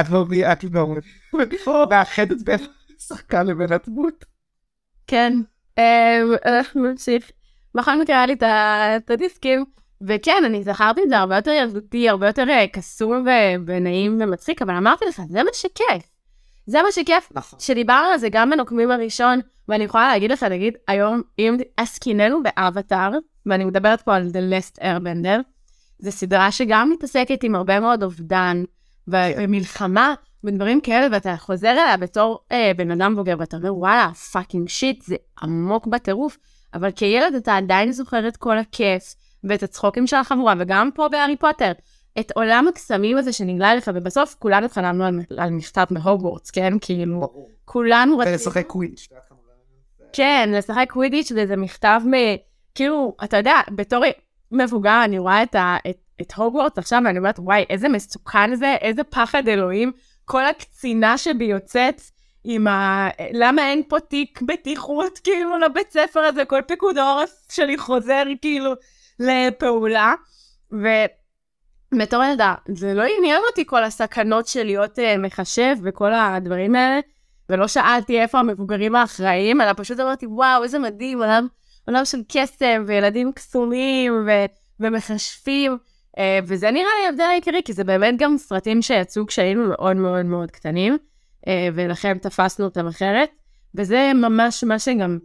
את 0.00 0.10
לא 0.10 0.26
את 0.52 1.66
לא 1.66 1.86
מאחדת 1.90 2.42
בין 2.44 2.58
שחקן 2.98 3.46
לבין 3.46 3.72
הדמות. 3.72 4.24
כן, 5.06 5.32
אנחנו 6.46 6.90
נמשיך. 6.90 7.30
בכל 7.74 8.00
מקרה 8.00 8.16
היה 8.16 8.26
לי 8.26 8.36
את 8.96 9.10
הדיסקים, 9.10 9.64
וכן, 10.00 10.42
אני 10.46 10.62
זכרתי 10.62 11.02
את 11.02 11.08
זה 11.08 11.18
הרבה 11.18 11.36
יותר 11.36 11.50
ילדותי, 11.50 12.08
הרבה 12.08 12.26
יותר 12.26 12.44
אה, 12.48 12.66
קסום 12.72 13.26
ונעים 13.66 14.18
ומצחיק, 14.20 14.62
אבל 14.62 14.74
אמרתי 14.74 15.04
לך, 15.08 15.22
זה 15.28 15.42
מה 15.42 15.50
שכיף. 15.52 16.10
זה 16.66 16.82
מה 16.82 16.92
שכיף, 16.92 17.28
נכון. 17.34 17.58
שדיברנו 17.60 18.06
על 18.06 18.18
זה 18.18 18.28
גם 18.28 18.50
בנוקמים 18.50 18.90
הראשון, 18.90 19.40
ואני 19.68 19.84
יכולה 19.84 20.08
להגיד 20.08 20.32
לך, 20.32 20.42
נגיד, 20.42 20.74
היום, 20.88 21.22
אם 21.38 21.56
עסקיננו 21.76 22.42
באבטאר, 22.42 23.10
ואני 23.46 23.64
מדברת 23.64 24.02
פה 24.02 24.16
על 24.16 24.28
The 24.32 24.52
Last 24.52 24.82
Airbender, 24.82 25.40
זו 25.98 26.12
סדרה 26.12 26.52
שגם 26.52 26.90
מתעסקת 26.90 27.42
עם 27.42 27.54
הרבה 27.54 27.80
מאוד 27.80 28.02
אובדן, 28.02 28.64
ומלחמה, 29.08 30.14
ודברים 30.44 30.80
כאלה, 30.80 31.06
ואתה 31.12 31.36
חוזר 31.36 31.70
אליה 31.70 31.96
בתור 31.96 32.38
אה, 32.52 32.72
בן 32.76 32.90
אדם 32.90 33.16
בוגר, 33.16 33.34
ואתה 33.38 33.56
אומר, 33.56 33.74
וואלה, 33.74 34.10
fucking 34.32 34.68
shit, 34.68 35.02
זה 35.02 35.16
עמוק 35.42 35.86
בטירוף, 35.86 36.38
אבל 36.74 36.90
כילד 36.90 37.34
אתה 37.34 37.56
עדיין 37.56 37.92
זוכר 37.92 38.28
את 38.28 38.36
כל 38.36 38.58
הכיף, 38.58 39.14
ואת 39.44 39.62
הצחוקים 39.62 40.06
של 40.06 40.16
החבורה, 40.16 40.54
וגם 40.58 40.90
פה 40.94 41.08
בהארי 41.08 41.36
פוטר. 41.36 41.72
את 42.20 42.32
עולם 42.34 42.68
הקסמים 42.68 43.16
הזה 43.16 43.32
שנגלה 43.32 43.74
לך, 43.74 43.90
ובסוף 43.94 44.36
כולנו 44.38 44.68
חלמנו 44.68 45.04
על, 45.04 45.20
על 45.36 45.50
מכתב 45.50 45.84
מהוגוורטס, 45.90 46.50
כן? 46.50 46.72
כאילו. 46.80 47.20
כולנו 47.64 48.18
רצינו... 48.18 48.32
ולשחק 48.32 48.66
קוויץ'. 48.66 49.08
כן, 50.12 50.50
לשחק 50.52 50.86
קווידיץ' 50.90 51.32
וזה 51.36 51.56
מכתב 51.56 52.00
מ... 52.06 52.12
כאילו, 52.74 53.16
אתה 53.24 53.36
יודע, 53.36 53.54
בתור 53.70 54.04
מבוגר 54.52 55.00
אני 55.04 55.18
רואה 55.18 55.42
את, 55.42 55.54
ה... 55.54 55.76
את, 55.90 55.98
את 56.20 56.32
הוגוורטס 56.32 56.78
עכשיו 56.78 57.02
ואני 57.04 57.18
אומרת, 57.18 57.38
וואי, 57.38 57.64
איזה 57.70 57.88
מסוכן 57.88 58.54
זה, 58.54 58.74
איזה 58.80 59.04
פחד 59.04 59.48
אלוהים. 59.48 59.92
כל 60.26 60.44
הקצינה 60.44 61.18
שבי 61.18 61.44
יוצאת 61.44 62.00
עם 62.44 62.66
ה... 62.66 63.08
למה 63.32 63.62
אין 63.62 63.82
פה 63.88 64.00
תיק 64.00 64.42
בטיחות, 64.42 65.18
כאילו, 65.24 65.58
לבית 65.58 65.90
ספר 65.90 66.20
הזה, 66.20 66.44
כל 66.44 66.62
פיקוד 66.66 66.98
העורף 66.98 67.30
שלי 67.52 67.78
חוזר, 67.78 68.22
כאילו, 68.42 68.72
לפעולה. 69.20 70.14
ובתור 70.72 72.24
ילדה, 72.24 72.54
זה 72.68 72.94
לא 72.94 73.02
עניין 73.18 73.40
אותי 73.50 73.66
כל 73.66 73.84
הסכנות 73.84 74.46
של 74.46 74.62
להיות 74.64 74.98
uh, 74.98 75.02
מחשב 75.18 75.76
וכל 75.82 76.14
הדברים 76.14 76.74
האלה, 76.74 77.00
ולא 77.50 77.68
שאלתי 77.68 78.20
איפה 78.20 78.38
המבוגרים 78.38 78.96
האחראים, 78.96 79.60
אלא 79.60 79.72
פשוט 79.76 80.00
אמרתי, 80.00 80.26
וואו, 80.26 80.62
איזה 80.62 80.78
מדהים, 80.78 81.22
עולם, 81.22 81.46
עולם 81.88 82.04
של 82.04 82.22
קסם, 82.28 82.84
וילדים 82.86 83.32
קסומים, 83.32 84.12
ו... 84.26 84.30
ומחשבים. 84.80 85.78
Uh, 86.16 86.18
וזה 86.46 86.70
נראה 86.70 86.90
לי 87.00 87.06
ההבדל 87.06 87.24
העיקרי, 87.24 87.62
כי 87.64 87.72
זה 87.72 87.84
באמת 87.84 88.14
גם 88.18 88.38
סרטים 88.38 88.82
שיצאו 88.82 89.26
כשהיינו 89.26 89.68
מאוד 89.68 89.96
מאוד 89.96 90.26
מאוד 90.26 90.50
קטנים, 90.50 90.96
uh, 91.40 91.48
ולכן 91.74 92.18
תפסנו 92.18 92.64
אותם 92.64 92.86
אחרת, 92.86 93.30
וזה 93.74 94.12
ממש 94.14 94.64
מה 94.64 94.78
שגם 94.78 95.18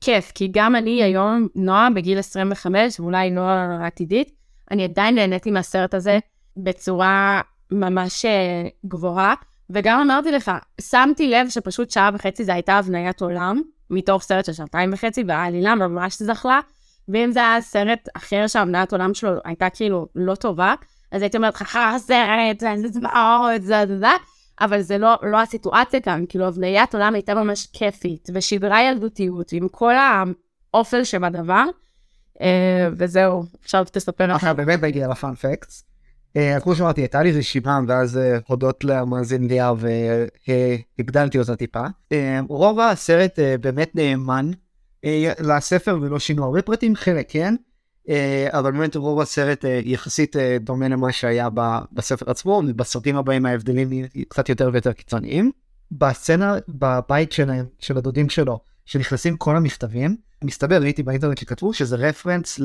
כיף, 0.00 0.32
כי 0.34 0.48
גם 0.52 0.76
אני 0.76 1.02
היום, 1.02 1.48
נועה 1.54 1.88
בגיל 1.94 2.18
25, 2.18 3.00
ואולי 3.00 3.30
נועה 3.30 3.78
העתידית, 3.80 4.32
אני 4.70 4.84
עדיין 4.84 5.14
נהניתי 5.14 5.50
מהסרט 5.50 5.94
הזה 5.94 6.18
בצורה 6.56 7.40
ממש 7.70 8.24
uh, 8.24 8.28
גבוהה, 8.86 9.34
וגם 9.70 10.00
אמרתי 10.00 10.32
לך, 10.32 10.50
שמתי 10.80 11.30
לב 11.30 11.48
שפשוט 11.48 11.90
שעה 11.90 12.10
וחצי 12.14 12.44
זה 12.44 12.54
הייתה 12.54 12.74
הבניית 12.74 13.20
עולם, 13.22 13.60
מתוך 13.90 14.22
סרט 14.22 14.44
של 14.44 14.52
שעתיים 14.52 14.92
וחצי, 14.92 15.24
והעלילה 15.26 15.74
ממש 15.74 16.22
זכלה. 16.22 16.60
ואם 17.08 17.32
זה 17.32 17.40
היה 17.40 17.60
סרט 17.60 18.08
אחר 18.16 18.46
שהמנהלת 18.46 18.92
עולם 18.92 19.14
שלו 19.14 19.30
הייתה 19.44 19.70
כאילו 19.70 20.08
לא 20.14 20.34
טובה, 20.34 20.74
אז 21.12 21.22
הייתי 21.22 21.36
אומרת 21.36 21.60
לך, 21.60 21.78
סרט, 21.98 22.60
זה 22.60 22.88
זוועות, 22.88 23.62
זה 23.62 23.84
זה 23.88 23.98
זה, 23.98 24.06
אבל 24.60 24.80
זה 24.80 24.98
לא, 24.98 25.14
לא 25.22 25.40
הסיטואציה 25.40 26.00
כאן, 26.00 26.24
כאילו 26.28 26.46
הבניית 26.46 26.94
עולם 26.94 27.14
הייתה 27.14 27.34
ממש 27.34 27.66
כיפית, 27.72 28.28
ושדרה 28.34 28.82
ילדותיות, 28.82 29.52
עם 29.52 29.68
כל 29.68 29.92
האופל 30.74 31.04
שבדבר, 31.04 31.64
אה, 32.40 32.88
וזהו, 32.92 33.44
עכשיו 33.62 33.86
תספר 33.92 34.32
עכשיו 34.32 34.56
באמת 34.56 34.82
נגיע 34.82 35.08
לפאנפקטס. 35.08 35.86
כמו 36.62 36.74
שאמרתי, 36.74 37.00
הייתה 37.00 37.22
לי 37.22 37.32
רשימה, 37.32 37.80
ואז 37.88 38.18
אה, 38.18 38.38
הודות 38.46 38.84
למאזין 38.84 39.48
ליה 39.48 39.72
והגדלתי 40.98 41.38
אותה 41.38 41.56
טיפה. 41.56 41.84
אה, 42.12 42.40
רוב 42.48 42.80
הסרט 42.80 43.38
באמת 43.60 43.90
נאמן 43.94 44.50
אה, 44.50 44.65
לספר 45.40 45.98
ולא 46.02 46.18
שינו 46.18 46.44
הרבה 46.44 46.62
פרטים, 46.62 46.96
חלק 46.96 47.26
כן, 47.28 47.54
אה, 48.08 48.48
אבל 48.50 48.72
באמת 48.72 48.96
רוב 48.96 49.20
הסרט 49.20 49.64
אה, 49.64 49.80
יחסית 49.84 50.36
דומה 50.60 50.88
למה 50.88 51.12
שהיה 51.12 51.48
בספר 51.92 52.30
עצמו, 52.30 52.62
ובסרטים 52.68 53.16
הבאים 53.16 53.46
ההבדלים 53.46 53.90
קצת 54.28 54.48
יותר 54.48 54.70
ויותר 54.72 54.92
קיצוניים. 54.92 55.50
בסצנה 55.92 56.54
בבית 56.68 57.32
שלהם, 57.32 57.66
של 57.78 57.98
הדודים 57.98 58.28
שלו, 58.28 58.58
שנכנסים 58.84 59.36
כל 59.36 59.56
המכתבים, 59.56 60.16
מסתבר, 60.44 60.82
ראיתי 60.82 61.02
באינטרנט 61.02 61.38
שכתבו 61.38 61.72
שזה 61.72 61.96
רפרנס 61.96 62.60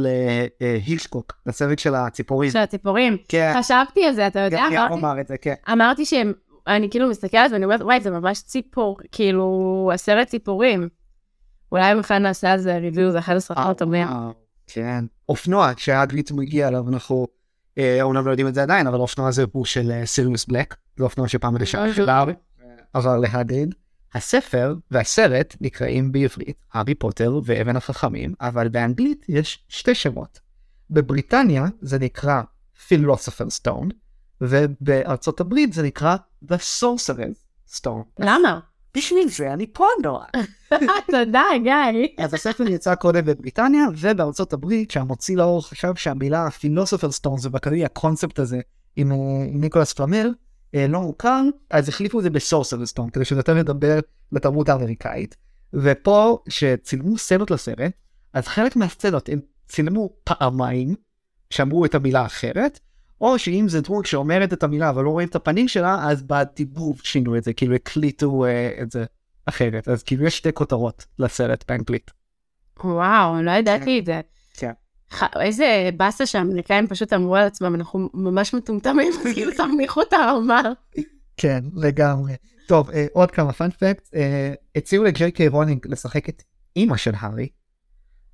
להילשקוק, 0.60 1.34
לסרט 1.46 1.80
של 1.80 1.96
הציפורים. 1.96 2.52
של 2.52 2.60
הציפורים. 2.60 3.18
כן. 3.28 3.54
חשבתי 3.60 4.06
על 4.06 4.14
זה, 4.14 4.28
אתה 4.28 4.40
יודע, 4.40 4.64
גם 4.76 4.92
אמרתי, 4.92 4.94
אמר 4.94 5.22
את 5.22 5.28
זה, 5.28 5.38
כן. 5.38 5.54
אמרתי 5.72 6.06
שהם, 6.06 6.34
אני 6.68 6.90
כאילו 6.90 7.10
מסתכלת 7.10 7.52
ואני 7.52 7.66
אומרת, 7.66 7.82
וואי, 7.82 8.02
זה 8.02 8.12
ממש 8.12 8.42
ציפור, 8.42 8.98
כאילו, 9.12 9.92
הסרט 9.94 10.28
ציפורים. 10.28 10.90
אולי 11.72 11.96
בכלל 11.96 12.20
נעשה 12.20 12.52
על 12.52 12.60
זה 12.60 12.78
ריוויו, 12.78 13.12
זה 13.12 13.20
אחד 13.20 13.36
הסרטים 13.36 13.64
הטובים. 13.64 14.08
אה, 14.08 14.32
כן. 14.68 15.06
אופנוע, 15.30 15.74
כשהאדוויט 15.76 16.32
מגיע 16.32 16.68
אליו, 16.68 16.90
אנחנו 16.90 17.28
אה, 17.78 18.02
אומנם 18.02 18.26
לא 18.26 18.32
יודעים 18.32 18.48
את 18.48 18.54
זה 18.54 18.62
עדיין, 18.62 18.88
אבל 18.88 19.00
אופנוע 19.00 19.32
זה 19.32 19.46
הוא 19.52 19.66
של 19.66 19.92
אה, 19.92 20.06
סיריוס 20.06 20.46
בלק, 20.46 20.76
זה 20.98 21.04
אופנוע 21.04 21.28
שפעם 21.28 21.54
בשעה 21.54 21.94
שלב 21.94 22.10
עבר 22.94 23.18
להדריד. 23.18 23.76
הספר 24.14 24.76
והסרט 24.92 25.56
נקראים 25.62 26.12
בעברית 26.12 26.58
הארי 26.74 26.96
פוטר 26.96 27.40
ואבן 27.44 27.76
החכמים, 27.76 28.34
אבל 28.42 28.68
באנגלית 28.68 29.26
יש 29.30 29.66
שתי 29.68 29.96
שמות. 29.96 30.40
בבריטניה 30.90 31.66
זה 31.82 32.00
נקרא 32.00 32.42
Philosopher's 32.90 33.62
Stone, 33.64 33.94
ובארצות 34.42 35.40
הברית 35.40 35.74
זה 35.74 35.84
נקרא 35.84 36.16
The 36.46 36.56
Sorcerer's 36.80 37.74
Stone. 37.76 38.04
למה? 38.20 38.60
בשביל 38.96 39.30
זה 39.30 39.54
אני 39.54 39.68
פה 39.74 39.86
נורא. 40.04 40.26
תודה, 41.12 41.44
גיא. 41.64 42.08
אז 42.18 42.34
הספר 42.34 42.64
יצא 42.68 42.96
קודם 42.96 43.26
בבריטניה 43.26 43.84
ובארצות 43.98 44.54
הברית 44.54 44.92
שהמוציא 44.92 45.38
לאור 45.38 45.68
חשב 45.68 45.96
שהמילה 45.96 46.52
פילוסופר 46.52 47.12
סטון 47.12 47.38
זה 47.38 47.50
בקרי 47.50 47.86
הקונספט 47.86 48.40
הזה 48.40 48.60
עם, 48.96 49.12
עם 49.52 49.62
ניקולס 49.62 49.94
פלמר 49.94 50.30
אה, 50.76 50.88
לא 50.88 51.02
מוכר 51.02 51.42
אז 51.70 51.90
החליפו 51.90 52.20
את 52.20 52.24
זה 52.24 52.30
בסורסר 52.30 52.86
סטון 52.86 53.10
כדי 53.10 53.26
שזה 53.26 53.40
יותר 53.40 53.54
לדבר 53.54 54.00
לתרבות 54.32 54.70
האמריקאית 54.70 55.36
ופה 55.74 56.38
שצילמו 56.50 57.18
סצנות 57.18 57.52
לסרט 57.52 57.92
אז 58.34 58.48
חלק 58.48 58.76
מהסצנות 58.76 59.30
הם 59.30 59.40
צילמו 59.68 60.10
פעמיים 60.24 60.96
שאמרו 61.50 61.86
את 61.86 61.96
המילה 61.96 62.26
אחרת 62.26 62.80
או 63.22 63.40
שאם 63.40 63.66
זה 63.70 63.82
דמות 63.82 64.06
שאומרת 64.06 64.54
את 64.54 64.64
המילה 64.64 64.90
אבל 64.90 65.04
לא 65.04 65.10
רואים 65.10 65.28
את 65.28 65.36
הפנים 65.36 65.68
שלה 65.68 66.10
אז 66.10 66.24
בדיבוב 66.24 67.02
שינו 67.04 67.38
את 67.38 67.44
זה 67.44 67.54
כאילו 67.54 67.76
הקליטו 67.76 68.46
uh, 68.46 68.82
את 68.82 68.92
זה 68.92 69.06
אחרת 69.46 69.88
אז 69.88 70.04
כאילו 70.04 70.26
יש 70.26 70.38
שתי 70.38 70.54
כותרות 70.54 71.06
לסרט 71.20 71.64
באנגלית. 71.68 72.12
וואו, 72.84 73.42
לא 73.42 73.52
ידעתי 73.52 74.00
את 74.00 74.06
זה. 74.06 74.22
כן. 74.54 74.72
איזה 75.40 75.90
באסה 75.98 76.26
שהאמריקאים 76.26 76.88
פשוט 76.88 77.14
אמרו 77.14 77.36
על 77.36 77.44
עצמם, 77.44 77.76
אנחנו 77.76 78.10
ממש 78.14 78.54
מטומטמים, 78.54 79.12
אז 79.20 79.34
כאילו 79.34 79.52
תנמיכו 79.58 80.02
את 80.02 80.14
הרמה. 80.14 80.62
כן 81.38 81.64
לגמרי. 81.76 82.34
טוב 82.68 82.90
uh, 82.90 82.94
עוד 83.14 83.32
כמה 83.32 83.54
fun 83.54 83.77
fact 83.77 84.08
אה, 84.08 84.18
הציעו 84.76 85.04
לג'יי 85.04 85.32
קיי 85.32 85.48
רולינג 85.48 85.88
לשחק 85.88 86.30
את 86.30 86.44
אימא 86.76 86.98
של 86.98 87.12
הארי 87.18 87.50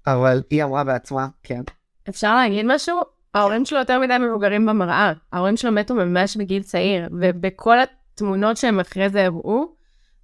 אבל 0.07 0.43
היא 0.49 0.63
אמרה 0.63 0.83
בעצמה 0.83 1.27
כן 1.43 1.61
אפשר 2.09 2.35
להגיד 2.35 2.65
משהו? 2.65 3.16
ההורים 3.37 3.65
שלו 3.65 3.79
יותר 3.79 3.99
מדי 3.99 4.17
מבוגרים 4.19 4.65
במראה. 4.65 5.13
ההורים 5.33 5.57
שלו 5.57 5.71
מתו 5.71 5.95
ממש 5.95 6.37
בגיל 6.37 6.63
צעיר, 6.63 7.07
ובכל 7.21 7.77
התמונות 7.79 8.57
שהם 8.57 8.79
אחרי 8.79 9.09
זה 9.09 9.25
הראו, 9.25 9.65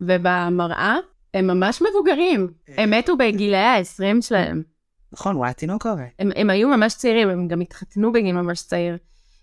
ובמראה, 0.02 0.96
הם 1.34 1.48
ממש 1.48 1.82
מבוגרים. 1.82 2.50
הם 2.68 2.92
מתו 2.92 3.18
בגילי 3.18 3.58
ה-20 3.58 4.22
שלהם. 4.22 4.64
נכון 5.14 5.36
הוא 5.36 5.46
היה 5.46 5.54
תינוק 5.54 5.86
הרי. 5.86 6.06
הם, 6.20 6.30
הם 6.36 6.50
היו 6.50 6.70
ממש 6.70 6.94
צעירים, 6.94 7.30
הם 7.30 7.48
גם 7.48 7.62
התחתנו 7.62 8.12
בגיל 8.12 8.36
ממש 8.36 8.62
צעיר. 8.62 8.98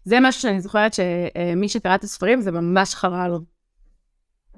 זה 0.04 0.18
משהו 0.20 0.42
שאני 0.42 0.60
זוכרת 0.60 0.94
שמי 0.94 1.68
שקרא 1.68 1.94
את 1.94 2.04
הספרים 2.04 2.40
זה 2.40 2.50
ממש 2.50 2.94
חרה 2.94 3.28
לו. 3.28 3.40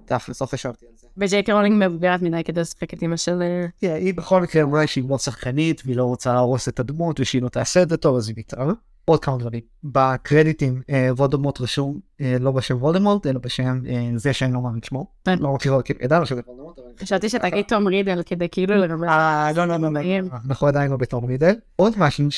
תכלס 0.05 0.41
לא 0.41 0.47
חשבתי 0.47 0.87
על 0.87 0.93
זה. 0.97 1.09
וג'יי 1.17 1.43
קיי 1.43 1.57
רולינג 1.57 1.85
מבוגרת 1.87 2.23
מדי 2.23 2.45
כדי 2.45 2.61
לשחק 2.61 2.95
את 2.95 3.03
אמא 3.03 3.17
של... 3.17 3.43
אה, 3.43 3.67
כן, 3.79 3.95
היא 3.95 4.15
בכל 4.15 4.43
מקרה 4.43 4.63
אמרה 4.63 4.87
שהיא 4.87 5.05
לא 5.09 5.19
שחקנית 5.19 5.83
והיא 5.85 5.97
לא 5.97 6.05
רוצה 6.05 6.33
להרוס 6.33 6.69
את 6.69 6.81
הדמות 6.81 7.21
ושהיא 7.21 7.43
לא 7.43 7.49
תעשה 7.49 7.83
את 7.83 7.89
זה 7.89 7.97
טוב 7.97 8.17
אז 8.17 8.29
היא 8.29 8.35
ויתרה. 8.37 8.73
עוד 9.05 9.25
כמה 9.25 9.37
דברים 9.39 9.61
בקרדיטים 9.85 10.83
אה, 10.91 11.09
וולדמורט 11.17 11.61
רשום 11.61 12.01
אה, 12.21 12.37
לא 12.41 12.51
בשם 12.51 12.77
וולדמורט 12.77 13.27
אלא 13.27 13.39
בשם 13.39 13.81
אה, 13.89 14.11
זה 14.17 14.33
שאני 14.33 14.53
לא 14.53 14.61
מאמין 14.61 14.83
שמו. 14.83 15.07
כן. 15.25 15.39
לא 15.39 15.55
מכיר 15.55 15.73
אותו 15.73 15.93
ידענו 16.01 16.27
שזה 16.27 16.41
וולדמורט. 16.47 16.79
חשבתי 17.01 17.29
שתגיד 17.29 17.65
תום 17.69 17.87
רידל 17.87 18.23
כדי 18.23 18.49
כאילו 18.49 18.75
לרמז. 18.75 19.09
אה 19.09 19.53
לא 19.57 19.65
לא 19.65 19.77
לא 19.77 19.83
לא, 19.83 19.91
מדהים. 19.91 20.29
אנחנו 20.49 20.67
עדיין 20.67 20.91
לא 20.91 20.97
בתום 20.97 21.23
רידל. 21.23 21.55
עוד 21.77 21.93
משהו 21.99 22.29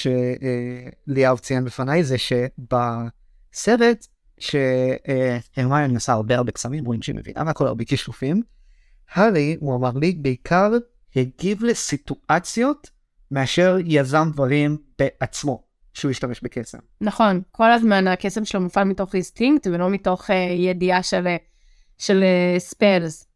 שליאב 1.07 1.39
ציין 1.39 1.65
בפניי 1.65 2.05
זה 2.05 2.17
שבסרט 2.19 4.07
שהרמיוני 4.39 5.91
עשתה 5.91 6.13
הרבה 6.13 6.37
הרבה 6.37 6.53
קסמים 6.53 6.85
רואים 6.85 7.03
שהיא 7.03 7.17
מבינה 7.17 7.45
מהכל 7.45 7.67
הרבה 7.67 7.85
כישופים. 7.85 8.43
הארי 9.13 9.57
הוא 9.61 9.77
אמר 9.77 9.91
לי 9.95 10.13
בעיקר 10.13 10.73
הגיב 11.17 11.65
לסיטואציות 11.65 12.91
מאשר 13.31 13.77
יזם 13.85 14.31
דברים 14.33 14.77
בעצמו 14.99 15.63
שהוא 15.95 16.11
השתמש 16.11 16.41
בקסם. 16.43 16.79
נכון, 17.01 17.41
כל 17.53 17.73
הזמן 17.73 18.07
הקסם 18.07 18.45
שלו 18.45 18.61
מופעל 18.61 18.85
מתוך 18.85 19.15
אינסטינקט 19.15 19.67
ולא 19.67 19.91
מתוך 19.91 20.31
אה, 20.31 20.33
ידיעה 20.59 21.03
של, 21.03 21.27
אה, 21.27 21.37
של 21.99 22.25
uh, 22.25 22.61
ספלס. 22.61 23.27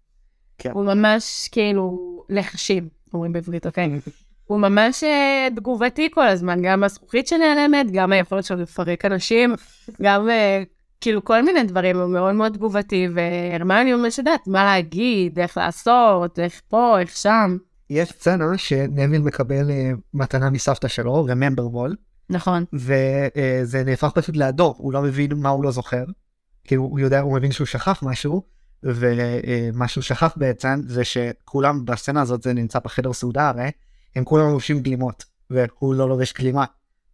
כן. 0.59 0.71
הוא 0.71 0.85
ממש 0.85 1.49
כאילו 1.53 1.99
לחשים, 2.29 2.89
אומרים 3.15 3.33
בעברית, 3.33 3.67
אוקיי? 3.67 3.91
הוא 4.49 4.59
ממש 4.59 5.05
uh, 5.05 5.57
תגובתי 5.57 6.09
כל 6.11 6.27
הזמן, 6.27 6.63
גם 6.63 6.85
הזכוכית 6.85 7.27
שנעלמת, 7.27 7.91
גם 7.93 8.13
היכולת 8.13 8.45
שלו 8.45 8.57
לפרק 8.57 9.05
אנשים, 9.05 9.55
גם 10.03 10.29
uh, 10.29 10.65
כאילו 11.01 11.25
כל 11.25 11.43
מיני 11.43 11.65
דברים, 11.65 12.01
הוא 12.01 12.11
מאוד 12.11 12.35
מאוד 12.35 12.53
תגובתי, 12.53 13.09
והרמני 13.15 13.95
ממש 13.95 14.19
יודעת 14.19 14.47
מה 14.47 14.65
להגיד, 14.65 15.39
איך 15.39 15.57
לעשות, 15.57 16.39
איך 16.39 16.61
פה, 16.69 17.01
איך 17.01 17.17
שם. 17.17 17.57
יש 17.91 18.09
סצנה 18.09 18.59
שנביל 18.59 19.23
מקבל 19.23 19.71
אה, 19.71 19.91
מתנה 20.15 20.51
מסבתא 20.51 20.89
שלו, 20.89 21.27
remember 21.27 21.75
wall, 21.75 21.95
נכון. 22.31 22.65
וזה 22.73 23.85
נהפך 23.85 24.11
פשוט 24.15 24.37
לאדום, 24.37 24.75
הוא 24.77 24.93
לא 24.93 25.03
מבין 25.03 25.33
מה 25.37 25.49
הוא 25.49 25.65
לא 25.65 25.71
זוכר. 25.71 26.05
כאילו 26.65 26.83
הוא 26.83 27.01
יודע, 27.01 27.21
הוא 27.21 27.37
מבין 27.37 27.53
שהוא 27.53 27.67
שכח 27.67 28.03
משהו, 28.03 28.43
ומה 28.83 29.89
שהוא 29.89 30.03
שכח 30.03 30.35
בעצם 30.37 30.81
זה 30.87 31.05
שכולם 31.05 31.85
בסצנה 31.85 32.21
הזאת, 32.21 32.43
זה 32.43 32.53
נמצא 32.53 32.79
בחדר 32.79 33.13
סעודה 33.13 33.49
הרי, 33.49 33.71
הם 34.17 34.25
כולם 34.25 34.51
לובשים 34.51 34.81
גלימות, 34.81 35.25
והוא 35.51 35.95
לא 35.95 36.09
לובש 36.09 36.33
גלימה. 36.33 36.65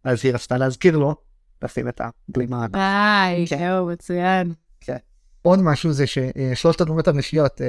אז 0.03 0.19
היא 0.23 0.33
רצתה 0.33 0.57
להזכיר 0.57 0.97
לו, 0.97 1.15
לשים 1.61 1.87
את 1.87 2.01
הגלימה. 2.29 2.67
ביי, 2.67 3.45
זהו, 3.47 3.87
מצוין. 3.87 4.53
כן. 4.81 4.97
עוד 5.41 5.59
משהו 5.61 5.91
זה 5.91 6.05
ששלושת 6.07 6.81
הדמות 6.81 7.07
הנשיות, 7.07 7.61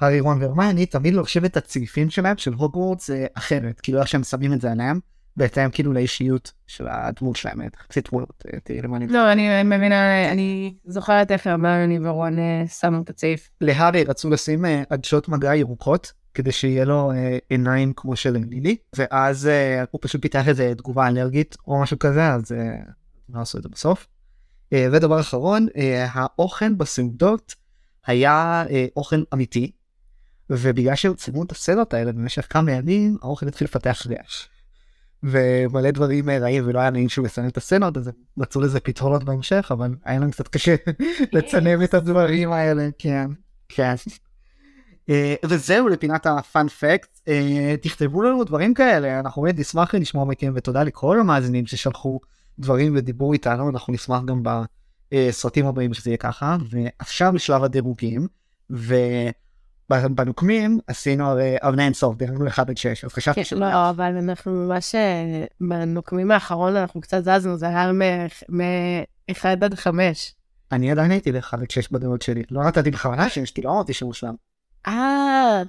הארי 0.00 0.20
רון 0.20 0.42
והרמייני, 0.42 0.86
תמיד 0.86 1.14
לובשים 1.14 1.44
את 1.44 1.56
הצעיפים 1.56 2.10
שלהם 2.10 2.36
של 2.36 2.52
הוגוורטס 2.52 3.10
אחרת, 3.34 3.80
כאילו 3.80 4.00
איך 4.00 4.08
שהם 4.08 4.22
שמים 4.22 4.52
את 4.52 4.60
זה 4.60 4.72
עליהם. 4.72 5.00
בהתאם 5.36 5.70
כאילו 5.70 5.92
לאישיות 5.92 6.52
של 6.66 6.86
הדמות 6.88 7.36
שלהם, 7.36 7.62
את 7.62 7.76
חצי 7.76 8.00
תמונות, 8.00 8.44
תראי 8.64 8.82
למה 8.82 8.96
אני... 8.96 9.06
לא, 9.06 9.32
אני 9.32 9.62
מבינה, 9.62 10.32
אני 10.32 10.74
זוכרת 10.84 11.30
איך 11.30 11.46
הרמייני 11.46 12.08
ורון 12.08 12.36
שמו 12.80 13.02
את 13.02 13.10
הצעיף. 13.10 13.48
להארי 13.60 14.04
רצו 14.04 14.30
לשים 14.30 14.64
עדשות 14.90 15.28
מגע 15.28 15.54
ירוקות, 15.54 16.12
כדי 16.34 16.52
שיהיה 16.52 16.84
לו 16.84 17.12
עיניים 17.48 17.92
כמו 17.96 18.16
של 18.16 18.36
לילי, 18.50 18.76
ואז 18.96 19.48
הוא 19.90 19.98
פשוט 20.02 20.22
פיתח 20.22 20.48
איזה 20.48 20.72
תגובה 20.76 21.08
אלרגית 21.08 21.56
או 21.66 21.82
משהו 21.82 21.98
כזה, 21.98 22.26
אז 22.26 22.52
לא 23.28 23.40
עשו 23.40 23.58
את 23.58 23.62
זה 23.62 23.68
בסוף. 23.68 24.06
ודבר 24.74 25.20
אחרון, 25.20 25.66
האוכל 26.08 26.72
בסעודות 26.72 27.54
היה 28.06 28.64
אוכל 28.96 29.22
אמיתי, 29.34 29.70
ובגלל 30.50 30.94
שהם 30.94 31.14
צילמו 31.14 31.42
את 31.42 31.52
הסצנות 31.52 31.94
האלה 31.94 32.12
במשך 32.12 32.46
כמה 32.50 32.72
ימים, 32.72 33.16
האוכל 33.22 33.48
התחיל 33.48 33.64
לפתח 33.64 34.06
רעש. 34.06 34.46
ומלא 35.24 35.90
דברים 35.90 36.30
רעים 36.30 36.64
ולא 36.66 36.78
היה 36.78 36.90
נעים 36.90 37.08
שהוא 37.08 37.26
יסנן 37.26 37.48
את 37.48 37.56
הסצנות 37.56 37.96
אז 37.96 38.10
מצאו 38.36 38.60
לזה 38.60 38.80
פתרונות 38.80 39.24
בהמשך 39.24 39.68
אבל 39.70 39.94
היה 40.04 40.20
להם 40.20 40.30
קצת 40.30 40.48
קשה 40.48 40.74
לצנם 41.32 41.82
את 41.82 41.94
הדברים 41.94 42.52
האלה 42.52 42.88
כן 42.98 43.30
כן. 43.68 43.94
וזהו 45.44 45.88
לפינת 45.88 46.26
הפאנ 46.26 46.68
פקט 46.68 47.28
תכתבו 47.82 48.22
לנו 48.22 48.44
דברים 48.44 48.74
כאלה 48.74 49.20
אנחנו 49.20 49.42
באמת 49.42 49.58
נשמח 49.58 49.94
לשמוע 49.94 50.24
מכם 50.24 50.52
ותודה 50.56 50.82
לכל 50.82 51.20
המאזינים 51.20 51.66
ששלחו 51.66 52.20
דברים 52.58 52.96
ודיברו 52.96 53.32
איתנו 53.32 53.70
אנחנו 53.70 53.92
נשמח 53.92 54.22
גם 54.24 54.42
בסרטים 55.12 55.66
הבאים 55.66 55.94
שזה 55.94 56.10
יהיה 56.10 56.16
ככה 56.16 56.56
ועכשיו 56.70 57.34
לשלב 57.34 57.64
הדירוגים. 57.64 58.26
ו... 58.70 58.94
בנוקמים 59.90 60.78
עשינו 60.86 61.26
הרי 61.26 61.56
אבני 61.60 61.84
אינסוף, 61.84 62.16
דירגנו 62.16 62.48
1 62.48 62.70
עד 62.70 62.76
6, 62.76 63.04
אז 63.04 63.12
חשבתי 63.12 63.44
כן, 63.44 63.56
לא, 63.56 63.90
אבל 63.90 64.16
אנחנו 64.16 64.52
ממש, 64.52 64.94
בנוקמים 65.60 66.30
האחרון 66.30 66.76
אנחנו 66.76 67.00
קצת 67.00 67.24
זזנו, 67.24 67.56
זה 67.56 67.68
היה 67.68 67.92
מ-1 68.48 69.44
עד 69.44 69.74
5. 69.74 70.34
אני 70.72 70.90
עדיין 70.90 71.10
הייתי 71.10 71.32
ל-1 71.32 71.52
עד 71.52 71.70
6 71.70 71.92
בדעות 71.92 72.22
שלי, 72.22 72.42
לא 72.50 72.64
נתתי 72.64 72.90
בכוונה 72.90 73.28
6, 73.28 73.50
כי 73.50 73.62
לא 73.62 73.70
אמרתי 73.70 73.92
שהוא 73.92 74.06
מושלם. 74.06 74.34
אה, 74.86 75.62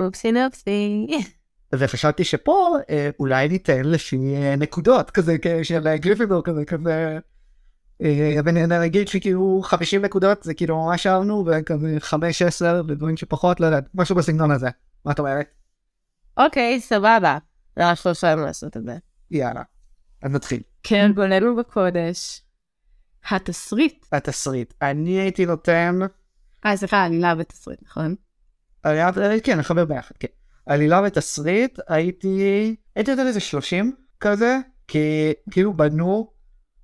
אופסי 0.00 0.32
נופסי. 0.32 1.06
וחשבתי 1.74 2.24
שפה 2.24 2.76
אולי 3.18 3.48
ניתן 3.48 3.84
לפי 3.84 4.18
נקודות 4.58 5.10
כזה 5.10 5.36
של 5.62 5.96
גריפינדור 5.96 6.42
כזה 6.42 6.64
כזה 6.64 7.18
ונגיד 8.44 9.08
שכאילו 9.08 9.60
50 9.64 10.02
נקודות 10.02 10.42
זה 10.42 10.54
כאילו 10.54 10.84
ממש 10.84 11.06
אהבנו 11.06 11.44
וכזה 11.46 11.96
5 12.00 12.42
10 12.42 12.82
ודברים 12.88 13.16
שפחות 13.16 13.60
לא 13.60 13.66
יודעת 13.66 13.84
משהו 13.94 14.16
בסגנון 14.16 14.50
הזה 14.50 14.68
מה 15.04 15.12
את 15.12 15.18
אומרת? 15.18 15.46
אוקיי 16.36 16.80
סבבה 16.80 17.38
אנחנו 17.76 18.10
יכולים 18.10 18.38
לעשות 18.38 18.76
את 18.76 18.84
זה. 18.84 18.96
יאללה 19.30 19.62
אז 20.22 20.32
נתחיל. 20.32 20.62
כן 20.82 21.12
גולנו 21.14 21.56
בקודש. 21.56 22.42
התסריט. 23.30 24.06
התסריט 24.12 24.74
אני 24.82 25.10
הייתי 25.10 25.46
נותן. 25.46 25.98
אה 26.66 26.76
סליחה 26.76 27.04
עלילה 27.04 27.34
ותסריט 27.38 27.80
נכון? 27.82 28.14
עלילה 28.82 29.10
כן 29.44 29.58
נחבר 29.58 29.84
ביחד 29.84 30.14
כן. 30.20 30.28
עלילה 30.66 31.02
ותסריט 31.06 31.78
הייתי 31.88 32.76
הייתי 32.96 33.10
נותן 33.10 33.26
איזה 33.26 33.40
30 33.40 33.96
כזה 34.20 34.58
כי 34.88 35.32
כאילו 35.50 35.72
בנו 35.76 36.30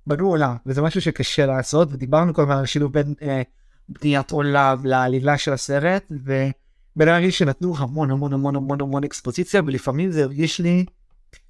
בנו 0.07 0.29
עולם 0.29 0.55
וזה 0.65 0.81
משהו 0.81 1.01
שקשה 1.01 1.45
לעשות 1.45 1.87
ודיברנו 1.91 2.33
כל 2.33 2.41
הזמן 2.41 2.57
על 2.57 2.65
שילוב 2.65 2.93
בין 2.93 3.13
אה, 3.21 3.41
בניית 3.89 4.31
עולם 4.31 4.85
לעלילה 4.85 5.37
של 5.37 5.53
הסרט 5.53 6.05
ובין 6.11 7.07
הרגיש 7.07 7.37
שנתנו 7.37 7.77
המון 7.77 8.11
המון 8.11 8.33
המון 8.33 8.55
המון 8.55 8.81
המון 8.81 9.03
אקספוזיציה 9.03 9.61
ולפעמים 9.65 10.11
זה 10.11 10.23
הרגיש 10.23 10.59
לי 10.59 10.85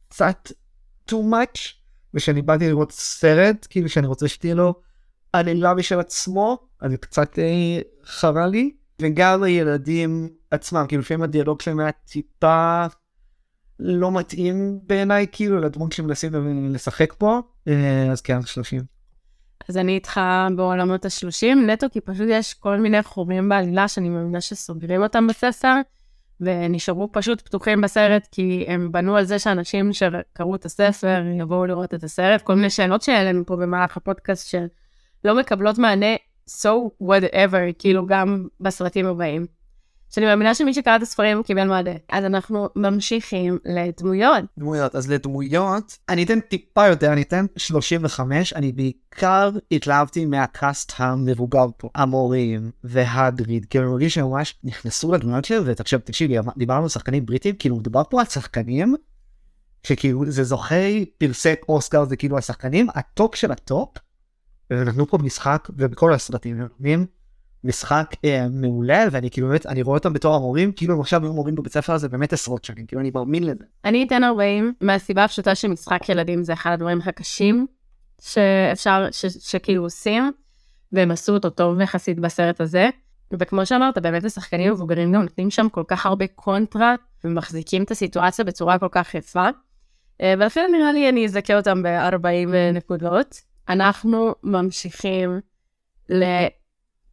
קצת 0.09 0.51
too 1.11 1.13
much 1.13 1.59
ושאני 2.13 2.41
באתי 2.41 2.67
לראות 2.67 2.91
סרט 2.91 3.67
כאילו 3.69 3.89
שאני 3.89 4.07
רוצה 4.07 4.27
שתהיה 4.27 4.55
לו 4.55 4.73
עלילה 5.33 5.73
בשל 5.73 5.99
עצמו 5.99 6.57
אז 6.81 6.91
זה 6.91 6.97
קצת 6.97 7.39
אה, 7.39 7.79
חרה 8.05 8.47
לי. 8.47 8.71
וגם 9.01 9.43
הילדים 9.43 10.29
עצמם 10.51 10.85
כאילו 10.87 11.01
לפעמים 11.01 11.23
הדיאלוג 11.23 11.61
שלהם 11.61 11.79
היה 11.79 11.91
טיפה 11.91 12.85
לא 13.79 14.11
מתאים 14.11 14.79
בעיניי 14.83 15.25
כאילו 15.31 15.59
לדמות 15.59 15.91
שמנסים 15.91 16.31
לשחק 16.73 17.13
פה 17.17 17.41
אז 18.11 18.21
כן 18.21 18.41
30. 18.41 18.81
אז 19.69 19.77
אני 19.77 19.95
איתך 19.95 20.21
בעולמות 20.55 21.05
ה-30 21.05 21.55
נטו 21.55 21.87
כי 21.91 22.01
פשוט 22.01 22.27
יש 22.29 22.53
כל 22.53 22.77
מיני 22.77 23.03
חורים 23.03 23.49
בעלילה 23.49 23.87
שאני 23.87 24.09
מאמינה 24.09 24.41
שסוגרים 24.41 25.03
אותם 25.03 25.27
בספר 25.27 25.73
ונשארו 26.41 27.11
פשוט 27.11 27.41
פתוחים 27.41 27.81
בסרט 27.81 28.27
כי 28.31 28.65
הם 28.67 28.91
בנו 28.91 29.17
על 29.17 29.23
זה 29.23 29.39
שאנשים 29.39 29.93
שקראו 29.93 30.55
את 30.55 30.65
הספר 30.65 31.21
יבואו 31.39 31.65
לראות 31.65 31.93
את 31.93 32.03
הסרט 32.03 32.41
כל 32.41 32.55
מיני 32.55 32.69
שאלות 32.69 33.01
שהעלינו 33.01 33.45
פה 33.45 33.55
במהלך 33.55 33.97
הפודקאסט 33.97 34.47
שלא 34.49 35.39
מקבלות 35.39 35.77
מענה 35.77 36.15
so 36.49 37.03
whatever 37.03 37.73
כאילו 37.79 38.05
גם 38.07 38.47
בסרטים 38.59 39.05
הבאים. 39.05 39.56
שאני 40.09 40.25
מאמינה 40.25 40.55
שמי 40.55 40.73
שקרא 40.73 40.95
את 40.95 41.01
הספרים 41.01 41.43
קיבל 41.43 41.67
מעדה. 41.67 41.91
אז 42.09 42.25
אנחנו 42.25 42.69
ממשיכים 42.75 43.57
לדמויות. 43.65 44.43
דמויות, 44.59 44.95
אז 44.95 45.11
לדמויות, 45.11 45.97
אני 46.09 46.23
אתן 46.23 46.39
טיפה 46.39 46.87
יותר, 46.87 47.13
אני 47.13 47.21
אתן 47.21 47.45
35, 47.57 48.53
אני 48.53 48.71
בעיקר 48.71 49.49
התלהבתי 49.71 50.25
מה 50.25 50.48
cast 50.48 50.93
המבוגר 50.97 51.65
פה, 51.77 51.89
המורים 51.95 52.71
והאגריד, 52.83 53.65
כאילו 53.65 53.83
אני 53.83 53.91
מרגיש 53.91 54.13
שממש 54.13 54.55
נכנסו 54.63 55.11
לדמויות 55.11 55.45
שלהם, 55.45 55.63
ותקשיב, 55.65 55.99
תקשיבי, 55.99 56.37
דיברנו 56.57 56.83
על 56.83 56.89
שחקנים 56.89 57.25
בריטים, 57.25 57.55
כאילו 57.55 57.75
מדובר 57.75 58.03
פה 58.09 58.19
על 58.19 58.25
שחקנים, 58.25 58.95
שכאילו 59.83 60.25
זה 60.25 60.43
זוכי 60.43 61.05
פרסי 61.17 61.53
אוסקר, 61.69 62.05
זה 62.05 62.15
כאילו 62.15 62.37
השחקנים 62.37 62.87
ה 62.95 63.05
top 63.05 63.35
של 63.35 63.51
ה 63.51 63.59
top, 63.59 63.89
ונתנו 64.71 65.07
פה 65.07 65.17
משחק, 65.17 65.67
ובכל 65.77 66.13
הסרטים 66.13 66.55
הם 66.55 66.61
נותנים 66.61 67.05
משחק 67.67 68.15
אה, 68.25 68.47
מעולה 68.51 69.05
ואני 69.11 69.29
כאילו 69.29 69.47
באמת 69.47 69.65
אני 69.65 69.81
רואה 69.81 69.97
אותם 69.97 70.13
בתור 70.13 70.35
המורים 70.35 70.71
כאילו 70.71 70.93
הם 70.93 70.99
עכשיו 70.99 71.21
מורים 71.21 71.55
בבית 71.55 71.73
ספר 71.73 71.93
הזה 71.93 72.09
באמת 72.09 72.33
עשרות 72.33 72.65
שנים 72.65 72.85
כאילו 72.85 73.01
אני 73.01 73.11
מאמין 73.15 73.43
לזה. 73.43 73.63
אני 73.85 74.03
אתן 74.03 74.23
40 74.23 74.73
מהסיבה 74.81 75.23
הפשוטה 75.23 75.55
שמשחק 75.55 76.09
ילדים 76.09 76.43
זה 76.43 76.53
אחד 76.53 76.71
הדברים 76.71 76.99
הקשים 77.05 77.67
שאפשר 78.21 79.05
ש, 79.11 79.25
שכאילו 79.25 79.83
עושים 79.83 80.31
והם 80.91 81.11
עשו 81.11 81.33
אותו 81.33 81.49
טוב 81.49 81.81
יחסית 81.81 82.19
בסרט 82.19 82.61
הזה. 82.61 82.89
וכמו 83.33 83.65
שאמרת 83.65 83.97
באמת 83.97 84.25
השחקנים 84.25 84.71
מבוגרים 84.71 85.13
גם 85.13 85.21
נותנים 85.21 85.49
שם 85.49 85.69
כל 85.69 85.83
כך 85.87 86.05
הרבה 86.05 86.27
קונטרה 86.27 86.95
ומחזיקים 87.23 87.83
את 87.83 87.91
הסיטואציה 87.91 88.45
בצורה 88.45 88.79
כל 88.79 88.87
כך 88.91 89.15
יפה. 89.15 89.49
אה, 90.21 90.33
ולכן 90.37 90.69
נראה 90.71 90.91
לי 90.91 91.09
אני 91.09 91.25
אזכה 91.25 91.57
אותם 91.57 91.83
ב-40 91.83 92.73
נקודות. 92.73 93.41
אנחנו 93.69 94.35
ממשיכים 94.43 95.39
ל... 96.09 96.23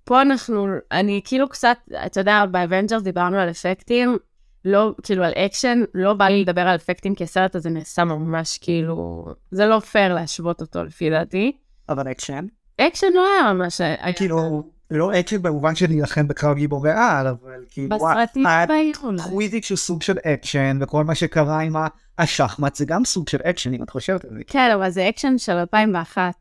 פה 0.05 0.23
אנחנו, 0.23 0.67
אני 0.93 1.21
כאילו 1.25 1.49
קצת, 1.49 1.77
אתה 2.07 2.21
יודע, 2.21 2.47
באבנג'רס 2.47 3.03
דיברנו 3.03 3.39
על 3.39 3.51
אפקטים, 3.51 4.19
לא, 4.65 4.95
כאילו 5.03 5.25
על 5.25 5.33
אקשן, 5.33 5.83
לא 5.95 6.15
בא 6.15 6.25
לי 6.25 6.43
לדבר 6.43 6.61
על 6.61 6.77
אפקטים 6.77 7.15
כי 7.15 7.25
הסרט 7.25 7.55
הזה 7.55 7.71
נעשה 7.71 8.05
ממש 8.05 8.59
כאילו, 8.59 9.27
זה 9.51 9.67
לא 9.67 9.81
פייר 9.81 10.15
להשוות 10.15 10.61
אותו 10.61 10.85
לפי 10.85 11.11
דעתי. 11.11 11.53
אבל 11.89 12.11
אקשן? 12.11 12.47
אקשן 12.81 13.07
לא 13.15 13.27
היה 13.27 13.53
ממש... 13.53 13.81
כאילו, 14.17 14.63
לא 14.91 15.21
אקשן 15.21 15.43
במובן 15.43 15.75
של 15.75 15.87
להילחם 15.87 16.29
בקרב 16.29 16.57
גיבורי 16.57 16.91
על, 16.91 17.27
אבל 17.27 17.65
כאילו... 17.71 17.89
בסרטים 17.89 18.47
באיחוד. 18.69 19.21
קווידיץ' 19.21 19.65
שהוא 19.65 19.79
סוג 19.79 20.03
של 20.03 20.19
אקשן, 20.19 20.79
וכל 20.81 21.05
מה 21.05 21.15
שקרה 21.15 21.61
עם 21.61 21.77
השחמט 22.19 22.75
זה 22.75 22.85
גם 22.85 23.05
סוג 23.05 23.29
של 23.29 23.39
אקשן, 23.45 23.75
אם 23.75 23.83
את 23.83 23.91
חושבת 23.91 24.25
על 24.25 24.31
זה. 24.31 24.41
כן, 24.47 24.71
אבל 24.75 24.91
זה 24.91 25.09
אקשן 25.09 25.39
של 25.39 25.53
2001. 25.53 26.35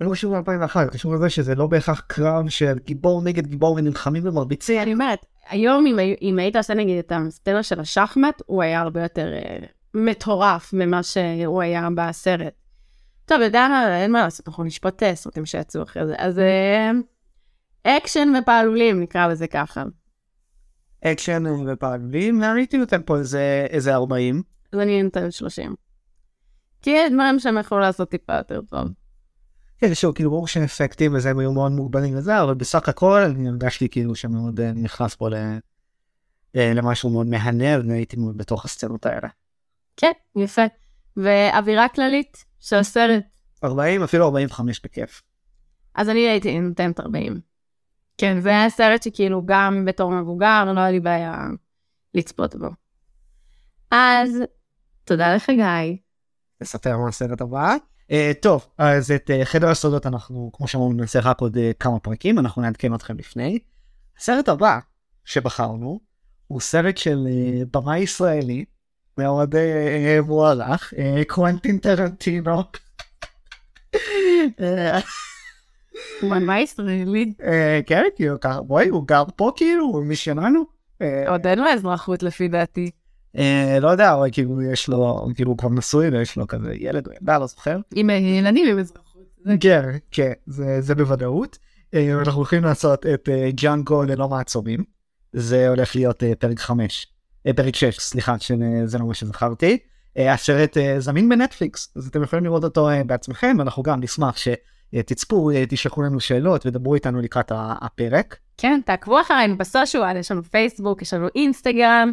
לא 0.00 0.12
קשור 0.12 0.36
ל-2001, 0.38 0.90
קשור 0.92 1.14
לזה 1.14 1.30
שזה 1.30 1.54
לא 1.54 1.66
בהכרח 1.66 2.00
קרב 2.06 2.48
של 2.48 2.78
גיבור 2.84 3.22
נגד 3.22 3.46
גיבור 3.46 3.74
ונלחמים 3.74 4.22
ומרביצים. 4.26 4.82
אני 4.82 4.92
אומרת, 4.92 5.26
היום 5.48 5.86
אם, 5.86 5.98
אם 6.22 6.38
היית 6.38 6.56
עושה 6.56 6.74
נגיד 6.74 6.98
את 6.98 7.12
הסצנה 7.14 7.62
של 7.62 7.80
השחמט, 7.80 8.42
הוא 8.46 8.62
היה 8.62 8.80
הרבה 8.80 9.02
יותר 9.02 9.32
אה, 9.32 9.56
מטורף 9.94 10.72
ממה 10.72 11.02
שהוא 11.02 11.62
היה 11.62 11.88
בסרט. 11.96 12.52
טוב, 13.24 13.40
יודע 13.40 13.68
מה, 13.68 14.02
אין 14.02 14.12
מה 14.12 14.20
לעשות, 14.22 14.48
אנחנו 14.48 14.64
נשפוט 14.64 15.02
סרטים 15.14 15.46
שיצאו 15.46 15.82
אחרי 15.82 16.06
זה. 16.06 16.14
אז 16.18 16.38
אה, 16.38 16.90
אקשן 17.82 18.28
ופעלולים, 18.42 19.00
נקרא 19.00 19.26
לזה 19.26 19.46
ככה. 19.46 19.82
אקשן 21.04 21.44
ופעלולים, 21.66 22.42
הייתי 22.42 22.76
נותן 22.76 23.00
פה 23.06 23.18
איזה, 23.18 23.66
איזה 23.70 23.94
40. 23.94 24.42
אז 24.72 24.78
אני 24.78 25.02
נותן 25.02 25.30
30. 25.30 25.74
כי 26.82 26.90
יש 26.90 27.12
דברים 27.12 27.38
שהם 27.38 27.58
יכלו 27.58 27.78
לעשות 27.78 28.10
טיפה 28.10 28.36
יותר 28.36 28.60
טוב. 28.60 28.88
כן, 29.78 29.94
שוב, 29.94 30.14
כאילו 30.14 30.30
ברור 30.30 30.46
שהם 30.46 30.62
אפקטים 30.62 31.14
וזה 31.14 31.30
הם 31.30 31.38
היו 31.38 31.52
מאוד 31.52 31.72
מוגבלים 31.72 32.14
לזה, 32.14 32.42
אבל 32.42 32.54
בסך 32.54 32.88
הכל 32.88 33.20
אני 33.20 33.48
הרגשתי 33.48 33.88
כאילו 33.88 34.14
שמאוד 34.14 34.60
אה, 34.60 34.72
נכנס 34.72 35.14
פה 35.14 35.28
ל... 35.28 35.34
אה, 36.56 36.72
למשהו 36.74 37.10
מאוד 37.10 37.26
מהנה 37.26 37.88
והייתי 37.88 38.16
מאוד 38.16 38.38
בתוך 38.38 38.64
הסצנות 38.64 39.06
האלה. 39.06 39.28
כן, 39.96 40.12
יפה. 40.36 40.62
ואווירה 41.16 41.88
כללית 41.88 42.44
של 42.60 42.76
הסרט. 42.76 43.24
40 43.64 44.02
אפילו 44.02 44.24
45 44.24 44.80
בכיף. 44.84 45.22
אז 45.94 46.08
אני 46.08 46.28
הייתי 46.28 46.60
נותנת 46.60 47.00
40. 47.00 47.40
כן, 48.18 48.40
זה 48.40 48.48
היה 48.48 48.70
סרט 48.70 49.02
שכאילו 49.02 49.42
גם 49.46 49.84
בתור 49.84 50.10
מבוגר, 50.10 50.72
לא 50.74 50.80
היה 50.80 50.90
לי 50.90 51.00
בעיה 51.00 51.46
לצפות 52.14 52.56
בו. 52.56 52.68
אז 53.90 54.30
תודה 55.04 55.34
לך, 55.34 55.50
גיא. 55.50 55.96
לספר 56.60 56.98
מה 56.98 57.08
הסרט 57.08 57.40
הבא. 57.40 57.76
Uh, 58.10 58.14
טוב, 58.40 58.66
אז 58.78 59.10
את 59.10 59.30
uh, 59.30 59.44
חדר 59.44 59.68
הסודות 59.68 60.06
אנחנו, 60.06 60.50
כמו 60.52 60.68
שאמרנו, 60.68 60.92
נעשה 60.92 61.20
רק 61.20 61.40
עוד 61.40 61.56
uh, 61.56 61.60
כמה 61.80 61.98
פרקים, 61.98 62.38
אנחנו 62.38 62.62
נעדכן 62.62 62.94
אתכם 62.94 63.18
לפני. 63.18 63.58
הסרט 64.18 64.48
הבא 64.48 64.78
שבחרנו 65.24 66.00
הוא 66.46 66.60
סרט 66.60 66.96
של 66.96 67.26
uh, 67.26 67.64
במאי 67.72 67.98
ישראלי, 67.98 68.64
מאוד 69.18 69.54
uh, 69.54 69.58
מוערך, 70.26 70.92
uh, 70.92 70.96
קוונטין 71.28 71.78
טרנטינו. 71.78 72.62
במאי 76.22 76.60
ישראלי. 76.60 77.32
כן, 77.86 78.02
כאילו, 78.16 78.36
בואי, 78.66 78.88
הוא 78.88 79.06
גר 79.06 79.24
פה 79.36 79.52
כאילו, 79.56 79.84
הוא 79.84 80.04
משלנו. 80.04 80.64
עוד 81.28 81.46
אין 81.46 81.58
לו 81.58 81.68
אזרחות 81.68 82.22
לפי 82.22 82.48
דעתי. 82.48 82.90
אה, 83.36 83.78
לא 83.80 83.88
יודע, 83.88 84.14
אבל 84.14 84.28
כאילו 84.32 84.62
יש 84.62 84.88
לו, 84.88 85.28
כאילו 85.34 85.50
הוא 85.50 85.58
כבר 85.58 85.68
נשוי 85.68 86.08
ויש 86.08 86.36
לו 86.36 86.46
כזה 86.46 86.74
ילד 86.74 87.06
או 87.06 87.12
ילדה, 87.12 87.38
לא 87.38 87.46
זוכר. 87.46 87.78
עם 87.94 88.10
ילדים 88.10 88.66
עם 88.68 88.78
אזרחות. 88.78 89.06
כן, 89.60 89.82
כן, 90.10 90.32
זה 90.78 90.94
בוודאות. 90.94 91.58
אה, 91.94 92.14
אנחנו 92.18 92.40
הולכים 92.40 92.64
לעשות 92.64 93.06
את 93.06 93.28
אה, 93.28 93.50
ג'אנגו 93.50 94.02
ללא 94.02 94.28
מעצורים. 94.28 94.84
זה 95.32 95.68
הולך 95.68 95.96
להיות 95.96 96.22
פרק 96.38 96.58
5, 96.58 97.06
פרק 97.56 97.76
6, 97.76 97.98
סליחה, 97.98 98.38
שזה 98.38 98.98
לא 98.98 99.06
מה 99.06 99.14
שזכרתי. 99.14 99.78
הסרט 100.16 100.76
זמין 100.98 101.28
בנטפליקס, 101.28 101.92
אז 101.96 102.06
אתם 102.06 102.22
יכולים 102.22 102.44
לראות 102.44 102.64
אותו 102.64 102.88
בעצמכם, 103.06 103.56
ואנחנו 103.58 103.82
גם 103.82 104.00
נשמח 104.00 104.36
שתצפו, 104.36 105.50
תשלחו 105.68 106.02
לנו 106.02 106.20
שאלות 106.20 106.66
ודברו 106.66 106.94
איתנו 106.94 107.20
לקראת 107.20 107.52
הפרק. 107.54 108.36
כן, 108.56 108.80
תעקבו 108.84 109.20
אחרינו 109.20 109.56
בסושיאל, 109.56 110.16
יש 110.16 110.30
לנו 110.30 110.44
פייסבוק, 110.44 111.02
יש 111.02 111.14
לנו 111.14 111.28
אינסטגרם. 111.34 112.12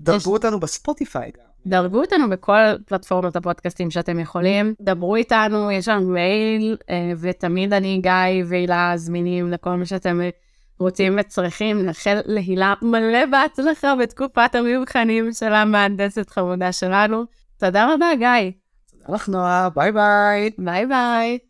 דרגו 0.00 0.32
אותנו 0.32 0.60
בספוטיפיי 0.60 1.30
גם. 1.38 1.50
דרגו 1.66 2.00
אותנו 2.00 2.30
בכל 2.30 2.58
פלטפורמות 2.86 3.36
הפודקאסטים 3.36 3.90
שאתם 3.90 4.20
יכולים, 4.20 4.74
דברו 4.80 5.16
איתנו, 5.16 5.70
יש 5.70 5.88
לנו 5.88 6.08
מייל, 6.08 6.76
אה, 6.90 7.12
ותמיד 7.20 7.72
אני, 7.72 8.00
גיא 8.02 8.44
והילה 8.46 8.92
זמינים 8.96 9.50
לכל 9.50 9.70
מה 9.70 9.86
שאתם 9.86 10.20
רוצים 10.78 11.18
וצריכים. 11.20 11.86
נאחל 11.86 12.20
להילה 12.24 12.74
מלא 12.82 13.26
בהצלחה 13.26 13.94
בתקופת 13.96 14.54
המבחנים 14.54 15.32
של 15.32 15.52
המהנדסת 15.52 16.30
חמודה 16.30 16.72
שלנו. 16.72 17.24
תודה 17.58 17.94
רבה, 17.94 18.06
גיא. 18.18 18.50
תודה 18.90 19.14
לך, 19.14 19.28
נועה, 19.28 19.68
ביי 19.74 19.92
ביי. 19.92 20.50
ביי 20.58 20.86
ביי. 20.86 21.38